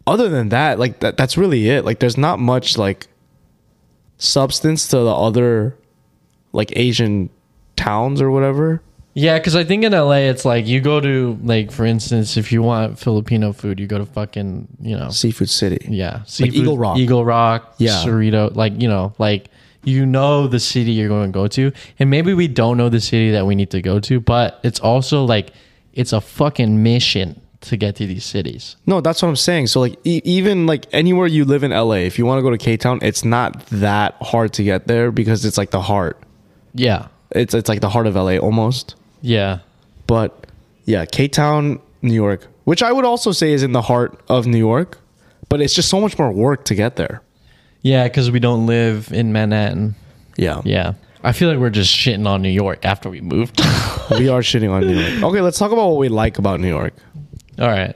other 0.07 0.29
than 0.29 0.51
that, 0.51 0.79
like 0.79 1.01
that, 1.01 1.17
that's 1.17 1.37
really 1.37 1.69
it. 1.69 1.85
Like, 1.85 1.99
there's 2.01 2.19
not 2.19 2.39
much 2.39 2.77
like 2.77 3.07
substance 4.19 4.89
to 4.89 4.99
the 4.99 5.15
other 5.15 5.77
like 6.53 6.73
Asian 6.77 7.31
towns 7.77 8.21
or 8.21 8.31
whatever. 8.31 8.81
Yeah, 9.17 9.39
because 9.39 9.55
I 9.55 9.63
think 9.63 9.85
in 9.85 9.93
LA, 9.93 10.27
it's 10.31 10.45
like 10.45 10.67
you 10.67 10.81
go 10.81 11.01
to 11.01 11.39
like, 11.43 11.71
for 11.71 11.85
instance, 11.85 12.37
if 12.37 12.51
you 12.51 12.63
want 12.63 12.99
Filipino 12.99 13.53
food, 13.53 13.79
you 13.79 13.87
go 13.87 13.99
to 13.99 14.07
fucking, 14.07 14.67
you 14.81 14.97
know, 14.97 15.11
Seafood 15.11 15.49
City. 15.49 15.87
yeah, 15.89 16.25
seafood, 16.25 16.55
Eagle 16.55 16.79
Rock. 16.79 16.99
Eagle 16.99 17.25
Rock, 17.25 17.75
Yeah. 17.79 18.03
Cerrito, 18.05 18.55
like 18.57 18.81
you 18.81 18.89
know, 18.89 19.15
like 19.19 19.49
you 19.87 20.07
know 20.07 20.47
the 20.47 20.61
city 20.61 20.93
you're 20.93 21.09
going 21.09 21.31
to 21.33 21.37
go 21.37 21.47
to, 21.49 21.73
and 21.99 22.11
maybe 22.11 22.35
we 22.35 22.49
don't 22.49 22.77
know 22.77 22.89
the 22.89 23.01
city 23.01 23.31
that 23.33 23.47
we 23.47 23.55
need 23.55 23.71
to 23.71 23.83
go 23.83 24.01
to, 24.01 24.21
but 24.21 24.61
it's 24.63 24.81
also 24.81 25.25
like 25.25 25.53
it's 25.93 26.13
a 26.13 26.21
fucking 26.21 26.83
mission 26.83 27.41
to 27.63 27.77
get 27.77 27.97
to 27.97 28.07
these 28.07 28.25
cities. 28.25 28.77
No, 28.87 29.01
that's 29.01 29.23
what 29.23 29.29
I'm 29.29 29.37
saying. 29.37 29.69
So 29.69 29.81
like 29.81 29.97
e- 30.05 30.21
even 30.25 30.67
like 30.67 30.87
anywhere 30.93 31.27
you 31.27 31.45
live 31.45 31.63
in 31.65 31.71
LA, 31.71 32.05
if 32.05 32.19
you 32.19 32.27
want 32.27 32.39
to 32.39 32.43
go 32.43 32.51
to 32.51 32.59
K 32.59 32.77
Town, 32.77 32.99
it's 33.03 33.25
not 33.25 33.65
that 33.67 34.15
hard 34.21 34.53
to 34.55 34.63
get 34.65 34.87
there 34.87 35.11
because 35.11 35.45
it's 35.45 35.57
like 35.57 35.71
the 35.71 35.81
heart. 35.83 36.21
Yeah, 36.75 37.07
It's 37.31 37.55
it's 37.55 37.69
like 37.69 37.81
the 37.81 37.89
heart 37.91 38.07
of 38.07 38.17
LA 38.17 38.37
almost. 38.39 38.97
yeah, 39.23 39.61
But 40.07 40.47
yeah, 40.85 41.05
K 41.07 41.29
Town, 41.29 41.81
New 42.03 42.13
York, 42.15 42.47
which 42.65 42.83
I 42.83 42.93
would 42.93 43.05
also 43.07 43.33
say 43.33 43.53
is 43.53 43.63
in 43.63 43.73
the 43.73 43.83
heart 43.83 44.21
of 44.29 44.47
New 44.47 44.59
York, 44.59 44.99
but 45.49 45.61
it's 45.63 45.73
just 45.75 45.89
so 45.89 46.01
much 46.01 46.19
more 46.19 46.31
work 46.33 46.65
to 46.67 46.75
get 46.75 46.97
there. 46.97 47.23
Yeah, 47.85 48.05
because 48.09 48.31
we 48.33 48.41
don't 48.41 48.67
live 48.67 49.13
in 49.13 49.33
Manhattan. 49.33 49.95
Yeah. 50.37 50.63
Yeah, 50.65 50.95
I 51.23 51.31
feel 51.31 51.49
like 51.49 51.59
we're 51.59 51.71
just 51.71 51.95
shitting 51.95 52.27
on 52.27 52.43
New 52.43 52.49
York 52.49 52.85
after 52.85 53.09
we 53.09 53.21
moved. 53.21 53.61
we 54.11 54.29
are 54.29 54.41
shitting 54.41 54.71
on 54.71 54.81
New 54.87 54.99
York. 54.99 55.23
Okay, 55.23 55.41
let's 55.41 55.59
talk 55.59 55.71
about 55.71 55.87
what 55.91 55.99
we 55.99 56.09
like 56.09 56.39
about 56.39 56.59
New 56.59 56.69
York. 56.69 56.95
All 57.61 57.69
right, 57.69 57.95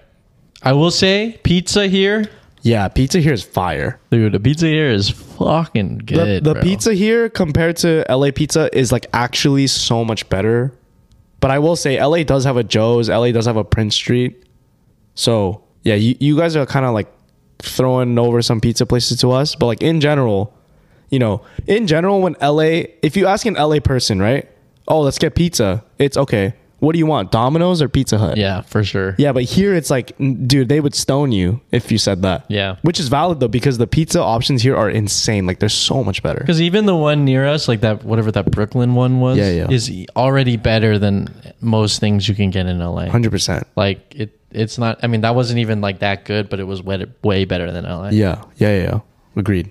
I 0.62 0.72
will 0.74 0.92
say 0.92 1.40
pizza 1.42 1.88
here. 1.88 2.26
Yeah, 2.62 2.86
pizza 2.88 3.18
here 3.20 3.32
is 3.32 3.42
fire. 3.42 3.98
Dude, 4.10 4.32
the 4.32 4.40
pizza 4.40 4.66
here 4.66 4.90
is 4.90 5.10
fucking 5.10 5.98
The, 5.98 6.02
good. 6.04 6.44
the 6.44 6.52
bro. 6.54 6.62
pizza 6.62 6.92
here 6.92 7.28
compared 7.30 7.76
to 7.78 8.04
LA 8.08 8.30
pizza 8.32 8.68
is 8.76 8.92
like 8.92 9.06
actually 9.12 9.66
so 9.68 10.04
much 10.04 10.28
better. 10.28 10.72
But 11.40 11.52
I 11.52 11.60
will 11.60 11.76
say 11.76 12.02
LA 12.04 12.24
does 12.24 12.44
have 12.44 12.56
a 12.56 12.64
Joe's, 12.64 13.08
LA 13.08 13.30
does 13.30 13.46
have 13.46 13.56
a 13.56 13.64
Prince 13.64 13.94
Street. 13.94 14.44
So 15.14 15.62
yeah, 15.84 15.94
you, 15.94 16.16
you 16.18 16.36
guys 16.36 16.56
are 16.56 16.66
kind 16.66 16.84
of 16.84 16.94
like 16.94 17.08
throwing 17.60 18.18
over 18.18 18.42
some 18.42 18.60
pizza 18.60 18.86
places 18.86 19.18
to 19.20 19.30
us. 19.32 19.54
But 19.54 19.66
like 19.66 19.82
in 19.82 20.00
general, 20.00 20.54
you 21.10 21.18
know, 21.18 21.42
in 21.66 21.86
general, 21.86 22.20
when 22.20 22.36
LA, 22.40 22.84
if 23.02 23.16
you 23.16 23.26
ask 23.26 23.46
an 23.46 23.54
LA 23.54 23.80
person, 23.80 24.20
right? 24.20 24.48
Oh, 24.86 25.00
let's 25.00 25.18
get 25.18 25.34
pizza. 25.34 25.84
It's 25.98 26.16
okay. 26.16 26.54
What 26.80 26.92
do 26.92 27.00
you 27.00 27.06
want? 27.06 27.32
Domino's 27.32 27.82
or 27.82 27.88
Pizza 27.88 28.18
Hut? 28.18 28.36
Yeah, 28.36 28.60
for 28.60 28.84
sure. 28.84 29.16
Yeah, 29.18 29.32
but 29.32 29.42
here 29.42 29.74
it's 29.74 29.90
like, 29.90 30.12
dude, 30.46 30.68
they 30.68 30.78
would 30.78 30.94
stone 30.94 31.32
you 31.32 31.60
if 31.72 31.90
you 31.90 31.98
said 31.98 32.22
that. 32.22 32.44
Yeah. 32.48 32.76
Which 32.82 33.00
is 33.00 33.08
valid 33.08 33.40
though, 33.40 33.48
because 33.48 33.78
the 33.78 33.88
pizza 33.88 34.22
options 34.22 34.62
here 34.62 34.76
are 34.76 34.88
insane. 34.88 35.44
Like 35.44 35.58
they're 35.58 35.68
so 35.68 36.04
much 36.04 36.22
better. 36.22 36.38
Because 36.38 36.62
even 36.62 36.86
the 36.86 36.94
one 36.94 37.24
near 37.24 37.44
us, 37.48 37.66
like 37.66 37.80
that, 37.80 38.04
whatever 38.04 38.30
that 38.30 38.52
Brooklyn 38.52 38.94
one 38.94 39.18
was, 39.18 39.38
Yeah, 39.38 39.50
yeah. 39.50 39.70
is 39.70 39.90
already 40.14 40.56
better 40.56 41.00
than 41.00 41.26
most 41.60 41.98
things 41.98 42.28
you 42.28 42.36
can 42.36 42.50
get 42.50 42.66
in 42.66 42.78
LA. 42.78 43.06
Hundred 43.06 43.32
percent. 43.32 43.66
Like 43.74 44.14
it, 44.14 44.37
it's 44.50 44.78
not. 44.78 44.98
I 45.02 45.06
mean, 45.06 45.20
that 45.22 45.34
wasn't 45.34 45.58
even 45.60 45.80
like 45.80 45.98
that 46.00 46.24
good, 46.24 46.48
but 46.48 46.60
it 46.60 46.64
was 46.64 46.82
way, 46.82 47.04
way 47.22 47.44
better 47.44 47.70
than 47.72 47.84
LA. 47.84 48.08
Yeah, 48.10 48.42
yeah, 48.56 48.76
yeah, 48.76 48.82
yeah. 48.82 49.00
Agreed. 49.36 49.70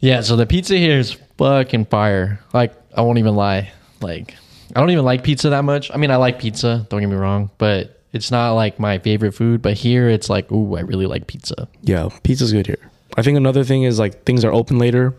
Yeah. 0.00 0.20
So 0.22 0.36
the 0.36 0.46
pizza 0.46 0.76
here 0.76 0.98
is 0.98 1.12
fucking 1.36 1.86
fire. 1.86 2.40
Like 2.52 2.74
I 2.96 3.02
won't 3.02 3.18
even 3.18 3.34
lie. 3.34 3.72
Like 4.00 4.34
I 4.74 4.80
don't 4.80 4.90
even 4.90 5.04
like 5.04 5.24
pizza 5.24 5.50
that 5.50 5.64
much. 5.64 5.90
I 5.92 5.96
mean, 5.96 6.10
I 6.10 6.16
like 6.16 6.38
pizza. 6.38 6.86
Don't 6.88 7.00
get 7.00 7.08
me 7.08 7.16
wrong, 7.16 7.50
but 7.58 8.00
it's 8.12 8.30
not 8.30 8.52
like 8.52 8.78
my 8.78 8.98
favorite 8.98 9.32
food. 9.32 9.60
But 9.62 9.74
here, 9.74 10.08
it's 10.08 10.30
like, 10.30 10.50
ooh, 10.52 10.76
I 10.76 10.80
really 10.80 11.06
like 11.06 11.26
pizza. 11.26 11.68
Yeah, 11.82 12.08
pizza's 12.22 12.52
good 12.52 12.66
here. 12.66 12.90
I 13.16 13.22
think 13.22 13.36
another 13.36 13.64
thing 13.64 13.82
is 13.82 13.98
like 13.98 14.24
things 14.24 14.44
are 14.44 14.52
open 14.52 14.78
later, 14.78 15.14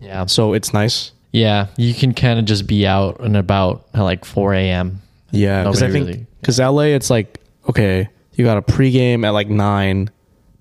Yeah. 0.00 0.26
so 0.26 0.54
it's 0.54 0.72
nice. 0.74 1.12
Yeah, 1.32 1.66
you 1.76 1.94
can 1.94 2.14
kind 2.14 2.38
of 2.38 2.44
just 2.44 2.66
be 2.66 2.86
out 2.86 3.20
and 3.20 3.36
about 3.36 3.86
at 3.94 4.00
like 4.02 4.24
4 4.24 4.54
a.m. 4.54 5.00
Yeah, 5.30 5.62
because 5.64 5.82
I 5.82 5.90
think 5.90 6.06
really- 6.08 6.26
because 6.40 6.58
LA, 6.60 6.94
it's 6.94 7.10
like 7.10 7.40
okay, 7.68 8.08
you 8.34 8.44
got 8.44 8.56
a 8.56 8.62
pregame 8.62 9.26
at 9.26 9.30
like 9.30 9.48
nine 9.48 10.10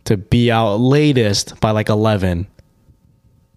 to 0.06 0.18
be 0.18 0.52
out 0.52 0.78
latest 0.78 1.60
by 1.60 1.72
like 1.72 1.90
eleven. 1.90 2.48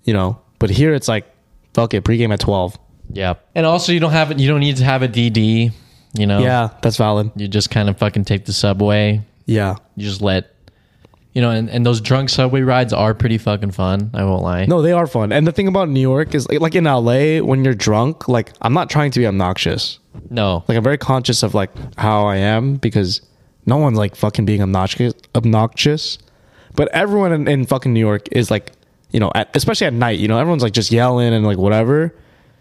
You 0.05 0.13
know, 0.13 0.41
but 0.59 0.71
here 0.71 0.95
it's 0.95 1.09
like 1.09 1.27
fuck 1.75 1.95
it, 1.95 2.05
pregame 2.05 2.33
at 2.33 2.41
twelve. 2.41 2.79
Yeah. 3.13 3.35
And 3.55 3.67
also, 3.67 3.93
you 3.93 4.01
don't 4.01 4.13
have 4.13 4.31
it. 4.31 4.39
You 4.39 4.49
don't 4.49 4.61
need 4.61 4.77
to 4.79 4.85
have 4.85 5.03
a 5.03 5.09
DD. 5.09 5.73
You 6.19 6.27
know. 6.27 6.41
Yeah, 6.41 6.71
that's 6.83 6.97
valid. 6.97 7.31
You 7.37 7.49
just 7.49 7.71
kind 7.71 7.89
of 7.89 7.99
fucking 7.99 8.25
take 8.25 8.47
the 8.47 8.53
subway. 8.53 9.23
Yeah. 9.45 9.77
You 9.97 10.05
just 10.07 10.23
let. 10.23 10.53
You 11.33 11.43
know, 11.43 11.51
and, 11.51 11.69
and 11.69 11.85
those 11.85 12.01
drunk 12.01 12.31
subway 12.31 12.63
rides 12.63 12.95
are 12.95 13.13
pretty 13.13 13.37
fucking 13.37 13.73
fun. 13.73 14.11
I 14.15 14.25
won't 14.25 14.43
lie. 14.43 14.65
No, 14.65 14.81
they 14.81 14.93
are 14.93 15.07
fun. 15.07 15.33
And 15.33 15.47
the 15.47 15.53
thing 15.53 15.69
about 15.69 15.91
New 15.91 16.01
York 16.01 16.35
is 16.35 16.49
like, 16.49 16.61
like 16.61 16.75
in 16.75 16.85
LA, 16.85 17.45
when 17.45 17.63
you're 17.63 17.75
drunk, 17.75 18.27
like 18.27 18.53
I'm 18.63 18.73
not 18.73 18.89
trying 18.89 19.11
to 19.11 19.21
be 19.21 19.27
obnoxious. 19.27 19.99
No. 20.31 20.65
Like 20.67 20.79
I'm 20.79 20.83
very 20.83 20.97
conscious 20.97 21.43
of 21.43 21.55
like 21.55 21.71
how 21.99 22.25
I 22.25 22.37
am 22.37 22.77
because 22.77 23.21
no 23.67 23.77
one's 23.77 23.99
like 23.99 24.17
fucking 24.17 24.45
being 24.45 24.63
obnoxious. 24.63 25.13
Obnoxious, 25.35 26.19
but 26.75 26.89
everyone 26.89 27.33
in, 27.33 27.49
in 27.49 27.67
fucking 27.67 27.93
New 27.93 28.01
York 28.01 28.29
is 28.33 28.51
like, 28.51 28.73
you 29.11 29.21
know, 29.21 29.31
at, 29.35 29.55
especially 29.55 29.87
at 29.87 29.93
night. 29.93 30.19
You 30.19 30.29
know, 30.29 30.39
everyone's 30.39 30.63
like 30.63 30.73
just 30.73 30.91
yelling 30.93 31.33
and 31.35 31.45
like 31.47 31.59
whatever. 31.59 32.15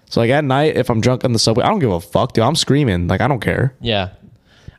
So 0.09 0.21
like 0.21 0.29
at 0.29 0.43
night, 0.43 0.77
if 0.77 0.89
I'm 0.89 1.01
drunk 1.01 1.25
on 1.25 1.33
the 1.33 1.39
subway, 1.39 1.63
I 1.63 1.69
don't 1.69 1.79
give 1.79 1.91
a 1.91 1.99
fuck, 1.99 2.33
dude. 2.33 2.43
I'm 2.43 2.55
screaming. 2.55 3.07
Like 3.07 3.21
I 3.21 3.27
don't 3.27 3.39
care. 3.41 3.73
Yeah. 3.81 4.09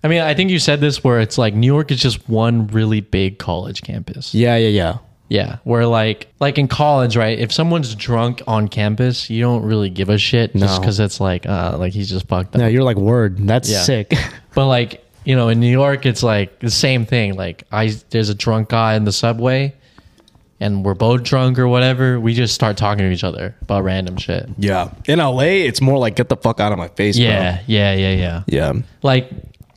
I 0.05 0.09
mean, 0.09 0.21
I 0.21 0.35
think 0.35 0.51
you 0.51 0.59
said 0.61 0.81
this 0.81 1.03
where 1.03 1.21
it's 1.21 1.37
like 1.37 1.55
New 1.55 1.67
York 1.67 1.91
is 1.91 2.01
just 2.01 2.29
one 2.29 2.69
really 2.69 3.01
big 3.01 3.39
college 3.39 3.83
campus. 3.83 4.35
Yeah, 4.35 4.57
yeah, 4.57 4.69
yeah. 4.69 4.99
Yeah. 5.29 5.57
Where 5.65 5.85
like 5.87 6.29
like 6.39 6.59
in 6.59 6.69
college, 6.69 7.17
right? 7.17 7.37
If 7.37 7.53
someone's 7.53 7.93
drunk 7.97 8.41
on 8.47 8.69
campus, 8.69 9.29
you 9.29 9.43
don't 9.43 9.65
really 9.65 9.91
give 9.91 10.09
a 10.09 10.19
shit 10.19 10.53
just 10.53 10.75
No. 10.77 10.79
because 10.81 11.01
it's 11.01 11.19
like 11.21 11.45
uh 11.47 11.77
like 11.79 11.93
he's 11.93 12.09
just 12.09 12.29
fucked 12.29 12.55
up. 12.55 12.61
Yeah, 12.61 12.69
you're 12.69 12.85
like 12.85 12.97
word. 12.97 13.39
That's 13.39 13.69
Yeah. 13.69 13.83
sick. 13.83 14.15
But 14.55 14.69
like, 14.69 15.05
you 15.27 15.37
know, 15.37 15.49
in 15.49 15.61
New 15.61 15.71
York 15.71 16.07
it's 16.07 16.23
like 16.23 16.61
the 16.61 16.71
same 16.71 17.05
thing. 17.05 17.35
Like 17.35 17.65
I 17.71 17.93
there's 18.11 18.31
a 18.31 18.35
drunk 18.35 18.71
guy 18.71 18.95
in 18.95 19.05
the 19.05 19.13
subway 19.13 19.75
and 20.61 20.85
we're 20.85 20.95
both 20.95 21.23
drunk 21.23 21.59
or 21.59 21.69
whatever, 21.69 22.19
we 22.19 22.33
just 22.33 22.55
start 22.55 22.77
talking 22.77 23.05
to 23.05 23.11
each 23.11 23.25
other 23.25 23.55
about 23.61 23.85
random 23.85 24.17
shit. 24.17 24.49
yeah. 24.57 24.91
In 25.07 25.19
LA, 25.19 25.67
it's 25.69 25.83
more 25.83 25.99
like 25.99 26.17
get 26.17 26.29
the 26.29 26.37
fuck 26.37 26.61
out 26.61 26.73
of 26.73 26.79
my 26.79 26.89
face. 26.89 27.17
Yeah, 27.17 27.61
yeah, 27.67 27.95
yeah, 27.95 28.13
yeah. 28.13 28.43
Yeah. 28.47 28.73
Like 29.03 29.31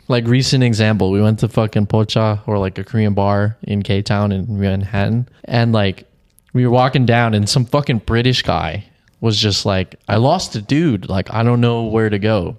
like 0.08 0.26
recent 0.26 0.64
example, 0.64 1.12
we 1.12 1.22
went 1.22 1.40
to 1.40 1.48
fucking 1.48 1.88
Pocha 1.88 2.42
or 2.48 2.58
like 2.58 2.78
a 2.78 2.84
Korean 2.84 3.14
bar 3.14 3.58
in 3.64 3.84
K 3.84 4.02
Town 4.02 4.32
in 4.32 4.60
Manhattan, 4.60 5.28
and 5.46 5.72
like 5.72 6.06
we 6.54 6.66
were 6.66 6.72
walking 6.72 7.06
down, 7.06 7.34
and 7.34 7.48
some 7.48 7.66
fucking 7.66 8.00
British 8.00 8.42
guy 8.42 8.86
was 9.22 9.38
just 9.38 9.66
like, 9.66 9.96
"I 10.08 10.16
lost 10.16 10.56
a 10.56 10.62
dude. 10.62 11.10
Like 11.10 11.34
I 11.34 11.44
don't 11.44 11.62
know 11.62 11.84
where 11.86 12.10
to 12.10 12.20
go." 12.20 12.58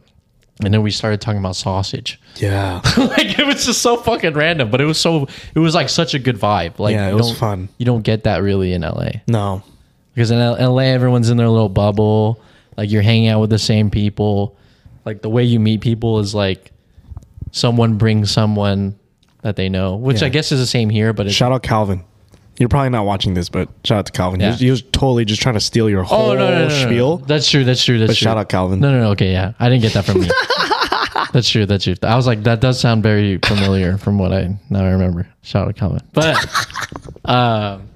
And 0.65 0.73
then 0.75 0.83
we 0.83 0.91
started 0.91 1.21
talking 1.21 1.39
about 1.41 1.57
sausage. 1.57 2.21
Yeah. 2.37 2.81
like 2.97 3.39
it 3.39 3.47
was 3.47 3.65
just 3.67 3.83
so 3.83 3.97
fucking 3.97 4.35
random, 4.35 4.71
but 4.71 4.81
it 4.81 4.85
was 4.85 4.99
so 4.99 5.27
it 5.55 5.59
was 5.59 5.75
like 5.75 5.89
such 5.89 6.15
a 6.15 6.19
good 6.19 6.37
vibe. 6.37 6.79
Like 6.79 6.95
Yeah, 6.95 7.07
it 7.09 7.11
you 7.11 7.17
was 7.17 7.29
don't- 7.29 7.37
fun. 7.39 7.69
You 7.79 7.87
don't 7.87 8.03
get 8.03 8.25
that 8.25 8.43
really 8.43 8.73
in 8.73 8.83
LA 8.83 9.11
no. 9.27 9.63
because 10.15 10.31
in 10.31 10.39
L- 10.39 10.75
LA 10.75 10.83
everyone's 10.85 11.31
in 11.31 11.37
their 11.37 11.49
little 11.49 11.69
bubble. 11.69 12.41
Like 12.77 12.91
you're 12.91 13.03
hanging 13.03 13.29
out 13.29 13.41
with 13.41 13.51
the 13.51 13.59
same 13.59 13.91
people. 13.91 14.57
Like 15.05 15.23
the 15.23 15.31
way 15.31 15.45
you 15.45 15.61
meet 15.61 15.81
people 15.81 16.19
is 16.21 16.35
like 16.35 16.73
someone 17.53 17.99
brings 17.99 18.31
someone 18.31 18.99
that 19.43 19.57
they 19.57 19.69
know, 19.69 19.97
which 19.97 20.21
Yeah. 20.21 20.27
I 20.27 20.31
guess 20.31 20.53
is 20.53 20.61
the 20.61 20.67
same 20.67 20.91
here, 20.91 21.13
but 21.13 21.27
it's 21.27 21.35
Shout 21.35 21.53
out 21.53 21.63
Calvin. 21.63 22.05
You're 22.61 22.69
probably 22.69 22.91
not 22.91 23.07
watching 23.07 23.33
this, 23.35 23.49
but 23.49 23.69
shout 23.85 23.99
out 24.01 24.07
to 24.07 24.13
Calvin. 24.13 24.39
He, 24.39 24.45
Yeah. 24.47 24.53
was, 24.53 24.61
he 24.61 24.71
was 24.71 24.83
totally 24.93 25.25
just 25.25 25.41
trying 25.43 25.55
to 25.57 25.61
steal 25.61 25.89
your 25.91 26.03
whole 26.05 26.31
oh 26.31 26.35
no, 26.35 26.51
no, 26.51 26.51
no, 26.51 26.69
no, 26.69 26.69
no. 26.69 26.87
spiel. 26.87 27.17
That's 27.17 27.51
true. 27.51 27.65
That's 27.65 27.83
true. 27.85 27.99
That's 27.99 28.11
But 28.11 28.17
true. 28.19 28.25
shout 28.27 28.37
out 28.37 28.49
Calvin. 28.51 28.79
No, 28.81 28.93
no, 28.93 29.01
no. 29.01 29.11
Okay, 29.13 29.33
yeah, 29.33 29.55
I 29.59 29.69
didn't 29.71 29.81
get 29.83 29.95
that 29.95 30.05
from 30.05 30.23
you. 30.23 30.31
that's 31.33 31.49
true. 31.49 31.65
That's 31.65 31.85
true. 31.85 31.95
I 32.03 32.15
was 32.17 32.27
like, 32.27 32.43
that 32.45 32.61
does 32.61 32.79
sound 32.79 33.03
very 33.03 33.39
familiar 33.39 33.97
from 33.97 34.19
what 34.19 34.33
I 34.33 34.57
now 34.69 34.85
I 34.85 34.91
remember. 34.91 35.27
Shout 35.43 35.69
out 35.69 35.77
Calvin. 35.77 36.01
But 36.13 36.37
um, 37.25 37.89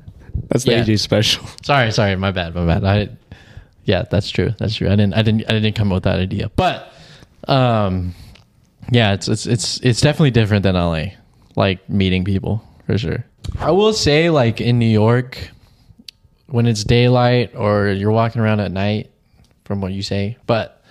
That's 0.49 0.65
the 0.65 0.73
Yeah. 0.73 0.83
AJ 0.85 0.99
special. 1.01 1.47
sorry, 1.63 1.93
sorry, 1.93 2.17
my 2.17 2.31
bad, 2.31 2.55
my 2.55 2.65
bad. 2.67 2.85
I 2.85 3.09
yeah, 3.85 4.05
that's 4.11 4.31
true. 4.31 4.55
That's 4.59 4.77
true. 4.77 4.87
I 4.89 4.97
didn't, 4.97 5.13
I 5.13 5.21
didn't, 5.21 5.43
I 5.47 5.53
didn't 5.53 5.75
come 5.75 5.93
up 5.93 5.97
with 5.97 6.05
that 6.05 6.19
idea. 6.21 6.51
But 6.57 6.91
um, 7.49 8.15
yeah, 8.91 9.13
it's 9.13 9.29
it's 9.29 9.45
it's 9.47 9.79
it's 9.81 10.01
definitely 10.01 10.31
different 10.31 10.63
than 10.63 10.75
LA. 10.75 11.05
Like 11.55 11.87
meeting 11.91 12.25
people 12.25 12.65
for 12.87 12.97
sure. 12.97 13.27
I 13.59 13.71
will 13.71 13.93
say, 13.93 14.31
like 14.31 14.61
in 14.61 14.79
New 14.79 14.87
York, 14.89 15.51
when 16.47 16.67
it's 16.67 16.85
daylight 16.85 17.55
or 17.55 17.89
you're 17.89 18.11
walking 18.13 18.41
around 18.43 18.61
at 18.61 18.71
night, 18.73 19.11
from 19.65 19.81
what 19.81 19.93
you 19.93 20.03
say, 20.03 20.37
but 20.47 20.83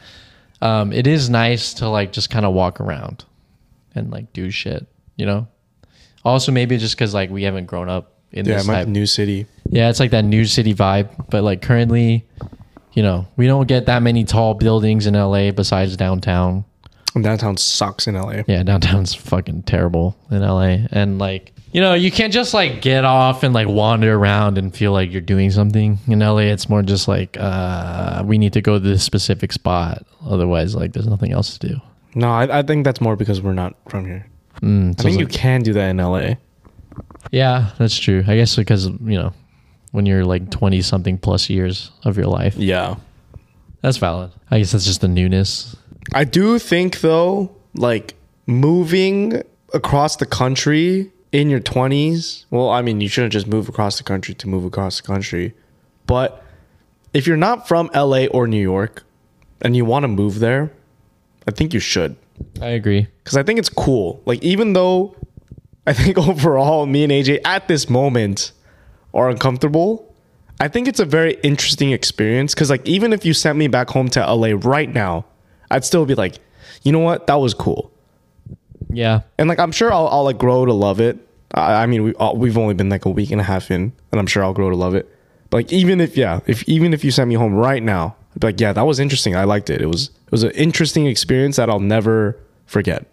um, 0.61 0.91
it 0.91 1.05
is 1.05 1.29
nice 1.29 1.75
to 1.75 1.89
like 1.89 2.11
just 2.11 2.29
kind 2.31 2.45
of 2.45 2.53
walk 2.53 2.79
around 2.81 3.23
and 3.95 4.09
like 4.11 4.33
do 4.33 4.49
shit. 4.49 4.87
You 5.15 5.25
know. 5.27 5.47
Also, 6.25 6.51
maybe 6.51 6.77
just 6.77 6.95
because 6.95 7.13
like 7.13 7.29
we 7.29 7.43
haven't 7.43 7.65
grown 7.65 7.89
up 7.89 8.13
in 8.31 8.45
Yeah, 8.45 8.55
this 8.57 8.67
my 8.67 8.73
type. 8.75 8.87
new 8.87 9.05
city. 9.05 9.45
Yeah, 9.69 9.89
it's 9.89 9.99
like 9.99 10.11
that 10.11 10.23
new 10.25 10.45
city 10.45 10.73
vibe. 10.73 11.29
But 11.29 11.43
like 11.43 11.61
currently, 11.61 12.25
you 12.93 13.03
know, 13.03 13.27
we 13.35 13.45
don't 13.45 13.67
get 13.67 13.85
that 13.87 14.01
many 14.01 14.23
tall 14.23 14.53
buildings 14.55 15.05
in 15.05 15.13
LA 15.13 15.51
besides 15.51 15.95
downtown. 15.97 16.65
And 17.13 17.23
downtown 17.23 17.57
sucks 17.57 18.07
in 18.07 18.15
LA. 18.15 18.41
Yeah, 18.47 18.63
downtown's 18.63 19.13
fucking 19.13 19.63
terrible 19.63 20.17
in 20.31 20.41
LA. 20.41 20.77
And 20.91 21.19
like, 21.19 21.52
you 21.73 21.81
know, 21.81 21.93
you 21.95 22.11
can't 22.11 22.31
just 22.31 22.53
like 22.53 22.81
get 22.81 23.03
off 23.03 23.43
and 23.43 23.53
like 23.53 23.67
wander 23.67 24.13
around 24.15 24.57
and 24.57 24.73
feel 24.75 24.91
like 24.91 25.11
you're 25.11 25.21
doing 25.21 25.49
something. 25.51 25.97
In 26.07 26.19
LA, 26.19 26.37
it's 26.53 26.69
more 26.69 26.81
just 26.83 27.07
like, 27.07 27.35
uh, 27.39 28.23
we 28.25 28.37
need 28.37 28.53
to 28.53 28.61
go 28.61 28.73
to 28.73 28.79
this 28.79 29.03
specific 29.03 29.51
spot. 29.51 30.05
Otherwise, 30.25 30.75
like, 30.75 30.93
there's 30.93 31.07
nothing 31.07 31.31
else 31.31 31.57
to 31.57 31.67
do. 31.67 31.81
No, 32.15 32.29
I, 32.31 32.59
I 32.59 32.61
think 32.61 32.85
that's 32.85 33.01
more 33.01 33.15
because 33.15 33.41
we're 33.41 33.53
not 33.53 33.75
from 33.89 34.05
here. 34.05 34.27
Mm, 34.61 34.91
I 34.91 35.01
so 35.01 35.03
think 35.03 35.19
you 35.19 35.25
like- 35.25 35.33
can 35.33 35.61
do 35.63 35.73
that 35.73 35.89
in 35.89 35.97
LA. 35.97 36.35
yeah, 37.31 37.71
that's 37.79 37.97
true. 37.97 38.23
I 38.27 38.35
guess 38.35 38.55
because, 38.55 38.85
you 38.85 39.17
know, 39.17 39.33
when 39.91 40.05
you're 40.05 40.25
like 40.25 40.51
20 40.51 40.81
something 40.81 41.17
plus 41.17 41.49
years 41.49 41.91
of 42.03 42.17
your 42.17 42.27
life, 42.27 42.55
Yeah. 42.55 42.95
that's 43.81 43.97
valid. 43.97 44.31
I 44.51 44.59
guess 44.59 44.71
that's 44.73 44.85
just 44.85 45.01
the 45.01 45.07
newness. 45.07 45.75
I 46.13 46.23
do 46.23 46.59
think 46.59 47.01
though, 47.01 47.55
like 47.75 48.13
moving 48.45 49.41
across 49.73 50.17
the 50.17 50.25
country 50.25 51.11
in 51.33 51.49
your 51.49 51.59
20s, 51.59 52.45
well, 52.51 52.69
I 52.69 52.83
mean, 52.83 53.01
you 53.01 53.09
shouldn't 53.09 53.33
just 53.33 53.47
move 53.47 53.67
across 53.67 53.97
the 53.97 54.03
country 54.03 54.35
to 54.35 54.47
move 54.47 54.63
across 54.63 55.01
the 55.01 55.07
country. 55.07 55.53
But 56.05 56.43
if 57.11 57.25
you're 57.25 57.35
not 57.37 57.67
from 57.67 57.89
LA 57.93 58.27
or 58.27 58.47
New 58.47 58.61
York 58.61 59.03
and 59.61 59.75
you 59.75 59.83
want 59.83 60.03
to 60.03 60.07
move 60.07 60.39
there, 60.39 60.71
I 61.47 61.51
think 61.51 61.73
you 61.73 61.79
should. 61.79 62.15
I 62.61 62.67
agree. 62.67 63.07
Cuz 63.23 63.35
I 63.35 63.41
think 63.43 63.57
it's 63.57 63.69
cool. 63.69 64.21
Like 64.25 64.43
even 64.43 64.73
though 64.73 65.15
I 65.87 65.93
think 65.93 66.17
overall 66.29 66.85
me 66.85 67.03
and 67.03 67.11
AJ 67.11 67.39
at 67.43 67.67
this 67.67 67.89
moment 67.89 68.51
are 69.13 69.29
uncomfortable, 69.29 70.13
I 70.59 70.67
think 70.67 70.87
it's 70.87 70.99
a 70.99 71.05
very 71.05 71.33
interesting 71.41 71.91
experience 71.91 72.53
cuz 72.53 72.69
like 72.69 72.87
even 72.87 73.11
if 73.11 73.25
you 73.25 73.33
sent 73.33 73.57
me 73.57 73.67
back 73.67 73.89
home 73.89 74.07
to 74.09 74.19
LA 74.19 74.51
right 74.55 74.93
now, 74.93 75.25
I'd 75.71 75.83
still 75.83 76.05
be 76.05 76.13
like, 76.13 76.37
"You 76.83 76.91
know 76.91 76.99
what? 76.99 77.25
That 77.25 77.39
was 77.39 77.55
cool." 77.55 77.92
Yeah. 78.93 79.21
And 79.37 79.49
like 79.49 79.59
I'm 79.59 79.71
sure 79.71 79.91
I'll, 79.91 80.07
I'll 80.07 80.23
like 80.23 80.37
grow 80.37 80.65
to 80.65 80.73
love 80.73 80.99
it. 80.99 81.17
I, 81.53 81.83
I 81.83 81.85
mean, 81.85 82.03
we 82.03 82.15
uh, 82.15 82.33
we've 82.33 82.57
only 82.57 82.73
been 82.73 82.89
like 82.89 83.05
a 83.05 83.09
week 83.09 83.31
and 83.31 83.41
a 83.41 83.43
half 83.43 83.71
in, 83.71 83.91
and 84.11 84.19
I'm 84.19 84.27
sure 84.27 84.43
I'll 84.43 84.53
grow 84.53 84.69
to 84.69 84.75
love 84.75 84.95
it. 84.95 85.09
But 85.49 85.57
like 85.57 85.73
even 85.73 86.01
if 86.01 86.15
yeah, 86.17 86.39
if 86.47 86.63
even 86.67 86.93
if 86.93 87.03
you 87.03 87.11
sent 87.11 87.27
me 87.29 87.35
home 87.35 87.53
right 87.53 87.81
now, 87.83 88.15
I'd 88.33 88.39
be 88.39 88.47
like, 88.47 88.59
yeah, 88.59 88.73
that 88.73 88.83
was 88.85 88.99
interesting. 88.99 89.35
I 89.35 89.43
liked 89.43 89.69
it. 89.69 89.81
It 89.81 89.87
was 89.87 90.05
it 90.25 90.31
was 90.31 90.43
an 90.43 90.51
interesting 90.51 91.07
experience 91.07 91.57
that 91.57 91.69
I'll 91.69 91.79
never 91.79 92.39
forget. 92.65 93.05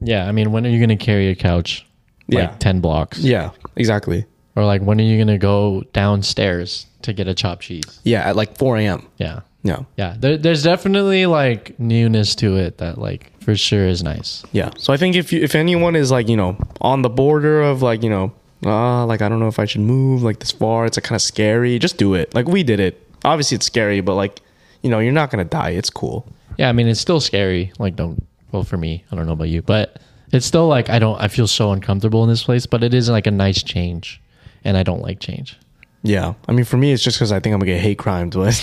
Yeah. 0.00 0.26
I 0.26 0.32
mean, 0.32 0.50
when 0.52 0.66
are 0.66 0.70
you 0.70 0.78
going 0.78 0.96
to 0.98 1.04
carry 1.04 1.28
a 1.28 1.34
couch? 1.34 1.86
Like 2.28 2.38
Yeah. 2.50 2.56
10 2.58 2.80
blocks? 2.80 3.18
Yeah, 3.18 3.50
exactly. 3.76 4.24
Or 4.56 4.64
like, 4.64 4.82
when 4.82 5.00
are 5.00 5.04
you 5.04 5.16
going 5.16 5.28
to 5.28 5.38
go 5.38 5.82
downstairs 5.92 6.86
to 7.02 7.12
get 7.12 7.28
a 7.28 7.34
chopped 7.34 7.62
cheese? 7.62 8.00
Yeah, 8.04 8.20
at 8.28 8.36
like 8.36 8.56
4 8.56 8.78
a.m. 8.78 9.06
Yeah. 9.18 9.40
Yeah, 9.62 9.80
Yeah. 9.96 10.16
There, 10.18 10.36
there's 10.38 10.62
definitely 10.62 11.26
like 11.26 11.78
newness 11.78 12.34
to 12.36 12.56
it 12.56 12.78
that 12.78 12.98
like 12.98 13.32
for 13.42 13.54
sure 13.56 13.86
is 13.86 14.02
nice. 14.02 14.42
yeah. 14.52 14.70
So 14.78 14.92
I 14.92 14.96
think 14.96 15.16
if 15.16 15.32
you 15.32 15.42
if 15.42 15.54
anyone 15.54 15.96
is 15.96 16.10
like 16.10 16.28
you 16.28 16.36
know 16.36 16.56
on 16.80 17.02
the 17.02 17.10
border 17.10 17.60
of 17.62 17.82
like 17.82 18.02
you 18.02 18.10
know 18.10 18.32
ah 18.64 19.04
like 19.04 19.20
I 19.22 19.28
don't 19.28 19.40
know 19.40 19.48
if 19.48 19.58
I 19.58 19.66
should 19.66 19.82
move 19.82 20.22
like 20.22 20.38
this 20.40 20.50
far, 20.50 20.86
it's 20.86 20.96
like 20.96 21.04
kind 21.04 21.16
of 21.16 21.22
scary. 21.22 21.78
Just 21.78 21.98
do 21.98 22.14
it. 22.14 22.34
Like 22.34 22.46
we 22.46 22.62
did 22.62 22.80
it. 22.80 23.06
Obviously 23.24 23.56
it's 23.56 23.66
scary, 23.66 24.00
but 24.00 24.14
like 24.14 24.40
you 24.82 24.88
know 24.90 24.98
you're 24.98 25.12
not 25.12 25.30
gonna 25.30 25.44
die. 25.44 25.70
It's 25.70 25.90
cool. 25.90 26.26
Yeah. 26.58 26.68
I 26.68 26.72
mean, 26.72 26.88
it's 26.88 27.00
still 27.00 27.20
scary. 27.20 27.72
Like, 27.78 27.96
don't, 27.96 28.22
well, 28.52 28.64
for 28.64 28.76
me, 28.76 29.04
I 29.10 29.16
don't 29.16 29.24
know 29.26 29.32
about 29.32 29.48
you, 29.48 29.62
but 29.62 29.98
it's 30.30 30.44
still 30.44 30.68
like, 30.68 30.90
I 30.90 30.98
don't, 30.98 31.18
I 31.18 31.28
feel 31.28 31.46
so 31.46 31.72
uncomfortable 31.72 32.22
in 32.22 32.28
this 32.28 32.44
place, 32.44 32.66
but 32.66 32.84
it 32.84 32.92
is 32.92 33.08
like 33.08 33.26
a 33.26 33.30
nice 33.30 33.62
change. 33.62 34.20
And 34.62 34.76
I 34.76 34.82
don't 34.82 35.00
like 35.00 35.20
change. 35.20 35.56
Yeah, 36.02 36.34
I 36.48 36.52
mean, 36.52 36.64
for 36.64 36.76
me, 36.76 36.92
it's 36.92 37.02
just 37.02 37.18
because 37.18 37.30
I 37.30 37.40
think 37.40 37.52
I'm 37.52 37.60
gonna 37.60 37.72
get 37.72 37.80
hate 37.80 37.98
crimed, 37.98 38.32
but 38.32 38.58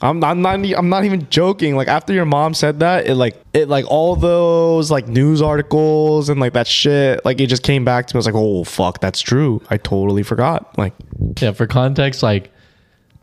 I'm, 0.00 0.24
I'm 0.24 0.40
not. 0.40 0.54
I'm 0.54 0.88
not 0.88 1.04
even 1.04 1.28
joking. 1.28 1.76
Like 1.76 1.88
after 1.88 2.14
your 2.14 2.24
mom 2.24 2.54
said 2.54 2.80
that, 2.80 3.06
it 3.06 3.16
like 3.16 3.42
it 3.52 3.68
like 3.68 3.84
all 3.90 4.16
those 4.16 4.90
like 4.90 5.08
news 5.08 5.42
articles 5.42 6.30
and 6.30 6.40
like 6.40 6.54
that 6.54 6.66
shit. 6.66 7.22
Like 7.24 7.38
it 7.40 7.48
just 7.48 7.62
came 7.62 7.84
back 7.84 8.06
to 8.06 8.14
me. 8.14 8.18
I 8.18 8.20
was 8.20 8.26
like, 8.26 8.34
oh 8.34 8.64
fuck, 8.64 9.00
that's 9.00 9.20
true. 9.20 9.60
I 9.68 9.76
totally 9.76 10.22
forgot. 10.22 10.76
Like 10.78 10.94
Yeah, 11.38 11.52
for 11.52 11.66
context, 11.66 12.22
like, 12.22 12.50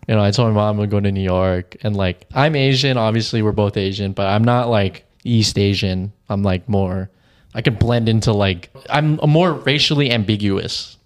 you 0.07 0.13
know, 0.13 0.23
I 0.23 0.29
told 0.29 0.49
my 0.49 0.53
mom 0.53 0.69
I'm 0.69 0.77
gonna 0.77 0.87
go 0.87 0.99
to 0.99 1.11
New 1.11 1.21
York, 1.23 1.77
and 1.81 1.95
like, 1.95 2.27
I'm 2.33 2.55
Asian. 2.55 2.97
Obviously, 2.97 3.41
we're 3.41 3.53
both 3.53 3.75
Asian, 3.75 4.13
but 4.13 4.27
I'm 4.27 4.43
not 4.43 4.69
like 4.69 5.05
East 5.23 5.57
Asian. 5.57 6.13
I'm 6.29 6.43
like 6.43 6.69
more. 6.69 7.09
I 7.53 7.61
could 7.61 7.79
blend 7.79 8.09
into 8.09 8.33
like 8.33 8.69
I'm 8.89 9.19
more 9.27 9.53
racially 9.53 10.11
ambiguous, 10.11 10.97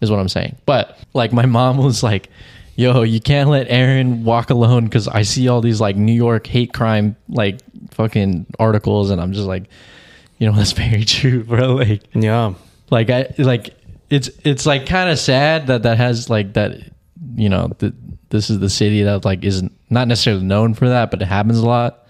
is 0.00 0.10
what 0.10 0.20
I'm 0.20 0.28
saying. 0.28 0.56
But 0.66 0.98
like, 1.14 1.32
my 1.32 1.46
mom 1.46 1.78
was 1.78 2.02
like, 2.02 2.28
"Yo, 2.76 3.02
you 3.02 3.20
can't 3.20 3.48
let 3.50 3.66
Aaron 3.70 4.24
walk 4.24 4.50
alone 4.50 4.84
because 4.84 5.08
I 5.08 5.22
see 5.22 5.48
all 5.48 5.60
these 5.60 5.80
like 5.80 5.96
New 5.96 6.12
York 6.12 6.46
hate 6.46 6.72
crime 6.72 7.16
like 7.28 7.60
fucking 7.90 8.46
articles, 8.58 9.10
and 9.10 9.20
I'm 9.20 9.32
just 9.32 9.46
like, 9.46 9.64
you 10.38 10.46
know, 10.46 10.52
that's 10.56 10.72
very 10.72 11.04
true, 11.04 11.44
bro. 11.44 11.76
Like, 11.86 12.02
yeah, 12.14 12.54
like 12.90 13.10
i 13.10 13.32
like 13.38 13.74
it's 14.10 14.30
it's 14.44 14.66
like 14.66 14.86
kind 14.86 15.10
of 15.10 15.18
sad 15.18 15.66
that 15.66 15.82
that 15.82 15.96
has 15.96 16.30
like 16.30 16.54
that 16.54 16.72
you 17.34 17.48
know 17.48 17.70
that 17.78 17.94
this 18.30 18.50
is 18.50 18.58
the 18.60 18.70
city 18.70 19.02
that 19.02 19.24
like 19.24 19.44
isn't 19.44 19.72
not 19.90 20.08
necessarily 20.08 20.44
known 20.44 20.74
for 20.74 20.88
that 20.88 21.10
but 21.10 21.20
it 21.22 21.26
happens 21.26 21.58
a 21.58 21.66
lot 21.66 22.05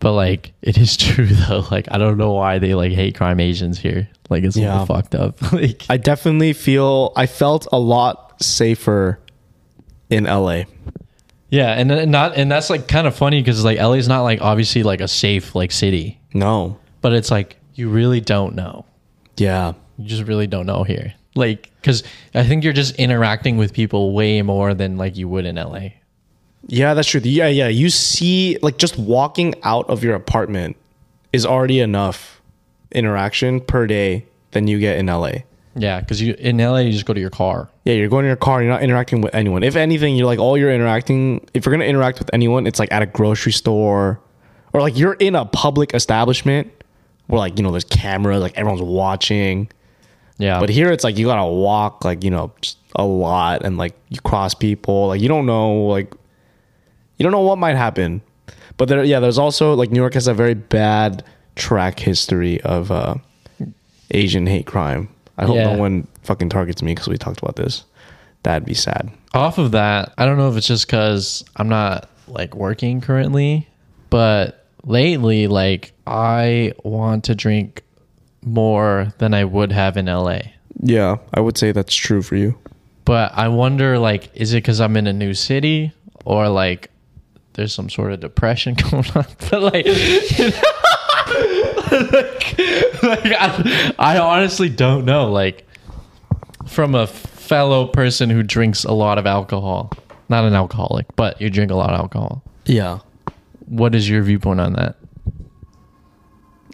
but 0.00 0.12
like 0.12 0.52
it 0.62 0.76
is 0.78 0.96
true 1.04 1.26
though 1.26 1.64
like 1.70 1.86
i 1.90 1.98
don't 1.98 2.18
know 2.18 2.32
why 2.32 2.58
they 2.58 2.74
like 2.74 2.92
hate 2.92 3.14
crime 3.14 3.40
asians 3.40 3.78
here 3.78 4.08
like 4.30 4.44
it's 4.44 4.56
a 4.56 4.60
Yeah. 4.60 4.80
little 4.80 4.86
fucked 4.96 5.14
up 5.14 5.40
like 5.52 5.84
I 5.90 5.96
definitely 5.98 6.52
feel. 6.54 7.12
I 7.16 7.26
felt 7.26 7.66
a 7.72 7.78
lot 7.78 8.42
safer 8.42 9.20
in 10.10 10.24
LA. 10.24 10.62
yeah 11.50 11.72
and 11.72 11.90
then 11.90 12.10
not 12.10 12.36
and 12.36 12.50
that's 12.50 12.70
like 12.70 12.88
kind 12.88 13.06
of 13.06 13.14
funny 13.14 13.40
because 13.40 13.64
like 13.64 13.78
la's 13.78 14.08
not 14.08 14.22
like 14.22 14.40
obviously 14.40 14.82
like 14.82 15.00
a 15.00 15.08
safe 15.08 15.54
like 15.54 15.72
city 15.72 16.20
No. 16.32 16.78
but 17.00 17.12
it's 17.12 17.30
like 17.30 17.56
you 17.74 17.88
really 17.90 18.20
don't 18.20 18.54
know 18.54 18.84
Yeah. 19.36 19.72
you 19.98 20.06
just 20.08 20.24
really 20.24 20.46
don't 20.46 20.66
know 20.66 20.84
here 20.84 21.14
like 21.34 21.70
because 21.80 22.02
i 22.34 22.44
think 22.44 22.64
you're 22.64 22.72
just 22.72 22.94
interacting 22.96 23.56
with 23.56 23.72
people 23.72 24.12
way 24.14 24.40
more 24.42 24.72
than 24.74 24.96
like 24.96 25.16
you 25.16 25.28
would 25.28 25.44
in 25.46 25.56
la 25.56 25.88
Yeah, 26.66 26.94
that's 26.94 27.08
true. 27.08 27.20
Yeah, 27.24 27.48
yeah. 27.48 27.68
You 27.68 27.90
see, 27.90 28.58
like, 28.62 28.78
just 28.78 28.98
walking 28.98 29.54
out 29.62 29.88
of 29.88 30.02
your 30.02 30.14
apartment 30.14 30.76
is 31.32 31.44
already 31.44 31.80
enough 31.80 32.40
interaction 32.92 33.60
per 33.60 33.86
day 33.86 34.26
than 34.52 34.66
you 34.68 34.78
get 34.78 34.98
in 34.98 35.06
LA. 35.06 35.32
Yeah, 35.76 36.00
because 36.00 36.22
you 36.22 36.34
in 36.38 36.58
LA 36.58 36.78
you 36.78 36.92
just 36.92 37.04
go 37.04 37.12
to 37.12 37.20
your 37.20 37.30
car. 37.30 37.68
Yeah, 37.84 37.94
you're 37.94 38.08
going 38.08 38.22
to 38.22 38.28
your 38.28 38.36
car, 38.36 38.62
you're 38.62 38.70
not 38.70 38.82
interacting 38.82 39.20
with 39.20 39.34
anyone. 39.34 39.62
If 39.64 39.74
anything, 39.74 40.14
you're 40.14 40.26
like, 40.26 40.38
all 40.38 40.56
you're 40.56 40.72
interacting, 40.72 41.46
if 41.52 41.66
you're 41.66 41.72
going 41.72 41.80
to 41.80 41.88
interact 41.88 42.20
with 42.20 42.30
anyone, 42.32 42.66
it's 42.66 42.78
like 42.78 42.92
at 42.92 43.02
a 43.02 43.06
grocery 43.06 43.50
store 43.52 44.20
or 44.72 44.80
like 44.80 44.96
you're 44.96 45.14
in 45.14 45.34
a 45.34 45.44
public 45.44 45.92
establishment 45.92 46.70
where, 47.26 47.40
like, 47.40 47.58
you 47.58 47.64
know, 47.64 47.72
there's 47.72 47.84
cameras, 47.84 48.40
like, 48.40 48.56
everyone's 48.56 48.82
watching. 48.82 49.68
Yeah, 50.38 50.60
But 50.60 50.68
here 50.68 50.90
it's 50.90 51.04
like 51.04 51.16
you 51.16 51.26
gotta 51.26 51.48
walk 51.48 52.04
like 52.04 52.24
you 52.24 52.30
know 52.30 52.52
just 52.60 52.78
a 52.96 53.04
lot 53.04 53.64
and 53.64 53.76
like 53.76 53.94
you 54.08 54.20
cross 54.20 54.52
people 54.52 55.06
like 55.08 55.20
you 55.20 55.28
don't 55.28 55.46
know 55.46 55.84
like 55.84 56.12
you 57.18 57.22
don't 57.22 57.32
know 57.32 57.40
what 57.40 57.58
might 57.58 57.76
happen. 57.76 58.22
But 58.76 58.88
there 58.88 59.04
yeah, 59.04 59.20
there's 59.20 59.38
also 59.38 59.74
like 59.74 59.90
New 59.90 60.00
York 60.00 60.14
has 60.14 60.26
a 60.26 60.34
very 60.34 60.54
bad 60.54 61.24
track 61.56 62.00
history 62.00 62.60
of 62.62 62.90
uh 62.90 63.14
Asian 64.10 64.46
hate 64.46 64.66
crime. 64.66 65.08
I 65.38 65.44
hope 65.46 65.56
Yeah. 65.56 65.72
no 65.74 65.78
one 65.78 66.06
fucking 66.22 66.48
targets 66.50 66.82
me 66.82 66.92
because 66.92 67.08
we 67.08 67.16
talked 67.18 67.40
about 67.40 67.56
this. 67.56 67.84
That'd 68.42 68.66
be 68.66 68.74
sad. 68.74 69.10
off 69.32 69.58
of 69.58 69.72
that, 69.72 70.12
I 70.18 70.26
don't 70.26 70.36
know 70.38 70.48
if 70.48 70.56
it's 70.56 70.66
just 70.66 70.86
because 70.86 71.44
I'm 71.56 71.68
not 71.68 72.08
like 72.28 72.54
working 72.54 73.00
currently, 73.00 73.68
but 74.10 74.66
lately, 74.84 75.46
like 75.48 75.92
I 76.06 76.72
want 76.84 77.24
to 77.24 77.34
drink 77.34 77.82
more 78.42 79.12
than 79.18 79.34
I 79.34 79.44
would 79.44 79.72
have 79.72 79.96
in 79.96 80.06
LA. 80.06 80.38
Yeah, 80.82 81.16
I 81.32 81.40
would 81.40 81.56
say 81.58 81.72
that's 81.72 81.94
true 81.94 82.22
for 82.22 82.36
you. 82.36 82.56
But 83.04 83.32
I 83.34 83.48
wonder, 83.48 83.98
like, 83.98 84.30
is 84.34 84.52
it 84.52 84.58
because 84.58 84.80
I'm 84.80 84.96
in 84.96 85.06
a 85.06 85.12
new 85.12 85.34
city 85.34 85.92
or 86.24 86.48
like 86.48 86.90
there's 87.54 87.72
some 87.72 87.88
sort 87.88 88.12
of 88.12 88.20
depression 88.20 88.74
going 88.90 89.04
on? 89.14 89.26
but 89.50 89.62
like, 89.62 89.86
you 89.86 89.92
know, 90.50 90.62
like, 92.12 92.58
like, 93.02 93.32
I, 93.32 93.94
I 93.98 94.18
honestly 94.18 94.68
don't 94.68 95.04
know. 95.04 95.30
Like, 95.30 95.66
from 96.66 96.94
a 96.94 97.06
fellow 97.06 97.86
person 97.86 98.30
who 98.30 98.42
drinks 98.42 98.84
a 98.84 98.92
lot 98.92 99.18
of 99.18 99.26
alcohol, 99.26 99.92
not 100.28 100.44
an 100.44 100.54
alcoholic, 100.54 101.06
but 101.16 101.40
you 101.40 101.50
drink 101.50 101.70
a 101.70 101.74
lot 101.74 101.90
of 101.90 102.00
alcohol. 102.00 102.42
Yeah. 102.64 103.00
What 103.66 103.94
is 103.94 104.08
your 104.08 104.22
viewpoint 104.22 104.60
on 104.60 104.72
that? 104.74 104.96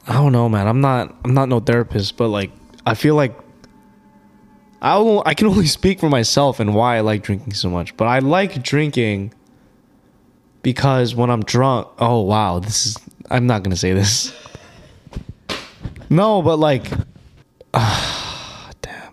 I 0.06 0.14
don't 0.14 0.32
know, 0.32 0.48
man. 0.48 0.66
I'm 0.66 0.80
not 0.80 1.14
I'm 1.24 1.34
not 1.34 1.48
no 1.48 1.60
therapist, 1.60 2.16
but 2.16 2.28
like 2.28 2.50
I 2.86 2.94
feel 2.94 3.14
like 3.14 3.38
I 4.80 5.22
I 5.26 5.34
can 5.34 5.46
only 5.46 5.66
speak 5.78 6.00
for 6.00 6.08
myself 6.08 6.60
and 6.60 6.74
why 6.74 6.96
I 6.96 7.00
like 7.00 7.22
drinking 7.22 7.54
so 7.54 7.68
much. 7.68 7.96
But 7.96 8.06
I 8.06 8.20
like 8.20 8.62
drinking 8.62 9.34
because 10.62 11.14
when 11.14 11.30
I'm 11.30 11.42
drunk, 11.42 11.88
oh 11.98 12.20
wow, 12.22 12.58
this 12.58 12.86
is 12.86 12.98
I'm 13.30 13.46
not 13.46 13.62
going 13.62 13.70
to 13.70 13.76
say 13.76 13.92
this. 13.92 14.32
No, 16.10 16.42
but 16.42 16.56
like 16.58 16.90
ah 17.74 18.70
damn. 18.82 19.12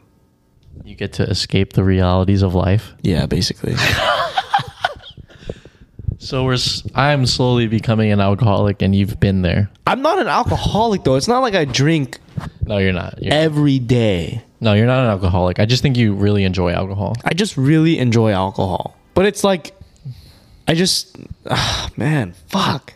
You 0.84 0.96
get 0.96 1.14
to 1.14 1.24
escape 1.24 1.74
the 1.74 1.84
realities 1.84 2.42
of 2.42 2.56
life. 2.56 2.94
Yeah, 3.02 3.26
basically. 3.26 3.76
So 6.20 6.44
we're 6.44 6.54
s- 6.56 6.84
I'm 6.96 7.26
slowly 7.26 7.68
becoming 7.68 8.12
an 8.12 8.20
alcoholic, 8.20 8.82
and 8.82 8.94
you've 8.94 9.20
been 9.20 9.44
there. 9.44 9.70
I'm 9.86 10.02
not 10.02 10.20
an 10.20 10.28
alcoholic 10.28 11.04
though. 11.04 11.16
It's 11.16 11.28
not 11.28 11.40
like 11.40 11.54
I 11.54 11.64
drink 11.64 12.20
No, 12.66 12.80
you're 12.80 12.92
not. 12.92 13.22
You're, 13.24 13.34
every 13.34 13.80
day. 13.80 14.42
no, 14.60 14.74
you're 14.74 14.88
not 14.88 15.04
an 15.04 15.10
alcoholic. 15.12 15.60
I 15.60 15.66
just 15.66 15.84
think 15.84 15.96
you 15.96 16.14
really 16.14 16.44
enjoy 16.44 16.72
alcohol. 16.74 17.16
I 17.24 17.34
just 17.34 17.56
really 17.56 18.00
enjoy 18.00 18.32
alcohol. 18.32 18.98
But 19.14 19.26
it's 19.26 19.44
like 19.44 19.74
I 20.68 20.74
just 20.76 21.16
ah, 21.50 21.90
man, 21.96 22.34
fuck. 22.48 22.94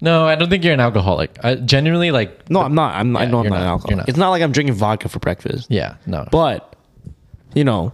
No, 0.00 0.26
I 0.26 0.34
don't 0.34 0.50
think 0.50 0.64
you're 0.64 0.74
an 0.74 0.80
alcoholic. 0.80 1.38
I 1.44 1.54
genuinely 1.54 2.10
like. 2.10 2.50
No, 2.50 2.60
I'm 2.60 2.74
not. 2.74 2.96
I'm. 2.96 3.16
I 3.16 3.22
Yeah, 3.22 3.30
know 3.30 3.38
I'm 3.38 3.44
you're 3.44 3.50
not, 3.52 3.60
an 3.60 3.66
alcoholic. 3.68 3.96
Not. 3.98 4.08
It's 4.08 4.18
not 4.18 4.30
like 4.30 4.42
I'm 4.42 4.50
drinking 4.50 4.74
vodka 4.74 5.08
for 5.08 5.20
breakfast. 5.20 5.68
Yeah, 5.70 5.94
no. 6.06 6.26
But 6.32 6.74
you 7.54 7.62
know, 7.62 7.92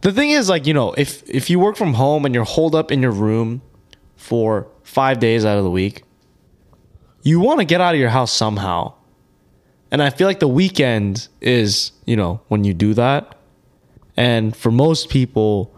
the 0.00 0.10
thing 0.12 0.30
is, 0.30 0.48
like 0.48 0.66
you 0.66 0.72
know, 0.72 0.94
if 0.94 1.28
if 1.28 1.50
you 1.50 1.58
work 1.60 1.76
from 1.76 1.94
home 1.94 2.24
and 2.24 2.34
you're 2.34 2.44
holed 2.44 2.74
up 2.74 2.90
in 2.90 3.02
your 3.02 3.10
room 3.10 3.60
for 4.16 4.68
five 4.82 5.20
days 5.20 5.44
out 5.44 5.58
of 5.58 5.64
the 5.64 5.70
week, 5.70 6.02
you 7.22 7.40
want 7.40 7.60
to 7.60 7.66
get 7.66 7.82
out 7.82 7.92
of 7.94 8.00
your 8.00 8.08
house 8.08 8.32
somehow. 8.32 8.94
And 9.90 10.02
I 10.02 10.08
feel 10.10 10.26
like 10.26 10.40
the 10.40 10.48
weekend 10.48 11.28
is 11.42 11.92
you 12.06 12.16
know 12.16 12.40
when 12.48 12.64
you 12.64 12.72
do 12.72 12.94
that. 12.94 13.34
And 14.16 14.56
for 14.56 14.70
most 14.72 15.10
people 15.10 15.74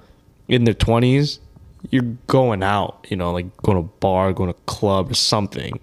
in 0.47 0.63
their 0.63 0.75
twenties, 0.75 1.41
you're 1.91 2.17
going 2.27 2.63
out. 2.63 3.07
You 3.09 3.17
know, 3.17 3.33
like 3.33 3.57
going 3.59 3.77
to 3.77 3.85
a 3.85 3.99
bar, 4.01 4.33
going 4.33 4.53
to 4.53 4.59
a 4.59 4.63
club 4.67 5.11
or 5.11 5.15
something, 5.15 5.81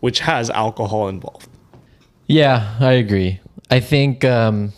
which 0.00 0.20
has 0.20 0.50
alcohol 0.50 1.08
involved. 1.08 1.48
Yeah, 2.26 2.76
I 2.80 2.92
agree. 2.92 3.40
I 3.70 3.80
think, 3.80 4.24
um, 4.24 4.72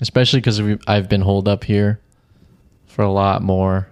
especially 0.00 0.40
because 0.40 0.60
I've 0.86 1.08
been 1.08 1.20
holed 1.20 1.48
up 1.48 1.64
here 1.64 2.00
for 2.86 3.02
a 3.02 3.10
lot 3.10 3.42
more. 3.42 3.88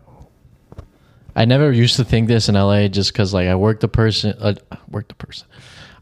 I 1.36 1.44
never 1.44 1.72
used 1.72 1.96
to 1.96 2.04
think 2.04 2.28
this 2.28 2.48
in 2.48 2.54
LA 2.54 2.88
just 2.88 3.12
because, 3.12 3.32
like, 3.32 3.48
I 3.48 3.54
worked 3.54 3.84
a 3.84 3.88
person, 3.88 4.34
uh, 4.40 4.54
worked 4.88 5.12
a 5.12 5.14
person, 5.14 5.46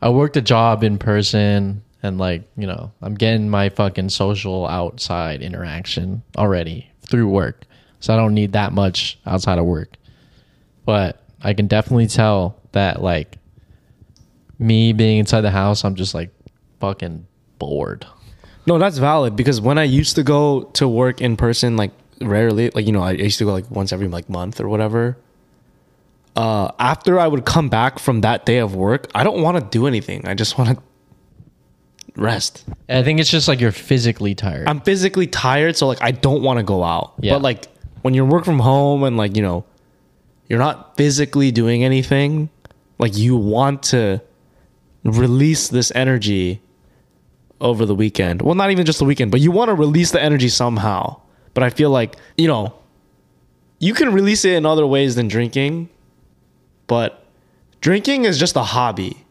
I 0.01 0.09
worked 0.09 0.37
a 0.37 0.41
job 0.41 0.83
in 0.83 0.99
person, 0.99 1.83
and 2.03 2.19
like, 2.19 2.49
you 2.57 2.66
know, 2.66 2.93
I'm 3.03 3.14
getting 3.14 3.49
my 3.49 3.69
fucking 3.69 4.09
social 4.09 4.66
outside 4.66 5.43
interaction 5.43 6.23
already 6.37 6.91
through 7.03 7.29
work, 7.29 7.64
so 8.01 8.15
I 8.15 8.17
don't 8.17 8.35
need 8.35 8.53
that 8.53 8.73
much 8.73 9.19
outside 9.27 9.59
of 9.59 9.65
work. 9.65 9.97
But 10.85 11.23
I 11.43 11.55
can 11.55 11.67
definitely 11.67 12.07
tell 12.07 12.61
that, 12.73 13.03
like, 13.03 13.39
me 14.59 14.93
being 14.93 15.19
inside 15.19 15.43
the 15.43 15.51
house, 15.51 15.85
I'm 15.85 15.95
just 15.95 16.15
like 16.15 16.31
fucking 16.81 17.27
bored. 17.59 18.07
No, 18.67 18.79
that's 18.79 18.99
valid 18.99 19.37
because 19.37 19.61
when 19.61 19.79
I 19.79 19.85
used 19.85 20.17
to 20.17 20.23
go 20.23 20.65
to 20.75 20.89
work 20.89 21.21
in 21.21 21.37
person, 21.37 21.77
like 21.77 21.93
rarely, 22.21 22.71
like 22.71 22.87
you 22.87 22.93
know, 22.93 23.03
I 23.03 23.13
used 23.13 23.39
to 23.39 23.45
go 23.45 23.53
like 23.53 23.71
once 23.71 23.93
every 23.93 24.09
like 24.09 24.29
month 24.29 24.61
or 24.61 24.69
whatever. 24.69 25.17
Uh, 26.37 26.71
after 26.79 27.19
I 27.19 27.27
would 27.27 27.45
come 27.45 27.69
back 27.69 27.99
from 27.99 28.21
that 28.21 28.47
day 28.47 28.59
of 28.59 28.77
work, 28.77 29.09
I 29.15 29.25
don't 29.25 29.43
want 29.43 29.59
to 29.59 29.65
do 29.79 29.87
anything. 29.87 30.27
I 30.27 30.35
just 30.35 30.57
want 30.59 30.77
to 30.77 30.83
rest. 32.15 32.65
I 32.89 33.03
think 33.03 33.19
it's 33.19 33.31
just 33.31 33.49
like 33.49 33.61
you're 33.61 33.73
physically 33.73 34.35
tired. 34.35 34.69
I'm 34.69 34.81
physically 34.81 35.27
tired, 35.27 35.77
so 35.77 35.87
like 35.87 36.03
I 36.03 36.11
don't 36.11 36.43
want 36.43 36.59
to 36.59 36.63
go 36.63 36.85
out. 36.85 37.15
Yeah. 37.21 37.35
But 37.35 37.43
like 37.43 37.67
when 38.09 38.15
you 38.15 38.25
work 38.25 38.43
from 38.43 38.61
home 38.61 39.05
and 39.05 39.19
like 39.19 39.37
you 39.37 39.43
know, 39.43 39.67
you're 40.49 40.59
not 40.59 40.97
physically 40.97 41.53
doing 41.53 41.85
anything, 41.85 42.49
like 42.99 43.15
you 43.19 43.37
want 43.37 43.83
to 43.83 44.23
release 45.05 45.69
this 45.69 45.93
energy 45.95 46.63
over 47.61 47.85
the 47.85 47.95
weekend. 47.95 48.41
Well, 48.41 48.55
not 48.55 48.71
even 48.71 48.87
just 48.87 48.99
the 48.99 49.05
weekend, 49.05 49.31
but 49.31 49.43
you 49.43 49.51
want 49.51 49.69
to 49.69 49.75
release 49.75 50.11
the 50.11 50.23
energy 50.23 50.49
somehow. 50.49 51.21
But 51.53 51.65
I 51.65 51.69
feel 51.69 51.91
like, 51.91 52.17
you 52.39 52.49
know, 52.49 52.79
you 53.79 53.93
can 53.93 54.11
release 54.11 54.43
it 54.47 54.55
in 54.55 54.65
other 54.65 54.87
ways 54.87 55.15
than 55.15 55.29
drinking, 55.29 55.91
but 56.87 57.27
drinking 57.83 58.25
is 58.25 58.39
just 58.39 58.57
a 58.57 58.63
hobby. 58.63 59.23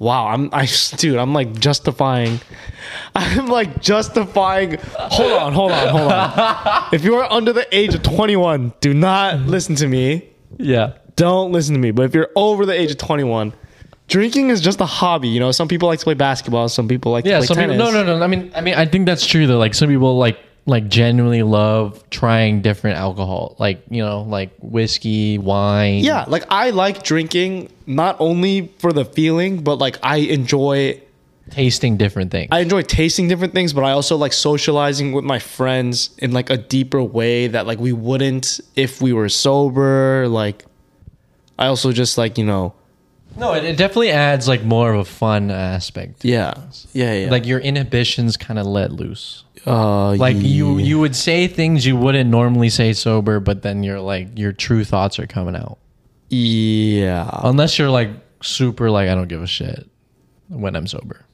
Wow, 0.00 0.28
I'm 0.28 0.48
I 0.52 0.66
dude, 0.96 1.16
I'm 1.18 1.32
like 1.32 1.60
justifying 1.60 2.40
I'm 3.14 3.46
like 3.46 3.80
justifying 3.80 4.78
Hold 4.96 5.32
on, 5.32 5.52
hold 5.52 5.70
on, 5.72 5.88
hold 5.88 6.10
on. 6.12 6.88
if 6.92 7.04
you 7.04 7.14
are 7.16 7.30
under 7.30 7.52
the 7.52 7.66
age 7.70 7.94
of 7.94 8.02
21, 8.02 8.72
do 8.80 8.92
not 8.94 9.40
listen 9.40 9.76
to 9.76 9.86
me 9.86 10.26
yeah. 10.58 10.94
don't 11.16 11.52
listen 11.52 11.74
to 11.74 11.80
me. 11.80 11.90
But 11.92 12.04
if 12.06 12.14
you're 12.14 12.30
over 12.34 12.66
the 12.66 12.72
age 12.72 12.90
of 12.90 12.98
21, 12.98 13.52
drinking 14.08 14.50
is 14.50 14.60
just 14.60 14.80
a 14.80 14.86
hobby. 14.86 15.28
You 15.28 15.38
know, 15.40 15.52
some 15.52 15.68
people 15.68 15.88
like 15.88 15.98
to 16.00 16.04
play 16.04 16.14
basketball, 16.14 16.68
some 16.68 16.88
people 16.88 17.12
like 17.12 17.24
Yeah. 17.24 17.34
to 17.34 17.38
play 17.40 17.46
Some 17.46 17.56
tennis. 17.56 17.76
people, 17.76 17.92
no, 17.92 18.02
no, 18.04 18.18
no. 18.18 18.24
I 18.24 18.26
mean, 18.26 18.50
I 18.54 18.60
mean, 18.60 18.74
I 18.74 18.86
think 18.86 19.06
that's 19.06 19.26
true 19.26 19.46
though. 19.46 19.58
Like 19.58 19.74
some 19.74 19.88
people 19.88 20.16
like 20.18 20.38
like 20.70 20.88
genuinely 20.88 21.42
love 21.42 22.02
trying 22.10 22.62
different 22.62 22.96
alcohol, 22.96 23.56
like 23.58 23.82
you 23.90 24.02
know, 24.02 24.22
like 24.22 24.50
whiskey, 24.60 25.36
wine. 25.38 26.04
Yeah, 26.04 26.24
like 26.26 26.44
I 26.48 26.70
like 26.70 27.02
drinking 27.02 27.70
not 27.86 28.16
only 28.20 28.68
for 28.78 28.92
the 28.92 29.04
feeling, 29.04 29.62
but 29.62 29.76
like 29.76 29.98
I 30.02 30.16
enjoy 30.18 31.00
tasting 31.50 31.96
different 31.96 32.30
things. 32.30 32.48
I 32.50 32.60
enjoy 32.60 32.82
tasting 32.82 33.28
different 33.28 33.52
things, 33.52 33.72
but 33.72 33.84
I 33.84 33.92
also 33.92 34.16
like 34.16 34.32
socializing 34.32 35.12
with 35.12 35.24
my 35.24 35.38
friends 35.38 36.10
in 36.18 36.32
like 36.32 36.48
a 36.48 36.56
deeper 36.56 37.02
way 37.02 37.48
that 37.48 37.66
like 37.66 37.78
we 37.78 37.92
wouldn't 37.92 38.60
if 38.76 39.02
we 39.02 39.12
were 39.12 39.28
sober. 39.28 40.28
Like 40.28 40.64
I 41.58 41.66
also 41.66 41.92
just 41.92 42.16
like, 42.16 42.38
you 42.38 42.44
know, 42.44 42.74
no, 43.36 43.54
it, 43.54 43.64
it 43.64 43.76
definitely 43.76 44.10
adds 44.10 44.46
like 44.48 44.62
more 44.64 44.92
of 44.92 45.00
a 45.00 45.04
fun 45.04 45.50
aspect. 45.50 46.24
yeah. 46.24 46.54
Yeah, 46.92 47.14
yeah. 47.14 47.30
Like 47.30 47.46
your 47.46 47.58
inhibitions 47.60 48.36
kind 48.36 48.58
of 48.58 48.66
let 48.66 48.92
loose. 48.92 49.44
uh 49.66 50.12
Like 50.14 50.36
you 50.38 50.78
you 50.78 50.98
would 51.00 51.14
say 51.16 51.46
things 51.46 51.86
you 51.86 51.96
wouldn't 51.96 52.30
normally 52.30 52.68
say 52.70 52.92
sober, 52.92 53.40
but 53.40 53.62
then 53.62 53.82
you're 53.82 54.00
like 54.00 54.38
your 54.38 54.52
true 54.52 54.84
thoughts 54.84 55.18
are 55.18 55.26
coming 55.26 55.56
out. 55.56 55.78
yeah. 56.28 57.28
Unless 57.44 57.78
you're 57.78 57.90
like 57.90 58.10
super 58.42 58.90
like 58.90 59.08
I 59.08 59.14
don't 59.14 59.28
give 59.28 59.42
a 59.42 59.46
shit 59.46 59.88
when 60.48 60.74
I'm 60.76 60.86
sober. 60.86 61.24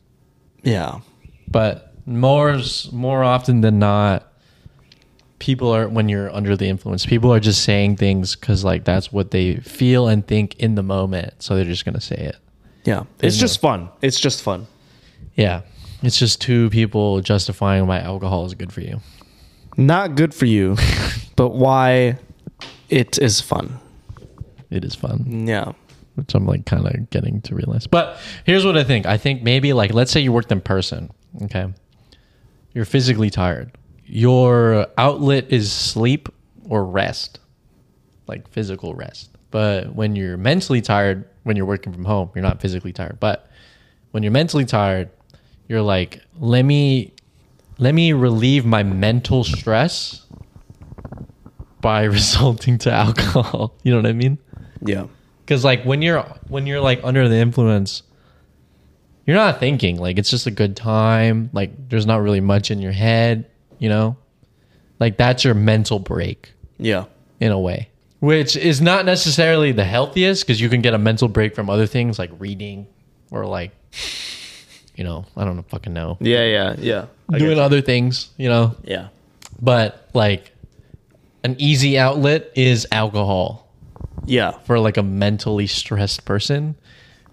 Yeah. 0.63 1.01
But 1.49 1.93
more 2.07 2.61
more 2.93 3.23
often 3.25 3.61
than 3.61 3.79
not 3.79 4.33
people 5.39 5.71
are 5.75 5.89
when 5.89 6.09
you're 6.09 6.35
under 6.35 6.57
the 6.57 6.67
influence, 6.67 7.05
people 7.07 7.33
are 7.33 7.41
just 7.41 7.63
saying 7.63 7.97
things 7.97 8.35
cuz 8.35 8.65
like 8.65 8.85
that's 8.85 9.13
what 9.13 9.31
they 9.31 9.57
feel 9.57 10.09
and 10.09 10.27
think 10.27 10.55
in 10.59 10.75
the 10.75 10.83
moment, 10.83 11.35
so 11.39 11.55
they're 11.57 11.65
just 11.65 11.85
going 11.85 11.95
to 11.95 12.01
say 12.01 12.17
it. 12.17 12.37
Yeah. 12.85 13.05
It's 13.21 13.37
just 13.37 13.61
fun. 13.61 13.89
It's 14.01 14.19
just 14.21 14.43
fun. 14.43 14.67
Yeah. 15.35 15.63
It's 16.03 16.19
just 16.19 16.41
two 16.41 16.71
people 16.71 17.21
justifying 17.21 17.87
why 17.87 17.99
alcohol 17.99 18.45
is 18.47 18.55
good 18.55 18.73
for 18.73 18.81
you. 18.81 19.01
Not 19.77 20.15
good 20.15 20.33
for 20.33 20.47
you, 20.47 20.77
but 21.37 21.51
why 21.51 22.19
it 22.89 23.19
is 23.19 23.41
fun. 23.41 23.79
It 24.71 24.85
is 24.85 24.95
fun. 24.95 25.47
Yeah. 25.47 25.73
which 26.15 26.35
I'm 26.35 26.47
like 26.47 26.65
kind 26.65 26.87
of 26.87 27.11
getting 27.11 27.41
to 27.43 27.55
realize. 27.55 27.87
But 27.87 28.19
here's 28.45 28.65
what 28.65 28.77
I 28.79 28.85
think. 28.85 29.05
I 29.05 29.17
think 29.19 29.43
maybe 29.43 29.73
like 29.73 29.93
let's 29.93 30.11
say 30.11 30.21
you 30.21 30.33
worked 30.33 30.51
in 30.53 30.61
person, 30.61 31.11
okay? 31.43 31.67
You're 32.73 32.85
physically 32.87 33.31
tired. 33.31 33.76
Your 34.07 34.87
outlet 34.97 35.47
is 35.51 35.73
sleep 35.73 36.29
or 36.69 36.85
rest. 36.85 37.41
Like 38.27 38.49
physical 38.49 38.95
rest. 38.95 39.31
But 39.51 39.95
when 39.95 40.17
you're 40.17 40.37
mentally 40.37 40.81
tired 40.81 41.29
when 41.47 41.55
you're 41.55 41.65
working 41.65 41.93
from 41.93 42.05
home, 42.05 42.29
you're 42.35 42.43
not 42.43 42.61
physically 42.61 42.93
tired. 42.93 43.21
But 43.21 43.49
when 44.11 44.25
you're 44.25 44.33
mentally 44.33 44.65
tired, 44.65 45.11
you're 45.69 45.81
like, 45.81 46.21
"Let 46.41 46.63
me 46.63 47.13
let 47.79 47.95
me 47.95 48.13
relieve 48.13 48.67
my 48.67 48.83
mental 48.83 49.45
stress 49.45 50.27
by 51.81 52.03
resulting 52.19 52.79
to 52.79 52.93
alcohol." 52.93 53.77
You 53.85 53.93
know 53.93 53.99
what 53.99 54.07
I 54.07 54.13
mean? 54.13 54.39
Yeah. 54.85 55.07
Because 55.45 55.65
like 55.65 55.85
when 55.85 56.03
you're 56.03 56.23
when 56.49 56.67
you're 56.67 56.81
like 56.81 57.01
under 57.05 57.29
the 57.29 57.37
influence, 57.37 58.03
you're 59.25 59.37
not 59.37 59.61
thinking. 59.61 59.97
Like 59.97 60.19
it's 60.19 60.31
just 60.31 60.49
a 60.49 60.51
good 60.51 60.77
time. 60.77 61.51
Like 61.53 61.89
there's 61.89 62.07
not 62.07 62.23
really 62.23 62.41
much 62.41 62.73
in 62.73 62.81
your 62.81 62.91
head. 62.91 63.49
You 63.79 63.89
know, 63.89 64.17
like 65.01 65.17
that's 65.17 65.45
your 65.45 65.55
mental 65.55 65.99
break 65.99 66.53
Yeah. 66.79 67.05
in 67.41 67.53
a 67.53 67.59
way, 67.61 67.89
which 68.21 68.57
is 68.57 68.81
not 68.81 69.05
necessarily 69.05 69.73
the 69.73 69.85
healthiest 69.85 70.47
because 70.47 70.61
you 70.61 70.69
can 70.69 70.81
get 70.83 70.95
a 70.95 70.99
mental 70.99 71.29
break 71.29 71.55
from 71.55 71.69
other 71.69 71.87
things 71.87 72.19
like 72.19 72.31
reading 72.39 72.87
or 73.31 73.45
like, 73.47 73.73
you 74.95 75.05
know, 75.05 75.27
I 75.37 75.45
don't 75.45 75.57
know, 75.57 75.65
fucking 75.69 75.93
know, 75.93 76.17
Yeah, 76.21 76.45
yeah, 76.45 76.75
yeah. 76.79 77.07
I 77.31 77.39
doing 77.39 77.57
get 77.57 77.59
other 77.63 77.81
things. 77.83 78.31
You 78.39 78.49
know, 78.49 78.77
yeah. 78.85 79.09
but 79.61 80.09
like 80.15 80.53
an 81.45 81.57
easy 81.59 81.99
outlet 81.99 82.51
is 82.55 82.87
alcohol 82.91 83.69
Yeah. 84.25 84.53
for 84.65 84.79
like 84.79 84.97
a 84.97 85.03
mentally 85.03 85.67
stressed 85.67 86.25
person 86.25 86.77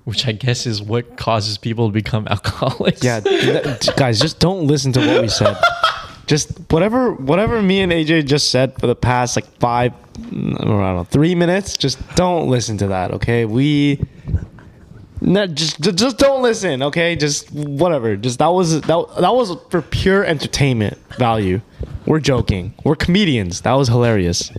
which 0.06 0.28
i 0.28 0.34
guess 0.34 0.66
is 0.68 0.82
what 0.82 1.16
causes 1.16 1.58
people 1.58 1.88
to 1.88 1.94
become 1.94 2.28
alcoholics 2.30 3.02
Yeah, 3.02 3.22
th- 3.22 3.96
guys, 3.96 4.20
just 4.20 4.38
don't 4.38 4.68
listen 4.68 4.92
to 4.94 5.00
what 5.00 5.22
we 5.22 5.30
said. 5.30 5.56
Just 6.26 6.58
whatever, 6.72 7.14
whatever 7.14 7.62
me 7.62 7.82
and 7.82 7.92
AJ 7.92 8.28
just 8.28 8.50
said 8.50 8.80
for 8.80 8.88
the 8.88 8.96
past 8.96 9.36
like 9.36 9.46
five, 9.60 9.94
I 9.94 10.20
don't 10.22 10.58
know, 10.58 11.06
three 11.10 11.36
minutes. 11.36 11.78
Just 11.78 12.00
don't 12.16 12.50
listen 12.50 12.78
to 12.78 12.88
that, 12.88 13.12
okay? 13.12 13.46
We, 13.46 14.02
no, 15.20 15.48
just, 15.48 15.82
just, 15.82 15.98
just 15.98 16.18
don't 16.18 16.42
listen, 16.42 16.82
okay? 16.84 17.16
Just 17.16 17.52
whatever. 17.52 18.16
Just 18.16 18.40
that 18.40 18.48
was 18.48 18.82
that 18.82 19.08
that 19.20 19.34
was 19.34 19.58
for 19.70 19.82
pure 19.82 20.24
entertainment 20.24 20.98
value. 21.18 21.62
We're 22.06 22.20
joking. 22.20 22.74
We're 22.84 22.96
comedians. 22.96 23.62
That 23.62 23.74
was 23.74 23.88
hilarious. 23.88 24.52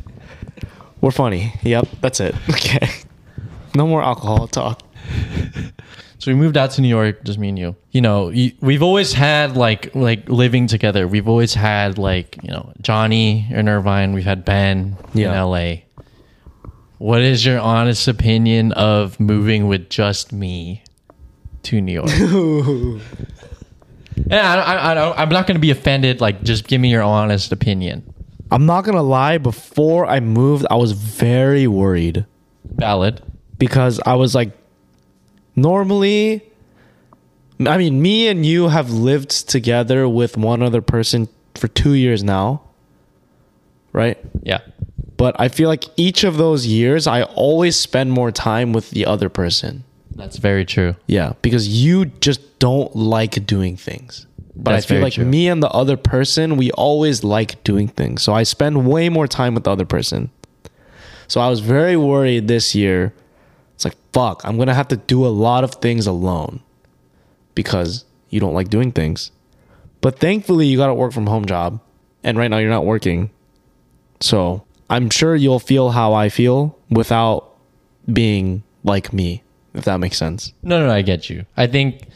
We're 1.01 1.11
funny. 1.11 1.55
Yep, 1.63 1.89
that's 2.01 2.21
it. 2.21 2.35
Okay. 2.51 2.89
No 3.75 3.87
more 3.89 4.03
alcohol 4.03 4.47
talk. 4.47 4.81
So 6.25 6.31
we 6.33 6.35
moved 6.37 6.57
out 6.57 6.71
to 6.71 6.81
new 6.81 6.89
york 6.89 7.23
just 7.23 7.39
me 7.39 7.51
and 7.51 7.59
you. 7.59 7.77
You 7.91 8.01
know 8.01 8.33
we've 8.61 8.83
always 8.83 9.13
had 9.13 9.57
like 9.59 9.95
like 9.95 10.27
living 10.29 10.67
together. 10.67 11.07
We've 11.07 11.29
always 11.29 11.53
had 11.53 11.99
like 11.99 12.39
you 12.43 12.51
know 12.51 12.73
johnny 12.81 13.47
in 13.51 13.69
irvine. 13.69 14.15
We've 14.15 14.25
had 14.25 14.45
ben 14.45 14.97
Yeah. 15.13 15.43
in 15.43 15.49
la 15.51 15.75
what 16.99 17.21
is 17.21 17.45
your 17.45 17.59
honest 17.61 18.09
opinion 18.09 18.73
of 18.73 19.21
moving 19.21 19.69
with 19.69 19.91
just 19.91 20.33
me 20.33 20.83
to 21.65 21.81
new 21.81 21.93
york? 21.93 22.09
Yeah 24.27 24.55
I, 24.55 24.57
I, 24.61 24.91
I 24.91 24.95
don't, 24.95 25.19
i'm 25.19 25.29
not 25.29 25.47
going 25.47 25.57
to 25.57 25.61
be 25.61 25.71
offended 25.73 26.21
like 26.21 26.43
just 26.45 26.67
give 26.69 26.81
me 26.81 26.89
your 26.91 27.03
honest 27.03 27.53
opinion. 27.53 28.15
I'm 28.51 28.65
not 28.67 28.85
gonna 28.85 29.03
lie. 29.03 29.39
Before 29.39 30.07
I 30.07 30.21
moved, 30.21 30.67
I 30.71 30.77
was 30.77 30.93
very 30.93 31.67
worried. 31.67 32.25
Valid. 32.65 33.21
Because 33.59 33.99
I 34.07 34.15
was 34.15 34.35
like, 34.35 34.53
normally, 35.57 36.43
I 37.67 37.77
mean, 37.79 38.01
me 38.03 38.29
and 38.29 38.45
you 38.45 38.69
have 38.69 38.91
lived 38.91 39.49
together 39.49 40.09
with 40.09 40.37
one 40.37 40.63
other 40.63 40.83
person 40.83 41.29
for 41.55 41.69
two 41.69 41.93
years 41.95 42.23
now, 42.23 42.63
right? 43.93 44.19
yeah 44.43 44.59
But 45.17 45.37
I 45.39 45.49
feel 45.49 45.69
like 45.69 45.85
each 45.97 46.25
of 46.25 46.37
those 46.37 46.67
years, 46.67 47.07
I 47.07 47.23
always 47.23 47.77
spend 47.77 48.13
more 48.13 48.31
time 48.33 48.73
with 48.73 48.91
the 48.91 49.07
other 49.07 49.29
person. 49.29 49.85
that's 50.17 50.37
very 50.39 50.65
true 50.65 50.95
Yeah, 51.07 51.33
because 51.43 51.69
you 51.69 52.07
just 52.21 52.41
don't 52.59 52.95
like 52.97 53.47
doing 53.47 53.77
things. 53.77 54.27
But 54.57 54.73
That's 54.73 54.87
I 54.87 54.89
feel 54.89 55.03
like 55.03 55.15
true. 55.15 55.25
me 55.25 55.49
and 55.49 55.61
the 55.63 55.69
other 55.71 55.97
person, 55.97 56.57
we 56.57 56.71
always 56.73 57.25
like 57.25 57.63
doing 57.65 57.89
things. 57.89 58.23
So 58.23 58.33
I 58.33 58.45
spend 58.45 58.87
way 58.87 59.09
more 59.09 59.27
time 59.27 59.53
with 59.55 59.65
the 59.65 59.71
other 59.73 59.85
person. 59.85 60.31
So 61.27 61.41
I 61.41 61.49
was 61.51 61.59
very 61.59 61.97
worried 61.97 62.47
this 62.47 62.73
year. 62.75 63.13
It's 63.75 63.85
like, 63.85 63.97
fuck, 64.13 64.43
I'm 64.45 64.57
going 64.57 64.69
to 64.69 64.75
have 64.75 64.89
to 64.89 64.97
do 64.97 65.27
a 65.27 65.29
lot 65.29 65.65
of 65.65 65.75
things 65.77 66.07
alone 66.07 66.61
because 67.55 68.05
you 68.31 68.41
don't 68.41 68.55
like 68.55 68.69
doing 68.69 68.93
things. 68.93 69.31
But 70.01 70.19
thankfully, 70.19 70.67
you 70.67 70.77
got 70.77 70.91
a 70.91 70.95
work 70.95 71.13
from 71.13 71.27
home 71.27 71.47
job. 71.47 71.81
And 72.23 72.39
right 72.39 72.49
now, 72.49 72.59
you're 72.59 72.71
not 72.71 72.87
working. 72.87 73.31
So 74.21 74.65
I'm 74.89 75.11
sure 75.11 75.35
you'll 75.35 75.59
feel 75.59 75.91
how 75.91 76.15
I 76.15 76.29
feel 76.29 76.79
without 76.91 77.57
being 78.11 78.63
like 78.83 79.13
me, 79.13 79.43
if 79.75 79.85
that 79.85 80.01
makes 80.01 80.17
sense. 80.17 80.53
No, 80.63 80.81
no, 80.81 80.87
no, 80.87 80.93
I 80.93 81.03
get 81.03 81.29
you. 81.29 81.45
I 81.57 81.67
think 81.67 82.09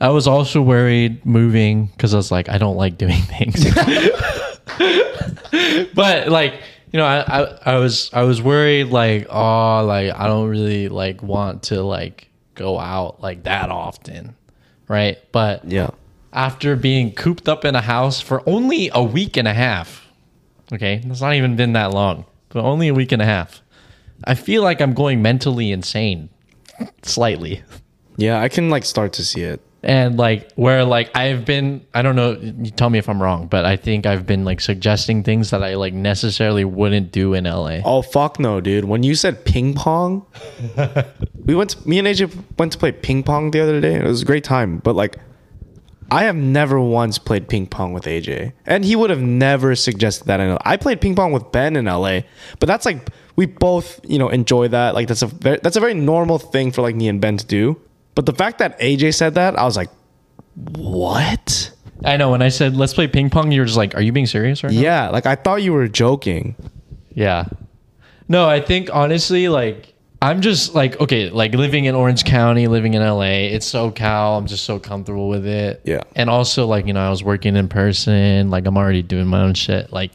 I 0.00 0.08
was 0.08 0.26
also 0.26 0.60
worried 0.60 1.24
moving 1.24 1.86
because 1.86 2.14
I 2.14 2.16
was 2.16 2.32
like, 2.32 2.48
I 2.48 2.58
don't 2.58 2.76
like 2.76 2.98
doing 2.98 3.22
things. 3.22 3.64
but 5.94 6.28
like, 6.28 6.60
you 6.94 6.98
know, 6.98 7.06
I, 7.06 7.24
I, 7.42 7.58
I 7.74 7.76
was 7.78 8.08
I 8.12 8.22
was 8.22 8.40
worried 8.40 8.84
like, 8.84 9.26
oh, 9.28 9.84
like 9.84 10.14
I 10.14 10.28
don't 10.28 10.48
really 10.48 10.88
like 10.88 11.24
want 11.24 11.64
to 11.64 11.82
like 11.82 12.28
go 12.54 12.78
out 12.78 13.20
like 13.20 13.42
that 13.42 13.68
often, 13.68 14.36
right? 14.86 15.18
But 15.32 15.64
Yeah. 15.64 15.90
after 16.32 16.76
being 16.76 17.10
cooped 17.12 17.48
up 17.48 17.64
in 17.64 17.74
a 17.74 17.80
house 17.80 18.20
for 18.20 18.48
only 18.48 18.92
a 18.94 19.02
week 19.02 19.36
and 19.36 19.48
a 19.48 19.54
half, 19.54 20.06
okay, 20.72 21.02
it's 21.04 21.20
not 21.20 21.34
even 21.34 21.56
been 21.56 21.72
that 21.72 21.90
long, 21.90 22.26
but 22.50 22.62
only 22.62 22.86
a 22.86 22.94
week 22.94 23.10
and 23.10 23.20
a 23.20 23.24
half. 23.26 23.60
I 24.22 24.36
feel 24.36 24.62
like 24.62 24.80
I'm 24.80 24.94
going 24.94 25.20
mentally 25.20 25.72
insane, 25.72 26.28
slightly 27.02 27.64
Yeah, 28.16 28.40
I 28.40 28.48
can 28.48 28.70
like 28.70 28.84
start 28.84 29.12
to 29.14 29.24
see 29.24 29.42
it. 29.42 29.60
And 29.84 30.16
like 30.16 30.50
where 30.54 30.84
like 30.84 31.14
I've 31.16 31.44
been 31.44 31.86
I 31.92 32.02
don't 32.02 32.16
know 32.16 32.32
you 32.32 32.70
tell 32.70 32.90
me 32.90 32.98
if 32.98 33.08
I'm 33.08 33.22
wrong 33.22 33.46
but 33.46 33.64
I 33.64 33.76
think 33.76 34.06
I've 34.06 34.26
been 34.26 34.44
like 34.44 34.60
suggesting 34.60 35.22
things 35.22 35.50
that 35.50 35.62
I 35.62 35.74
like 35.74 35.92
necessarily 35.92 36.64
wouldn't 36.64 37.12
do 37.12 37.34
in 37.34 37.44
LA. 37.44 37.80
Oh 37.84 38.02
fuck 38.02 38.40
no, 38.40 38.60
dude. 38.60 38.86
When 38.86 39.02
you 39.02 39.14
said 39.14 39.44
ping 39.44 39.74
pong, 39.74 40.26
we 41.44 41.54
went 41.54 41.70
to, 41.70 41.88
me 41.88 41.98
and 41.98 42.08
AJ 42.08 42.34
went 42.58 42.72
to 42.72 42.78
play 42.78 42.92
ping 42.92 43.22
pong 43.22 43.50
the 43.50 43.60
other 43.60 43.80
day. 43.80 43.94
It 43.94 44.04
was 44.04 44.22
a 44.22 44.26
great 44.26 44.44
time, 44.44 44.78
but 44.78 44.96
like 44.96 45.18
I 46.10 46.24
have 46.24 46.36
never 46.36 46.80
once 46.80 47.18
played 47.18 47.48
ping 47.48 47.66
pong 47.66 47.92
with 47.92 48.04
AJ. 48.04 48.52
And 48.66 48.84
he 48.84 48.96
would 48.96 49.10
have 49.10 49.22
never 49.22 49.74
suggested 49.74 50.26
that 50.26 50.40
in 50.40 50.50
LA. 50.50 50.58
I 50.64 50.76
played 50.76 51.00
ping 51.00 51.14
pong 51.14 51.32
with 51.32 51.50
Ben 51.52 51.76
in 51.76 51.86
LA, 51.86 52.20
but 52.58 52.66
that's 52.66 52.86
like 52.86 53.10
we 53.36 53.46
both, 53.46 54.00
you 54.04 54.18
know, 54.18 54.28
enjoy 54.28 54.68
that. 54.68 54.94
Like 54.94 55.08
that's 55.08 55.22
a 55.22 55.26
very, 55.26 55.58
that's 55.62 55.76
a 55.76 55.80
very 55.80 55.94
normal 55.94 56.38
thing 56.38 56.72
for 56.72 56.82
like 56.82 56.94
me 56.94 57.08
and 57.08 57.20
Ben 57.20 57.36
to 57.36 57.46
do. 57.46 57.80
But 58.14 58.26
the 58.26 58.32
fact 58.32 58.58
that 58.58 58.78
AJ 58.80 59.14
said 59.14 59.34
that, 59.34 59.58
I 59.58 59.64
was 59.64 59.76
like, 59.76 59.90
"What?" 60.54 61.72
I 62.04 62.16
know 62.16 62.30
when 62.30 62.42
I 62.42 62.48
said 62.48 62.76
let's 62.76 62.92
play 62.92 63.08
ping 63.08 63.30
pong 63.30 63.50
you 63.50 63.60
were 63.60 63.66
just 63.66 63.78
like 63.78 63.94
are 63.94 64.00
you 64.00 64.12
being 64.12 64.26
serious 64.26 64.62
right 64.62 64.72
now? 64.72 64.80
Yeah, 64.80 65.08
like 65.08 65.26
I 65.26 65.34
thought 65.36 65.62
you 65.62 65.72
were 65.72 65.88
joking. 65.88 66.54
Yeah. 67.14 67.46
No, 68.28 68.48
I 68.48 68.60
think 68.60 68.90
honestly 68.92 69.48
like 69.48 69.94
I'm 70.20 70.40
just 70.40 70.74
like 70.74 71.00
okay, 71.00 71.30
like 71.30 71.54
living 71.54 71.86
in 71.86 71.94
Orange 71.94 72.24
County, 72.24 72.66
living 72.66 72.94
in 72.94 73.02
LA, 73.02 73.48
it's 73.52 73.70
SoCal. 73.70 74.38
I'm 74.38 74.46
just 74.46 74.64
so 74.64 74.78
comfortable 74.78 75.28
with 75.28 75.46
it. 75.46 75.80
Yeah. 75.84 76.02
And 76.14 76.28
also 76.28 76.66
like, 76.66 76.86
you 76.86 76.92
know, 76.92 77.06
I 77.06 77.10
was 77.10 77.22
working 77.22 77.56
in 77.56 77.68
person, 77.68 78.50
like 78.50 78.66
I'm 78.66 78.76
already 78.76 79.02
doing 79.02 79.26
my 79.26 79.42
own 79.42 79.54
shit. 79.54 79.92
Like 79.92 80.12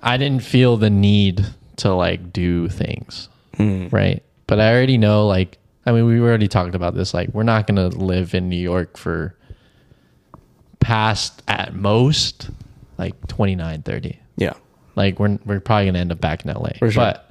I 0.00 0.16
didn't 0.16 0.42
feel 0.42 0.76
the 0.76 0.90
need 0.90 1.44
to 1.76 1.92
like 1.92 2.32
do 2.32 2.68
things. 2.68 3.28
Hmm. 3.56 3.88
Right. 3.88 4.22
But 4.46 4.60
I 4.60 4.72
already 4.72 4.98
know 4.98 5.26
like 5.26 5.58
I 5.86 5.92
mean 5.92 6.06
we 6.06 6.20
already 6.20 6.48
talked 6.48 6.74
about 6.74 6.94
this 6.94 7.12
like 7.14 7.28
we're 7.34 7.42
not 7.42 7.66
going 7.66 7.76
to 7.90 7.96
live 7.96 8.34
in 8.34 8.48
New 8.48 8.56
York 8.56 8.96
for 8.96 9.36
past 10.80 11.42
at 11.48 11.74
most 11.74 12.50
like 12.98 13.14
29 13.28 13.82
30 13.82 14.18
Yeah. 14.36 14.52
like 14.96 15.18
we're 15.18 15.38
we're 15.44 15.60
probably 15.60 15.86
gonna 15.86 15.98
end 15.98 16.12
up 16.12 16.20
back 16.20 16.44
in 16.44 16.52
LA. 16.52 16.70
Sure. 16.78 16.90
But 16.94 17.30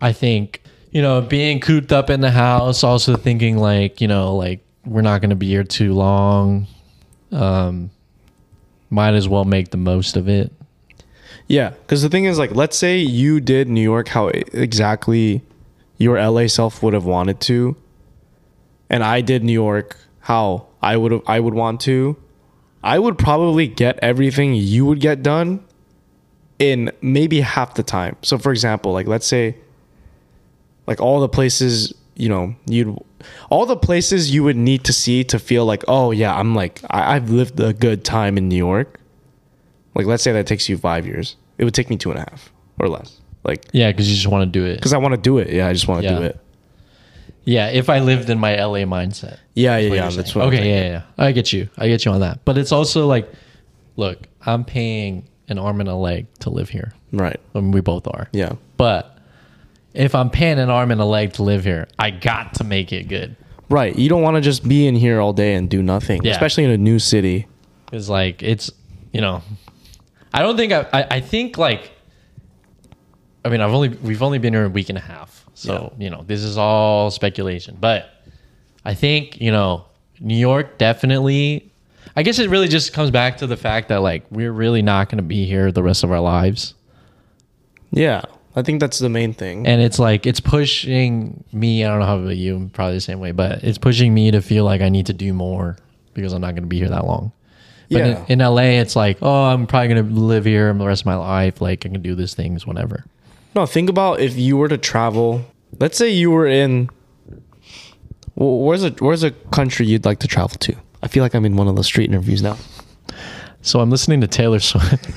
I 0.00 0.12
think 0.12 0.62
you 0.92 1.02
know 1.02 1.20
being 1.20 1.60
cooped 1.60 1.92
up 1.92 2.08
in 2.10 2.20
the 2.20 2.30
house, 2.30 2.84
also 2.84 3.16
thinking 3.16 3.58
like 3.58 4.00
you 4.00 4.08
know 4.08 4.36
like 4.36 4.64
we're 4.86 5.02
not 5.02 5.20
gonna 5.20 5.34
be 5.36 5.48
here 5.48 5.64
too 5.64 5.92
long. 5.94 6.66
Um, 7.32 7.90
might 8.90 9.14
as 9.14 9.28
well 9.28 9.44
make 9.44 9.70
the 9.70 9.76
most 9.76 10.16
of 10.16 10.28
it. 10.28 10.52
Yeah, 11.48 11.70
because 11.70 12.00
the 12.02 12.08
thing 12.08 12.24
is, 12.26 12.38
like, 12.38 12.54
let's 12.54 12.76
say 12.78 12.98
you 12.98 13.40
did 13.40 13.68
New 13.68 13.80
York 13.82 14.08
how 14.08 14.28
exactly 14.28 15.42
your 15.98 16.16
LA 16.16 16.46
self 16.46 16.80
would 16.82 16.94
have 16.94 17.04
wanted 17.04 17.40
to, 17.40 17.76
and 18.90 19.02
I 19.04 19.20
did 19.20 19.42
New 19.44 19.52
York 19.52 19.96
how 20.20 20.66
I 20.82 20.96
would 20.96 21.20
I 21.26 21.40
would 21.40 21.54
want 21.54 21.80
to. 21.82 22.16
I 22.82 22.98
would 22.98 23.16
probably 23.18 23.66
get 23.66 23.98
everything 24.02 24.54
you 24.54 24.84
would 24.86 25.00
get 25.00 25.22
done 25.22 25.64
in 26.58 26.92
maybe 27.00 27.40
half 27.40 27.74
the 27.74 27.82
time. 27.82 28.16
So, 28.22 28.36
for 28.38 28.52
example, 28.52 28.92
like 28.92 29.06
let's 29.06 29.26
say, 29.26 29.56
like 30.86 31.00
all 31.00 31.20
the 31.20 31.28
places 31.28 31.94
you 32.16 32.28
know 32.28 32.54
you'd 32.66 32.96
all 33.50 33.66
the 33.66 33.76
places 33.76 34.32
you 34.32 34.44
would 34.44 34.56
need 34.56 34.84
to 34.84 34.92
see 34.92 35.24
to 35.24 35.36
feel 35.38 35.64
like 35.66 35.82
oh 35.88 36.12
yeah 36.12 36.32
i'm 36.38 36.54
like 36.54 36.80
I, 36.88 37.16
i've 37.16 37.28
lived 37.30 37.58
a 37.58 37.72
good 37.72 38.04
time 38.04 38.38
in 38.38 38.48
new 38.48 38.54
york 38.56 39.00
like 39.96 40.06
let's 40.06 40.22
say 40.22 40.30
that 40.30 40.46
takes 40.46 40.68
you 40.68 40.76
five 40.78 41.06
years 41.08 41.34
it 41.58 41.64
would 41.64 41.74
take 41.74 41.90
me 41.90 41.96
two 41.96 42.10
and 42.12 42.20
a 42.20 42.22
half 42.30 42.52
or 42.78 42.88
less 42.88 43.20
like 43.42 43.64
Yeah, 43.72 43.90
because 43.90 44.08
you 44.08 44.14
just 44.14 44.28
want 44.28 44.42
to 44.42 44.58
do 44.60 44.64
it. 44.64 44.76
because 44.76 44.92
i 44.92 44.98
want 44.98 45.12
to 45.14 45.20
do 45.20 45.38
it 45.38 45.50
yeah 45.50 45.66
i 45.66 45.72
just 45.72 45.88
want 45.88 46.02
to 46.02 46.08
Yeah. 46.08 46.18
do 46.18 46.22
it 46.24 46.38
Yeah, 47.44 47.68
if 47.68 47.90
I 47.90 47.98
lived 48.00 48.30
in 48.30 48.38
my 48.38 48.56
LA 48.56 48.80
mindset. 48.86 49.38
yeah 49.54 49.76
yeah 49.76 49.92
yeah 49.94 50.08
that's 50.10 50.34
what 50.34 50.46
okay, 50.46 50.68
yeah, 50.68 50.80
yeah, 50.82 50.90
yeah. 50.90 51.02
I 51.26 51.32
get 51.32 51.52
you. 51.52 51.68
I 51.76 51.88
get 51.88 52.04
you 52.04 52.10
on 52.12 52.20
that. 52.20 52.44
But 52.44 52.56
it's 52.58 52.72
also 52.72 53.06
like, 53.06 53.30
look, 53.96 54.18
I'm 54.46 54.64
paying 54.64 55.26
an 55.48 55.58
arm 55.58 55.80
and 55.80 55.88
a 55.88 55.94
leg 55.94 56.26
to 56.40 56.50
live 56.50 56.70
here. 56.70 56.94
right 57.12 57.38
I 57.54 57.60
mean, 57.60 57.70
we 57.72 57.80
both 57.82 58.06
are. 58.08 58.28
yeah 58.32 58.52
But 58.78 59.18
if 59.92 60.14
I'm 60.14 60.30
paying 60.30 60.58
an 60.58 60.70
arm 60.70 60.90
and 60.90 61.00
a 61.00 61.04
leg 61.04 61.34
to 61.34 61.42
live 61.42 61.64
here, 61.64 61.86
I 61.98 62.10
got 62.10 62.54
to 62.54 62.64
make 62.64 62.92
it 62.92 63.08
good. 63.08 63.36
Right. 63.70 63.94
You 63.96 64.08
don't 64.08 64.22
want 64.22 64.36
to 64.36 64.40
just 64.40 64.66
be 64.68 64.86
in 64.86 64.94
here 64.96 65.20
all 65.20 65.32
day 65.32 65.54
and 65.54 65.68
do 65.70 65.82
nothing, 65.82 66.22
Yeah. 66.24 66.32
especially 66.32 66.64
in 66.64 66.70
a 66.70 66.78
new 66.78 66.98
city. 66.98 67.46
Because 67.86 68.08
like 68.08 68.42
it's 68.42 68.70
you 69.12 69.20
know, 69.20 69.42
I 70.32 70.40
don't 70.42 70.56
think 70.56 70.72
I, 70.72 70.86
I 70.92 71.06
I 71.16 71.20
think 71.20 71.58
like 71.58 71.92
I 73.44 73.48
mean 73.50 73.60
I've 73.60 73.72
only 73.72 73.88
we've 73.90 74.22
only 74.22 74.38
been 74.38 74.52
here 74.54 74.64
a 74.64 74.68
week 74.68 74.88
and 74.88 74.98
a 74.98 75.00
half, 75.02 75.43
so 75.54 75.92
you 75.98 76.10
know 76.10 76.22
this 76.26 76.42
is 76.42 76.56
all 76.58 77.10
speculation. 77.10 77.76
But 77.80 78.10
I 78.84 78.94
think 78.94 79.40
you 79.40 79.50
know 79.52 79.86
New 80.20 80.36
York 80.36 80.78
definitely. 80.78 81.70
I 82.16 82.22
guess 82.22 82.38
it 82.38 82.48
really 82.50 82.68
just 82.68 82.92
comes 82.92 83.10
back 83.10 83.38
to 83.38 83.46
the 83.46 83.56
fact 83.56 83.88
that 83.88 83.96
like 84.02 84.24
we're 84.30 84.52
really 84.52 84.82
not 84.82 85.08
going 85.08 85.16
to 85.16 85.24
be 85.24 85.46
here 85.46 85.72
the 85.72 85.82
rest 85.82 86.04
of 86.04 86.12
our 86.12 86.20
lives, 86.20 86.74
Yeah. 87.90 88.22
I 88.56 88.62
think 88.62 88.78
that's 88.78 89.00
the 89.00 89.08
main 89.08 89.34
thing. 89.34 89.66
and 89.66 89.82
it's 89.82 89.98
like 89.98 90.26
it's 90.26 90.38
pushing 90.38 91.42
me. 91.52 91.84
I 91.84 91.88
don't 91.88 91.98
know 91.98 92.06
how 92.06 92.18
about 92.18 92.36
you, 92.36 92.70
probably 92.72 92.94
the 92.94 93.00
same 93.00 93.18
way, 93.18 93.32
but 93.32 93.64
it's 93.64 93.78
pushing 93.78 94.14
me 94.14 94.30
to 94.30 94.40
feel 94.40 94.64
like 94.64 94.80
I 94.80 94.90
need 94.90 95.06
to 95.06 95.12
do 95.12 95.32
more 95.32 95.76
because 96.12 96.32
I'm 96.32 96.40
not 96.40 96.52
going 96.52 96.62
to 96.62 96.68
be 96.68 96.78
here 96.78 96.88
that 96.90 97.04
long. 97.04 97.32
But 97.90 97.98
Yeah. 97.98 98.24
in, 98.28 98.40
in 98.40 98.46
LA, 98.54 98.78
it's 98.80 98.94
like, 98.94 99.18
oh, 99.20 99.46
I'm 99.46 99.66
probably 99.66 99.88
gonna 99.88 100.02
live 100.02 100.44
here 100.44 100.72
the 100.72 100.86
rest 100.86 101.02
of 101.02 101.06
my 101.06 101.16
life. 101.16 101.60
Like 101.60 101.84
I 101.84 101.88
can 101.88 102.00
do 102.00 102.14
these 102.14 102.34
things 102.34 102.64
whenever. 102.64 103.04
No, 103.54 103.66
think 103.66 103.88
about 103.88 104.20
if 104.20 104.36
you 104.36 104.56
were 104.56 104.68
to 104.68 104.78
travel. 104.78 105.44
Let's 105.78 105.96
say 105.96 106.10
you 106.10 106.30
were 106.30 106.46
in. 106.46 106.90
Well, 108.34 108.58
where's 108.58 108.82
a 108.84 108.90
where's 108.90 109.22
a 109.22 109.30
country 109.30 109.86
you'd 109.86 110.04
like 110.04 110.18
to 110.20 110.28
travel 110.28 110.56
to? 110.58 110.74
I 111.02 111.08
feel 111.08 111.22
like 111.22 111.34
I'm 111.34 111.44
in 111.44 111.56
one 111.56 111.68
of 111.68 111.76
those 111.76 111.86
street 111.86 112.10
interviews 112.10 112.42
now. 112.42 112.56
So 113.62 113.80
I'm 113.80 113.90
listening 113.90 114.20
to 114.22 114.26
Taylor 114.26 114.58
Swift. 114.60 115.06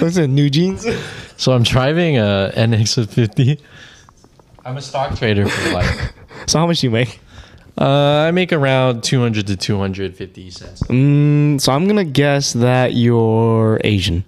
What's 0.00 0.16
it? 0.16 0.30
NewJeans. 0.30 1.38
so 1.38 1.52
I'm 1.52 1.62
driving 1.64 2.16
a 2.16 2.52
NX50. 2.54 3.60
I'm 4.64 4.76
a 4.76 4.82
stock 4.82 5.16
trader 5.16 5.48
for 5.48 5.70
life. 5.72 6.12
So 6.46 6.60
how 6.60 6.66
much 6.66 6.80
do 6.80 6.86
you 6.86 6.90
make? 6.92 7.20
Uh, 7.76 8.24
I 8.28 8.30
make 8.30 8.52
around 8.52 9.02
200 9.02 9.48
to 9.48 9.56
250 9.56 10.50
cents. 10.50 10.82
Mm, 10.84 11.60
so 11.60 11.72
I'm 11.72 11.86
gonna 11.86 12.04
guess 12.04 12.52
that 12.54 12.94
you're 12.94 13.80
Asian. 13.84 14.24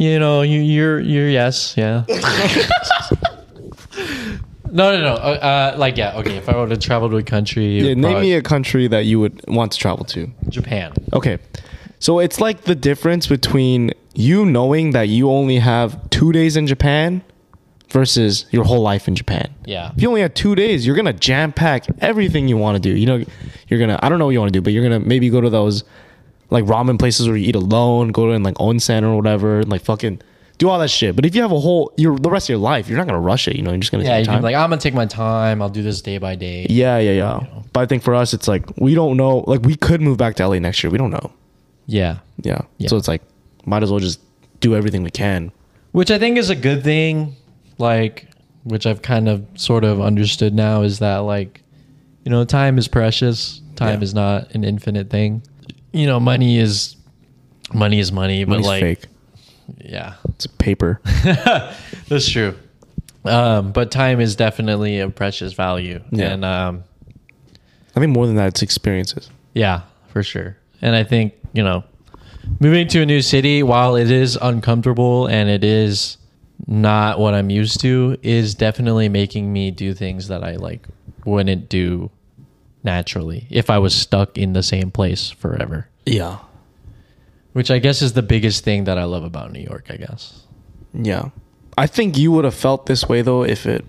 You 0.00 0.18
know, 0.18 0.40
you, 0.40 0.60
you're 0.60 0.98
you're 0.98 1.28
yes, 1.28 1.74
yeah. 1.76 2.04
no, 4.72 4.96
no, 4.96 5.00
no. 5.02 5.12
Uh, 5.12 5.72
uh, 5.74 5.74
like 5.76 5.98
yeah, 5.98 6.16
okay. 6.16 6.38
If 6.38 6.48
I 6.48 6.56
were 6.56 6.66
to 6.68 6.78
travel 6.78 7.10
to 7.10 7.18
a 7.18 7.22
country, 7.22 7.80
Yeah, 7.80 7.92
name 7.92 8.22
me 8.22 8.32
a 8.32 8.40
country 8.40 8.88
that 8.88 9.04
you 9.04 9.20
would 9.20 9.44
want 9.46 9.72
to 9.72 9.78
travel 9.78 10.06
to. 10.06 10.30
Japan. 10.48 10.94
Okay. 11.12 11.36
So 11.98 12.18
it's 12.18 12.40
like 12.40 12.62
the 12.62 12.74
difference 12.74 13.26
between 13.26 13.90
you 14.14 14.46
knowing 14.46 14.92
that 14.92 15.08
you 15.08 15.28
only 15.30 15.58
have 15.58 16.08
two 16.08 16.32
days 16.32 16.56
in 16.56 16.66
Japan 16.66 17.20
versus 17.90 18.46
your 18.52 18.64
whole 18.64 18.80
life 18.80 19.06
in 19.06 19.14
Japan. 19.14 19.54
Yeah. 19.66 19.92
If 19.94 20.00
you 20.00 20.08
only 20.08 20.22
have 20.22 20.32
two 20.32 20.54
days, 20.54 20.86
you're 20.86 20.96
gonna 20.96 21.12
jam 21.12 21.52
pack 21.52 21.84
everything 21.98 22.48
you 22.48 22.56
want 22.56 22.76
to 22.76 22.80
do. 22.80 22.96
You 22.96 23.04
know, 23.04 23.22
you're 23.68 23.78
gonna 23.78 23.98
I 24.02 24.08
don't 24.08 24.18
know 24.18 24.24
what 24.24 24.30
you 24.32 24.40
want 24.40 24.50
to 24.50 24.58
do, 24.58 24.62
but 24.62 24.72
you're 24.72 24.82
gonna 24.82 25.00
maybe 25.00 25.28
go 25.28 25.42
to 25.42 25.50
those 25.50 25.84
like 26.50 26.64
ramen 26.64 26.98
places 26.98 27.26
where 27.28 27.36
you 27.36 27.48
eat 27.48 27.54
alone, 27.56 28.08
go 28.08 28.26
to 28.32 28.38
like 28.38 28.56
onsen 28.56 29.02
or 29.02 29.16
whatever, 29.16 29.60
and 29.60 29.68
like 29.68 29.82
fucking 29.82 30.20
do 30.58 30.68
all 30.68 30.78
that 30.78 30.90
shit. 30.90 31.16
But 31.16 31.24
if 31.24 31.34
you 31.34 31.42
have 31.42 31.52
a 31.52 31.60
whole 31.60 31.92
your 31.96 32.18
the 32.18 32.28
rest 32.30 32.46
of 32.46 32.50
your 32.50 32.58
life, 32.58 32.88
you're 32.88 32.98
not 32.98 33.06
gonna 33.06 33.20
rush 33.20 33.48
it. 33.48 33.56
You 33.56 33.62
know, 33.62 33.70
you're 33.70 33.78
just 33.80 33.92
gonna 33.92 34.04
Yeah, 34.04 34.18
take 34.18 34.26
you 34.26 34.40
like, 34.40 34.54
I'm 34.54 34.68
gonna 34.70 34.80
take 34.80 34.94
my 34.94 35.06
time. 35.06 35.62
I'll 35.62 35.68
do 35.70 35.82
this 35.82 36.02
day 36.02 36.18
by 36.18 36.34
day. 36.34 36.66
yeah, 36.68 36.98
yeah, 36.98 37.12
yeah. 37.12 37.40
But 37.72 37.80
I 37.80 37.86
think 37.86 38.02
for 38.02 38.14
us, 38.14 38.34
it's 38.34 38.48
like 38.48 38.64
we 38.76 38.94
don't 38.94 39.16
know. 39.16 39.38
Like 39.46 39.62
we 39.62 39.76
could 39.76 40.00
move 40.00 40.18
back 40.18 40.34
to 40.36 40.46
LA 40.46 40.58
next 40.58 40.82
year. 40.82 40.90
We 40.90 40.98
don't 40.98 41.10
know. 41.10 41.32
Yeah. 41.86 42.18
Yeah. 42.42 42.60
Yeah. 42.78 42.88
So 42.88 42.96
it's 42.96 43.08
like, 43.08 43.22
might 43.64 43.82
as 43.82 43.90
well 43.90 44.00
just 44.00 44.20
do 44.60 44.76
everything 44.76 45.02
we 45.02 45.10
can. 45.10 45.50
Which 45.92 46.10
I 46.10 46.18
think 46.18 46.36
is 46.38 46.50
a 46.50 46.54
good 46.54 46.84
thing, 46.84 47.34
like, 47.78 48.28
which 48.64 48.86
I've 48.86 49.02
kind 49.02 49.28
of 49.28 49.44
sort 49.56 49.82
of 49.82 50.00
understood 50.00 50.54
now 50.54 50.82
is 50.82 51.00
that, 51.00 51.18
like, 51.18 51.62
you 52.24 52.30
know, 52.30 52.44
time 52.44 52.78
is 52.78 52.86
precious. 52.86 53.60
Time 53.74 53.98
Yeah. 53.98 54.04
is 54.04 54.14
not 54.14 54.52
an 54.54 54.62
infinite 54.62 55.10
thing. 55.10 55.42
You 55.92 56.06
know, 56.06 56.20
money 56.20 56.58
is 56.58 56.96
money 57.72 57.98
is 57.98 58.12
money, 58.12 58.44
but 58.44 58.60
Money's 58.60 58.66
like, 58.66 58.80
fake. 58.82 59.04
yeah, 59.84 60.14
It's 60.30 60.46
paper. 60.46 61.00
that's 62.08 62.28
true. 62.28 62.54
Um, 63.24 63.72
but 63.72 63.90
time 63.90 64.20
is 64.20 64.34
definitely 64.36 65.00
a 65.00 65.08
precious 65.10 65.52
value, 65.52 66.00
Yeah. 66.10 66.32
and 66.32 66.44
um, 66.44 66.84
I 67.94 68.00
think 68.00 68.14
more 68.14 68.26
than 68.26 68.36
that, 68.36 68.48
it's 68.48 68.62
experiences. 68.62 69.28
Yeah, 69.52 69.82
for 70.08 70.22
sure. 70.22 70.56
And 70.80 70.96
I 70.96 71.04
think, 71.04 71.34
you 71.52 71.62
know, 71.62 71.84
moving 72.60 72.88
to 72.88 73.02
a 73.02 73.06
new 73.06 73.20
city, 73.20 73.62
while 73.62 73.96
it 73.96 74.10
is 74.10 74.38
uncomfortable 74.40 75.26
and 75.26 75.50
it 75.50 75.62
is 75.64 76.16
not 76.66 77.18
what 77.18 77.34
I'm 77.34 77.50
used 77.50 77.80
to, 77.80 78.16
is 78.22 78.54
definitely 78.54 79.08
making 79.10 79.52
me 79.52 79.70
do 79.70 79.92
things 79.92 80.28
that 80.28 80.42
I 80.42 80.56
like 80.56 80.86
wouldn't 81.26 81.68
do 81.68 82.10
naturally 82.82 83.46
if 83.50 83.68
I 83.70 83.78
was 83.78 83.94
stuck 83.94 84.36
in 84.38 84.52
the 84.52 84.62
same 84.62 84.90
place 84.90 85.30
forever. 85.30 85.88
Yeah. 86.06 86.38
Which 87.52 87.70
I 87.70 87.78
guess 87.78 88.00
is 88.02 88.12
the 88.12 88.22
biggest 88.22 88.64
thing 88.64 88.84
that 88.84 88.96
I 88.98 89.04
love 89.04 89.24
about 89.24 89.52
New 89.52 89.60
York, 89.60 89.86
I 89.90 89.96
guess. 89.96 90.44
Yeah. 90.94 91.30
I 91.76 91.86
think 91.86 92.16
you 92.16 92.30
would 92.32 92.44
have 92.44 92.54
felt 92.54 92.86
this 92.86 93.08
way 93.08 93.22
though 93.22 93.42
if 93.44 93.66
it 93.66 93.84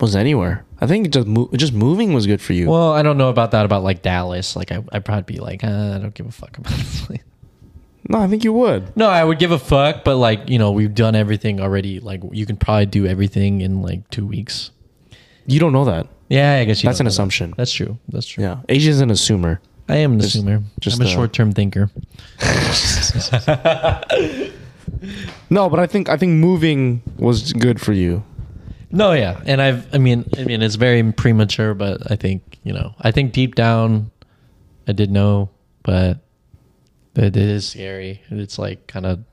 was 0.00 0.16
anywhere. 0.16 0.64
I 0.80 0.86
think 0.86 1.10
just 1.10 1.26
mo- 1.28 1.48
just 1.54 1.72
moving 1.72 2.12
was 2.12 2.26
good 2.26 2.40
for 2.40 2.54
you. 2.54 2.68
Well, 2.68 2.92
I 2.92 3.02
don't 3.02 3.16
know 3.18 3.28
about 3.28 3.52
that 3.52 3.64
about 3.64 3.84
like 3.84 4.02
Dallas. 4.02 4.56
Like 4.56 4.72
I 4.72 4.82
I'd 4.92 5.04
probably 5.04 5.34
be 5.34 5.40
like, 5.40 5.62
uh, 5.62 5.94
I 5.94 5.98
don't 5.98 6.14
give 6.14 6.26
a 6.26 6.32
fuck 6.32 6.58
about 6.58 6.72
this 6.72 7.00
place. 7.06 7.20
no, 8.08 8.18
I 8.18 8.26
think 8.26 8.42
you 8.42 8.52
would. 8.52 8.96
No, 8.96 9.08
I 9.08 9.22
would 9.22 9.38
give 9.38 9.52
a 9.52 9.58
fuck, 9.60 10.02
but 10.02 10.16
like, 10.16 10.48
you 10.48 10.58
know, 10.58 10.72
we've 10.72 10.94
done 10.94 11.14
everything 11.14 11.60
already. 11.60 12.00
Like 12.00 12.20
you 12.32 12.46
can 12.46 12.56
probably 12.56 12.86
do 12.86 13.06
everything 13.06 13.60
in 13.60 13.80
like 13.82 14.08
two 14.10 14.26
weeks. 14.26 14.70
You 15.46 15.60
don't 15.60 15.72
know 15.72 15.84
that. 15.84 16.08
Yeah, 16.28 16.54
I 16.54 16.64
guess 16.64 16.82
you 16.82 16.88
That's 16.88 17.00
an 17.00 17.04
know 17.04 17.08
that. 17.08 17.14
assumption. 17.14 17.54
That's 17.56 17.72
true. 17.72 17.98
That's 18.08 18.26
true. 18.26 18.44
Yeah. 18.44 18.60
AJ's 18.68 19.00
an 19.00 19.10
assumer. 19.10 19.58
I 19.88 19.96
am 19.96 20.14
an 20.14 20.20
assumer. 20.20 20.62
just, 20.80 21.00
I'm 21.00 21.06
a 21.06 21.10
uh, 21.10 21.12
short 21.12 21.32
term 21.32 21.52
thinker. 21.52 21.90
No, 25.50 25.68
but 25.68 25.80
I 25.80 25.86
think 25.86 26.08
I 26.08 26.16
think 26.16 26.32
moving 26.32 27.02
was 27.18 27.52
good 27.52 27.80
for 27.80 27.92
you. 27.92 28.24
No, 28.90 29.12
yeah, 29.12 29.40
and 29.46 29.60
I've. 29.60 29.92
I 29.94 29.98
mean, 29.98 30.24
I 30.38 30.44
mean, 30.44 30.62
it's 30.62 30.76
very 30.76 31.12
premature, 31.12 31.74
but 31.74 32.10
I 32.10 32.16
think 32.16 32.58
you 32.62 32.72
know. 32.72 32.94
I 33.00 33.10
think 33.10 33.32
deep 33.32 33.54
down, 33.54 34.10
I 34.86 34.92
did 34.92 35.10
know, 35.10 35.50
but 35.82 36.18
it 37.14 37.36
is 37.36 37.68
scary. 37.68 38.22
It's 38.30 38.58
like 38.58 38.86
kind 38.86 39.06
of. 39.06 39.24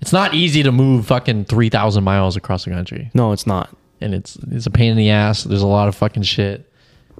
It's 0.00 0.12
not 0.12 0.34
easy 0.34 0.62
to 0.62 0.72
move 0.72 1.06
fucking 1.06 1.46
three 1.46 1.70
thousand 1.70 2.04
miles 2.04 2.36
across 2.36 2.64
the 2.64 2.70
country, 2.70 3.10
No, 3.14 3.32
it's 3.32 3.46
not. 3.46 3.74
And 4.00 4.14
it's 4.14 4.36
it's 4.50 4.66
a 4.66 4.70
pain 4.70 4.90
in 4.92 4.96
the 4.96 5.10
ass. 5.10 5.44
There's 5.44 5.62
a 5.62 5.66
lot 5.66 5.88
of 5.88 5.94
fucking 5.94 6.22
shit. 6.24 6.70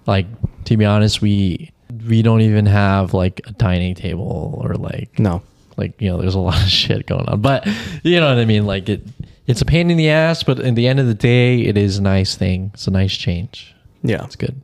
Like 0.06 0.26
to 0.64 0.76
be 0.76 0.84
honest, 0.84 1.20
we 1.22 1.72
we 2.06 2.22
don't 2.22 2.40
even 2.42 2.66
have 2.66 3.14
like 3.14 3.40
a 3.46 3.52
dining 3.52 3.94
table 3.94 4.60
or 4.62 4.74
like 4.74 5.18
No. 5.18 5.42
like 5.76 6.00
you 6.00 6.10
know 6.10 6.18
there's 6.18 6.34
a 6.34 6.38
lot 6.50 6.62
of 6.62 6.68
shit 6.68 7.06
going 7.06 7.26
on 7.28 7.40
but 7.40 7.66
you 8.02 8.20
know 8.20 8.28
what 8.28 8.36
i 8.38 8.44
mean 8.44 8.66
like 8.66 8.90
it 8.90 9.02
it's 9.46 9.62
a 9.62 9.64
pain 9.64 9.90
in 9.90 9.96
the 9.96 10.10
ass 10.10 10.42
but 10.42 10.60
in 10.60 10.74
the 10.74 10.86
end 10.86 11.00
of 11.00 11.06
the 11.06 11.14
day 11.14 11.60
it 11.62 11.78
is 11.78 11.96
a 11.96 12.02
nice 12.02 12.34
thing 12.36 12.70
it's 12.74 12.86
a 12.86 12.90
nice 12.90 13.16
change 13.16 13.74
Yeah. 14.02 14.22
it's 14.24 14.36
good 14.36 14.60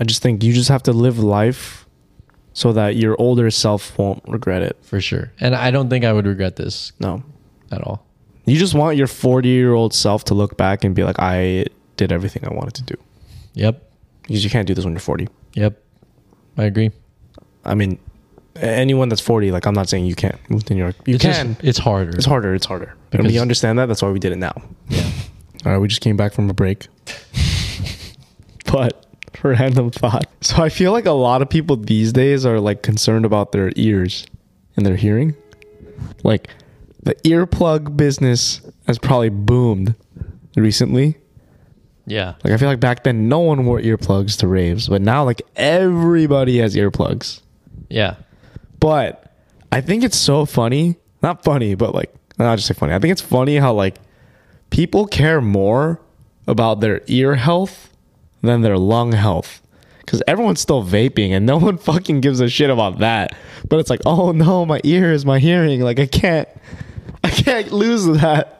I 0.00 0.04
just 0.04 0.22
think 0.22 0.42
you 0.42 0.54
just 0.54 0.70
have 0.70 0.82
to 0.84 0.92
live 0.92 1.18
life 1.18 1.86
so 2.54 2.72
that 2.72 2.96
your 2.96 3.16
older 3.20 3.50
self 3.50 3.96
won't 3.98 4.22
regret 4.26 4.62
it. 4.62 4.78
for 4.82 4.98
sure 5.00 5.30
and 5.40 5.54
i 5.54 5.70
don't 5.70 5.90
think 5.90 6.06
i 6.06 6.12
would 6.12 6.26
regret 6.26 6.56
this 6.56 6.92
No. 7.00 7.22
at 7.70 7.82
all 7.82 8.06
You 8.44 8.56
just 8.58 8.74
want 8.74 8.96
your 8.96 9.06
40 9.06 9.48
year 9.48 9.72
old 9.72 9.94
self 9.94 10.24
to 10.24 10.34
look 10.34 10.56
back 10.56 10.84
and 10.84 10.94
be 10.94 11.04
like, 11.04 11.16
I 11.18 11.66
did 11.96 12.10
everything 12.12 12.44
I 12.44 12.52
wanted 12.52 12.74
to 12.74 12.82
do. 12.82 12.94
yep 13.54 13.90
Because 14.22 14.42
you 14.44 14.50
can't 14.50 14.66
do 14.66 14.74
this 14.74 14.84
when 14.84 14.94
you're 14.94 15.00
40. 15.00 15.28
yep 15.54 15.80
i 16.58 16.64
agree 16.64 16.90
I 17.64 17.74
mean, 17.76 17.98
anyone 18.56 19.08
that's 19.08 19.20
40, 19.20 19.52
like, 19.52 19.66
I'm 19.66 19.74
not 19.74 19.88
saying 19.88 20.04
you 20.06 20.16
can't 20.16 20.36
move 20.50 20.64
to 20.64 20.74
New 20.74 20.80
York. 20.82 20.96
You 21.06 21.14
it's 21.14 21.22
just- 21.24 21.40
can. 21.40 21.56
it's 21.62 21.78
harder 21.78 22.10
it's 22.16 22.26
harder. 22.26 22.54
It's 22.54 22.66
harder. 22.66 22.94
and 23.12 23.24
we 23.26 23.38
understand 23.38 23.78
that. 23.78 23.86
That's 23.86 24.02
why 24.02 24.10
we 24.10 24.18
did 24.18 24.32
it 24.32 24.38
now. 24.38 24.54
yeah 24.88 25.08
All 25.64 25.72
right, 25.72 25.78
we 25.78 25.86
just 25.86 26.00
came 26.00 26.16
back 26.16 26.32
from 26.32 26.50
a 26.50 26.54
break. 26.54 26.88
but 28.72 29.06
random 29.42 29.90
thought. 29.90 30.26
So 30.40 30.62
I 30.62 30.68
feel 30.68 30.92
like 30.92 31.06
a 31.06 31.12
lot 31.12 31.42
of 31.42 31.48
people 31.48 31.76
these 31.76 32.12
days 32.12 32.44
are 32.46 32.60
like 32.60 32.82
concerned 32.82 33.24
about 33.24 33.52
their 33.52 33.70
ears 33.76 34.26
and 34.76 34.84
their 34.86 34.96
hearing. 34.96 35.34
Like 36.22 36.48
the 37.02 37.14
earplug 37.24 37.96
business 37.96 38.60
has 38.86 38.98
probably 38.98 39.28
boomed 39.28 39.94
recently. 40.56 41.16
yeah 42.06 42.34
Like 42.44 42.52
I 42.52 42.56
feel 42.56 42.68
like 42.68 42.80
back 42.80 43.04
then 43.04 43.28
no 43.28 43.40
one 43.40 43.64
wore 43.64 43.80
earplugs 43.80 44.36
to 44.38 44.46
raves, 44.46 44.88
but 44.88 45.02
now 45.02 45.24
like 45.24 45.42
everybody 45.56 46.58
has 46.58 46.76
earplugs. 46.76 47.40
yeah 47.88 48.16
But 48.80 49.32
I 49.70 49.80
think 49.80 50.04
it's 50.04 50.18
so 50.18 50.44
funny. 50.44 50.96
Not 51.22 51.44
funny, 51.44 51.74
but 51.74 51.94
like 51.94 52.12
I'll 52.38 52.56
just 52.56 52.68
say 52.68 52.74
funny. 52.74 52.92
I 52.94 52.98
think 52.98 53.12
it's 53.12 53.22
funny 53.22 53.56
how 53.56 53.72
like 53.72 53.96
people 54.70 55.06
care 55.06 55.40
more 55.40 56.00
about 56.46 56.80
their 56.80 57.02
ear 57.06 57.36
health 57.36 57.90
than 58.42 58.62
their 58.62 58.78
lung 58.78 59.12
health. 59.12 59.60
Cause 60.06 60.20
everyone's 60.26 60.60
still 60.60 60.84
vaping 60.84 61.30
and 61.30 61.46
no 61.46 61.56
one 61.68 61.78
fucking 61.78 62.20
gives 62.20 62.40
a 62.40 62.48
shit 62.48 62.68
about 62.70 62.98
that. 62.98 63.34
But 63.68 63.78
it's 63.78 63.88
like, 63.88 64.00
oh 64.04 64.32
no, 64.32 64.66
my 64.66 64.80
ears, 64.84 65.24
my 65.24 65.38
hearing, 65.38 65.80
like 65.80 65.98
I 66.00 66.06
can't 66.06 66.48
can't 67.32 67.72
lose 67.72 68.06
that. 68.20 68.58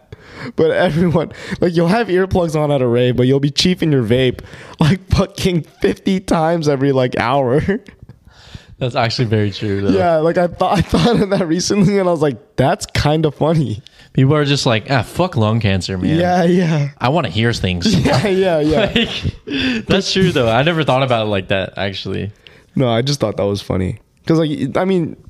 but 0.56 0.70
everyone 0.72 1.30
like 1.60 1.74
you'll 1.76 1.88
have 1.88 2.08
earplugs 2.08 2.56
on 2.56 2.72
at 2.72 2.82
a 2.82 2.86
rave, 2.86 3.16
but 3.16 3.26
you'll 3.26 3.40
be 3.40 3.50
chiefing 3.50 3.92
your 3.92 4.02
vape 4.02 4.40
like 4.80 5.00
fucking 5.08 5.62
fifty 5.62 6.18
times 6.20 6.68
every 6.68 6.92
like 6.92 7.16
hour. 7.18 7.60
That's 8.78 8.96
actually 8.96 9.26
very 9.26 9.52
true. 9.52 9.80
Though. 9.80 9.90
yeah, 9.90 10.16
like 10.16 10.36
I 10.38 10.48
thought 10.48 10.78
I 10.78 10.80
thought 10.80 11.20
of 11.20 11.30
that 11.30 11.46
recently, 11.46 11.98
and 11.98 12.08
I 12.08 12.10
was 12.10 12.20
like, 12.20 12.56
that's 12.56 12.84
kind 12.86 13.24
of 13.24 13.32
funny. 13.36 13.80
People 14.12 14.34
are 14.34 14.44
just 14.44 14.66
like, 14.66 14.90
ah, 14.90 15.02
fuck 15.02 15.36
lung 15.36 15.60
cancer, 15.60 15.96
man. 15.96 16.18
Yeah, 16.18 16.42
yeah, 16.42 16.88
I 16.98 17.10
want 17.10 17.26
to 17.26 17.32
hear 17.32 17.52
things. 17.52 17.94
yeah, 18.04 18.26
yeah, 18.26 18.58
yeah. 18.58 18.86
Like, 19.46 19.86
that's 19.86 20.12
true 20.12 20.32
though. 20.32 20.48
I 20.50 20.64
never 20.64 20.82
thought 20.82 21.04
about 21.04 21.26
it 21.26 21.30
like 21.30 21.46
that 21.48 21.74
actually. 21.78 22.32
No, 22.74 22.88
I 22.90 23.02
just 23.02 23.20
thought 23.20 23.36
that 23.36 23.44
was 23.44 23.62
funny 23.62 24.00
because, 24.22 24.40
like, 24.40 24.76
I 24.76 24.84
mean, 24.84 25.21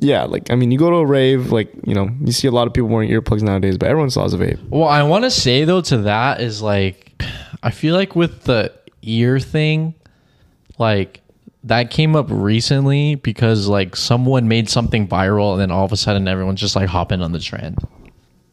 yeah, 0.00 0.24
like, 0.24 0.50
I 0.50 0.54
mean, 0.54 0.70
you 0.70 0.78
go 0.78 0.90
to 0.90 0.96
a 0.96 1.06
rave, 1.06 1.52
like, 1.52 1.70
you 1.84 1.94
know, 1.94 2.08
you 2.24 2.32
see 2.32 2.48
a 2.48 2.50
lot 2.50 2.66
of 2.66 2.72
people 2.72 2.88
wearing 2.88 3.10
earplugs 3.10 3.42
nowadays, 3.42 3.76
but 3.78 3.88
everyone 3.88 4.10
still 4.10 4.22
has 4.22 4.34
a 4.34 4.38
vape. 4.38 4.58
Well, 4.68 4.88
I 4.88 5.02
want 5.02 5.24
to 5.24 5.30
say 5.30 5.64
though 5.64 5.80
to 5.82 5.98
that 5.98 6.40
is 6.40 6.62
like, 6.62 7.22
I 7.62 7.70
feel 7.70 7.94
like 7.94 8.16
with 8.16 8.44
the 8.44 8.72
ear 9.02 9.38
thing, 9.40 9.94
like 10.78 11.20
that 11.64 11.90
came 11.90 12.16
up 12.16 12.26
recently 12.30 13.16
because 13.16 13.68
like 13.68 13.94
someone 13.96 14.48
made 14.48 14.70
something 14.70 15.06
viral 15.06 15.52
and 15.52 15.60
then 15.60 15.70
all 15.70 15.84
of 15.84 15.92
a 15.92 15.96
sudden 15.96 16.26
everyone's 16.26 16.60
just 16.60 16.74
like 16.76 16.88
hopping 16.88 17.20
on 17.20 17.32
the 17.32 17.38
trend. 17.38 17.76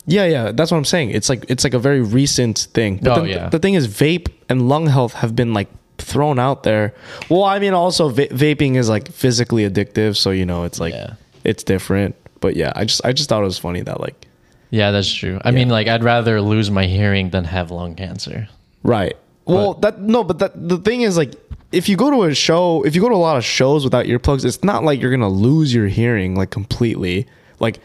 Yeah, 0.06 0.26
yeah, 0.26 0.52
that's 0.54 0.72
what 0.72 0.78
I'm 0.78 0.86
saying. 0.86 1.12
It's 1.12 1.28
like 1.30 1.46
it's 1.50 1.64
like 1.64 1.74
a 1.74 1.80
very 1.80 2.02
recent 2.02 2.68
thing. 2.74 2.98
But 3.02 3.18
Oh, 3.18 3.22
the, 3.24 3.30
yeah. 3.30 3.50
the 3.50 3.60
thing 3.60 3.74
is, 3.74 3.88
vape 3.88 4.28
and 4.50 4.68
lung 4.70 4.88
health 4.88 5.14
have 5.14 5.36
been 5.36 5.54
like 5.54 5.68
thrown 5.98 6.40
out 6.40 6.64
there. 6.64 6.94
Well, 7.30 7.44
I 7.44 7.60
mean, 7.60 7.74
also 7.74 8.10
va- 8.10 8.28
vaping 8.28 8.76
is 8.76 8.90
like 8.90 9.12
physically 9.12 9.70
addictive, 9.70 10.16
so 10.18 10.32
you 10.32 10.46
know, 10.46 10.64
it's 10.64 10.80
like 10.80 10.94
Yeah. 10.94 11.14
it's 11.44 11.64
different. 11.64 12.16
But 12.40 12.56
yeah, 12.56 12.72
I 12.76 12.86
just 12.86 13.02
I 13.06 13.14
just 13.14 13.30
thought 13.30 13.42
it 13.42 13.46
was 13.46 13.58
funny 13.58 13.82
that 13.82 14.00
like 14.00 14.28
Yeah, 14.70 14.92
that's 14.92 15.12
true. 15.12 15.40
I 15.44 15.52
mean, 15.52 15.70
like 15.70 15.88
I'd 15.88 16.04
rather 16.04 16.42
lose 16.42 16.70
my 16.70 16.86
hearing 16.86 17.30
than 17.32 17.46
have 17.46 17.72
lung 17.72 17.96
cancer. 17.96 18.48
Right. 18.84 19.16
Well, 19.46 19.76
that 19.76 20.02
no, 20.02 20.24
but 20.24 20.40
that 20.40 20.52
the 20.70 20.78
thing 20.78 21.02
is 21.02 21.18
like 21.18 21.34
if 21.72 21.90
you 21.90 21.98
go 21.98 22.10
to 22.12 22.24
a 22.24 22.34
show, 22.34 22.84
if 22.84 22.96
you 22.96 23.02
go 23.02 23.10
to 23.10 23.16
a 23.16 23.18
lot 23.18 23.38
of 23.38 23.44
shows 23.44 23.84
without 23.84 24.06
earplugs, 24.06 24.46
it's 24.46 24.64
not 24.64 24.84
like 24.84 25.02
you're 25.02 25.12
gonna 25.12 25.30
lose 25.30 25.74
your 25.74 25.88
hearing 25.88 26.36
like 26.36 26.50
completely. 26.50 27.28
Like, 27.60 27.80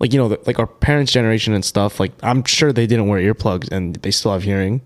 like 0.00 0.12
you 0.12 0.18
know, 0.18 0.36
like 0.46 0.58
our 0.58 0.66
parents' 0.66 1.12
generation 1.12 1.54
and 1.54 1.64
stuff. 1.64 2.00
Like, 2.00 2.12
I'm 2.22 2.42
sure 2.44 2.72
they 2.72 2.86
didn't 2.86 3.06
wear 3.08 3.20
earplugs 3.20 3.70
and 3.70 3.96
they 3.96 4.10
still 4.10 4.32
have 4.32 4.42
hearing. 4.42 4.80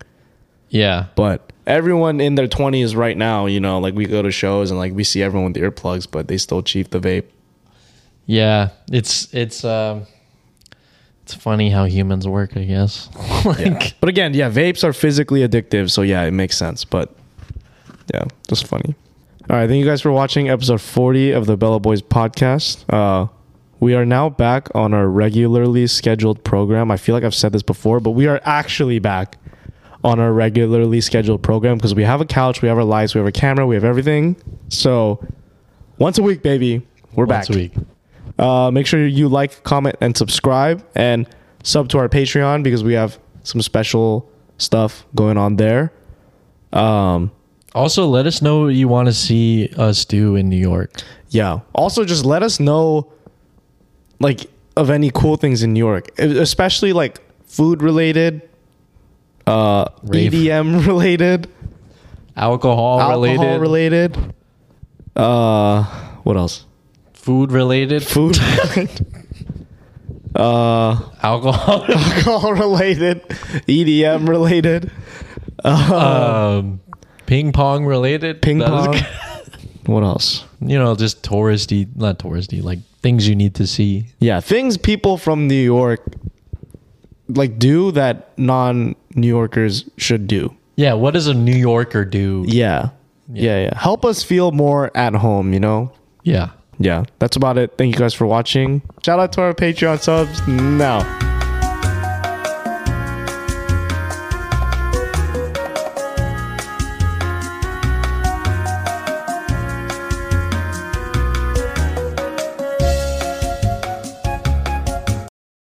Yeah. 0.73 1.05
But 1.15 1.53
everyone 1.67 2.19
in 2.19 2.33
their 2.33 2.47
20s 2.47 2.95
right 2.95 3.15
now, 3.15 3.45
you 3.45 3.59
know, 3.59 3.79
like 3.79 3.93
we 3.93 4.05
go 4.05 4.23
to 4.23 4.31
shows 4.31 4.71
and 4.71 4.79
like 4.79 4.91
we 4.93 5.03
see 5.03 5.21
everyone 5.21 5.53
with 5.53 5.61
earplugs, 5.61 6.09
but 6.09 6.27
they 6.27 6.37
still 6.37 6.63
chief 6.63 6.89
the 6.89 6.99
vape. 6.99 7.25
Yeah, 8.25 8.69
it's 8.91 9.31
it's 9.33 9.63
um 9.63 10.07
it's 11.21 11.35
funny 11.35 11.69
how 11.69 11.85
humans 11.85 12.27
work, 12.27 12.57
I 12.57 12.63
guess. 12.63 13.07
like 13.45 13.99
But 13.99 14.09
again, 14.09 14.33
yeah, 14.33 14.49
vapes 14.49 14.83
are 14.83 14.93
physically 14.93 15.47
addictive, 15.47 15.91
so 15.91 16.01
yeah, 16.01 16.23
it 16.23 16.31
makes 16.31 16.57
sense. 16.57 16.83
But 16.85 17.13
yeah, 18.11 18.23
just 18.47 18.65
funny. 18.65 18.95
All 19.49 19.57
right, 19.57 19.69
thank 19.69 19.79
you 19.79 19.85
guys 19.85 20.01
for 20.01 20.11
watching 20.11 20.49
episode 20.49 20.81
40 20.81 21.31
of 21.31 21.45
the 21.45 21.55
Bella 21.55 21.79
Boys 21.79 22.01
podcast. 22.01 22.83
Uh, 22.91 23.27
we 23.79 23.93
are 23.93 24.05
now 24.05 24.29
back 24.29 24.73
on 24.73 24.93
our 24.93 25.07
regularly 25.07 25.85
scheduled 25.85 26.43
program. 26.43 26.89
I 26.89 26.97
feel 26.97 27.13
like 27.13 27.25
I've 27.25 27.35
said 27.35 27.51
this 27.51 27.61
before, 27.61 27.99
but 27.99 28.11
we 28.11 28.25
are 28.25 28.41
actually 28.45 28.99
back 28.99 29.37
on 30.03 30.19
our 30.19 30.33
regularly 30.33 30.99
scheduled 31.01 31.41
program 31.41 31.77
because 31.77 31.95
we 31.95 32.03
have 32.03 32.19
a 32.21 32.25
couch, 32.25 32.61
we 32.61 32.67
have 32.67 32.77
our 32.77 32.83
lights, 32.83 33.15
we 33.15 33.19
have 33.19 33.27
a 33.27 33.31
camera, 33.31 33.65
we 33.65 33.75
have 33.75 33.83
everything. 33.85 34.35
So 34.69 35.25
once 35.97 36.17
a 36.17 36.23
week, 36.23 36.41
baby, 36.41 36.85
we're 37.13 37.25
once 37.25 37.47
back. 37.47 37.49
Once 37.49 37.49
a 37.49 37.59
week. 37.59 37.87
Uh, 38.39 38.71
make 38.71 38.85
sure 38.87 39.05
you 39.05 39.29
like, 39.29 39.63
comment, 39.63 39.95
and 40.01 40.17
subscribe, 40.17 40.85
and 40.95 41.27
sub 41.63 41.87
to 41.89 41.97
our 41.99 42.09
Patreon 42.09 42.63
because 42.63 42.83
we 42.83 42.93
have 42.93 43.19
some 43.43 43.61
special 43.61 44.29
stuff 44.57 45.05
going 45.15 45.37
on 45.37 45.55
there. 45.57 45.93
Um, 46.73 47.31
Also, 47.75 48.05
let 48.07 48.25
us 48.27 48.41
know 48.41 48.61
what 48.63 48.75
you 48.75 48.87
want 48.87 49.07
to 49.07 49.13
see 49.13 49.69
us 49.77 50.05
do 50.05 50.35
in 50.35 50.49
New 50.49 50.57
York. 50.57 51.01
yeah. 51.29 51.59
Also, 51.73 52.03
just 52.05 52.25
let 52.25 52.43
us 52.43 52.59
know, 52.59 53.11
like, 54.19 54.45
of 54.75 54.89
any 54.89 55.11
cool 55.11 55.37
things 55.37 55.61
in 55.63 55.73
New 55.73 55.79
York, 55.85 56.09
especially 56.19 56.93
like 56.93 57.21
food 57.45 57.81
related, 57.83 58.41
uh, 59.47 59.85
Rave. 60.03 60.31
EDM 60.31 60.85
related, 60.87 61.49
Alcohol, 62.35 62.99
alcohol 62.99 63.21
related, 63.21 63.61
related. 63.61 64.33
Uh, 65.15 65.83
what 66.23 66.37
else? 66.37 66.65
food 67.13 67.51
related, 67.53 68.03
Food. 68.05 68.37
related. 68.75 69.05
uh, 70.35 70.99
alcohol, 71.21 71.85
alcohol 71.89 72.53
related, 72.53 73.21
EDM 73.67 74.27
related. 74.27 74.91
um, 75.63 76.81
ping 77.25 77.51
pong 77.53 77.85
related, 77.85 78.41
ping 78.41 78.57
That 78.59 78.67
pong. 78.69 78.95
what 79.85 80.03
else? 80.03 80.43
You 80.59 80.77
know, 80.79 80.95
just 80.95 81.23
touristy, 81.23 81.87
not 81.95 82.19
touristy, 82.19 82.61
like 82.63 82.79
things 83.01 83.27
you 83.27 83.35
need 83.35 83.55
to 83.55 83.67
see. 83.67 84.07
Yeah, 84.19 84.39
things 84.41 84.77
people 84.77 85.17
from 85.17 85.47
New 85.47 85.55
York 85.63 86.01
like 87.29 87.57
do 87.57 87.91
that 87.91 88.37
non 88.37 88.95
New 89.15 89.27
Yorkers 89.27 89.89
should 89.97 90.27
do. 90.27 90.55
Yeah, 90.75 90.93
what 90.93 91.13
does 91.13 91.27
a 91.27 91.33
New 91.33 91.55
Yorker 91.55 92.03
do? 92.05 92.45
Yeah. 92.47 92.89
yeah. 93.31 93.63
Yeah, 93.63 93.79
Help 93.79 94.05
us 94.05 94.23
feel 94.23 94.51
more 94.51 94.95
at 94.95 95.13
home, 95.13 95.53
you 95.53 95.59
know? 95.59 95.91
Yeah. 96.23 96.49
Yeah. 96.79 97.05
That's 97.19 97.35
about 97.35 97.57
it. 97.57 97.77
Thank 97.77 97.93
you 97.93 97.99
guys 97.99 98.13
for 98.13 98.25
watching. 98.25 98.81
Shout 99.03 99.19
out 99.19 99.31
to 99.33 99.41
our 99.41 99.53
Patreon 99.53 99.99
subs 99.99 100.45
now. 100.47 101.01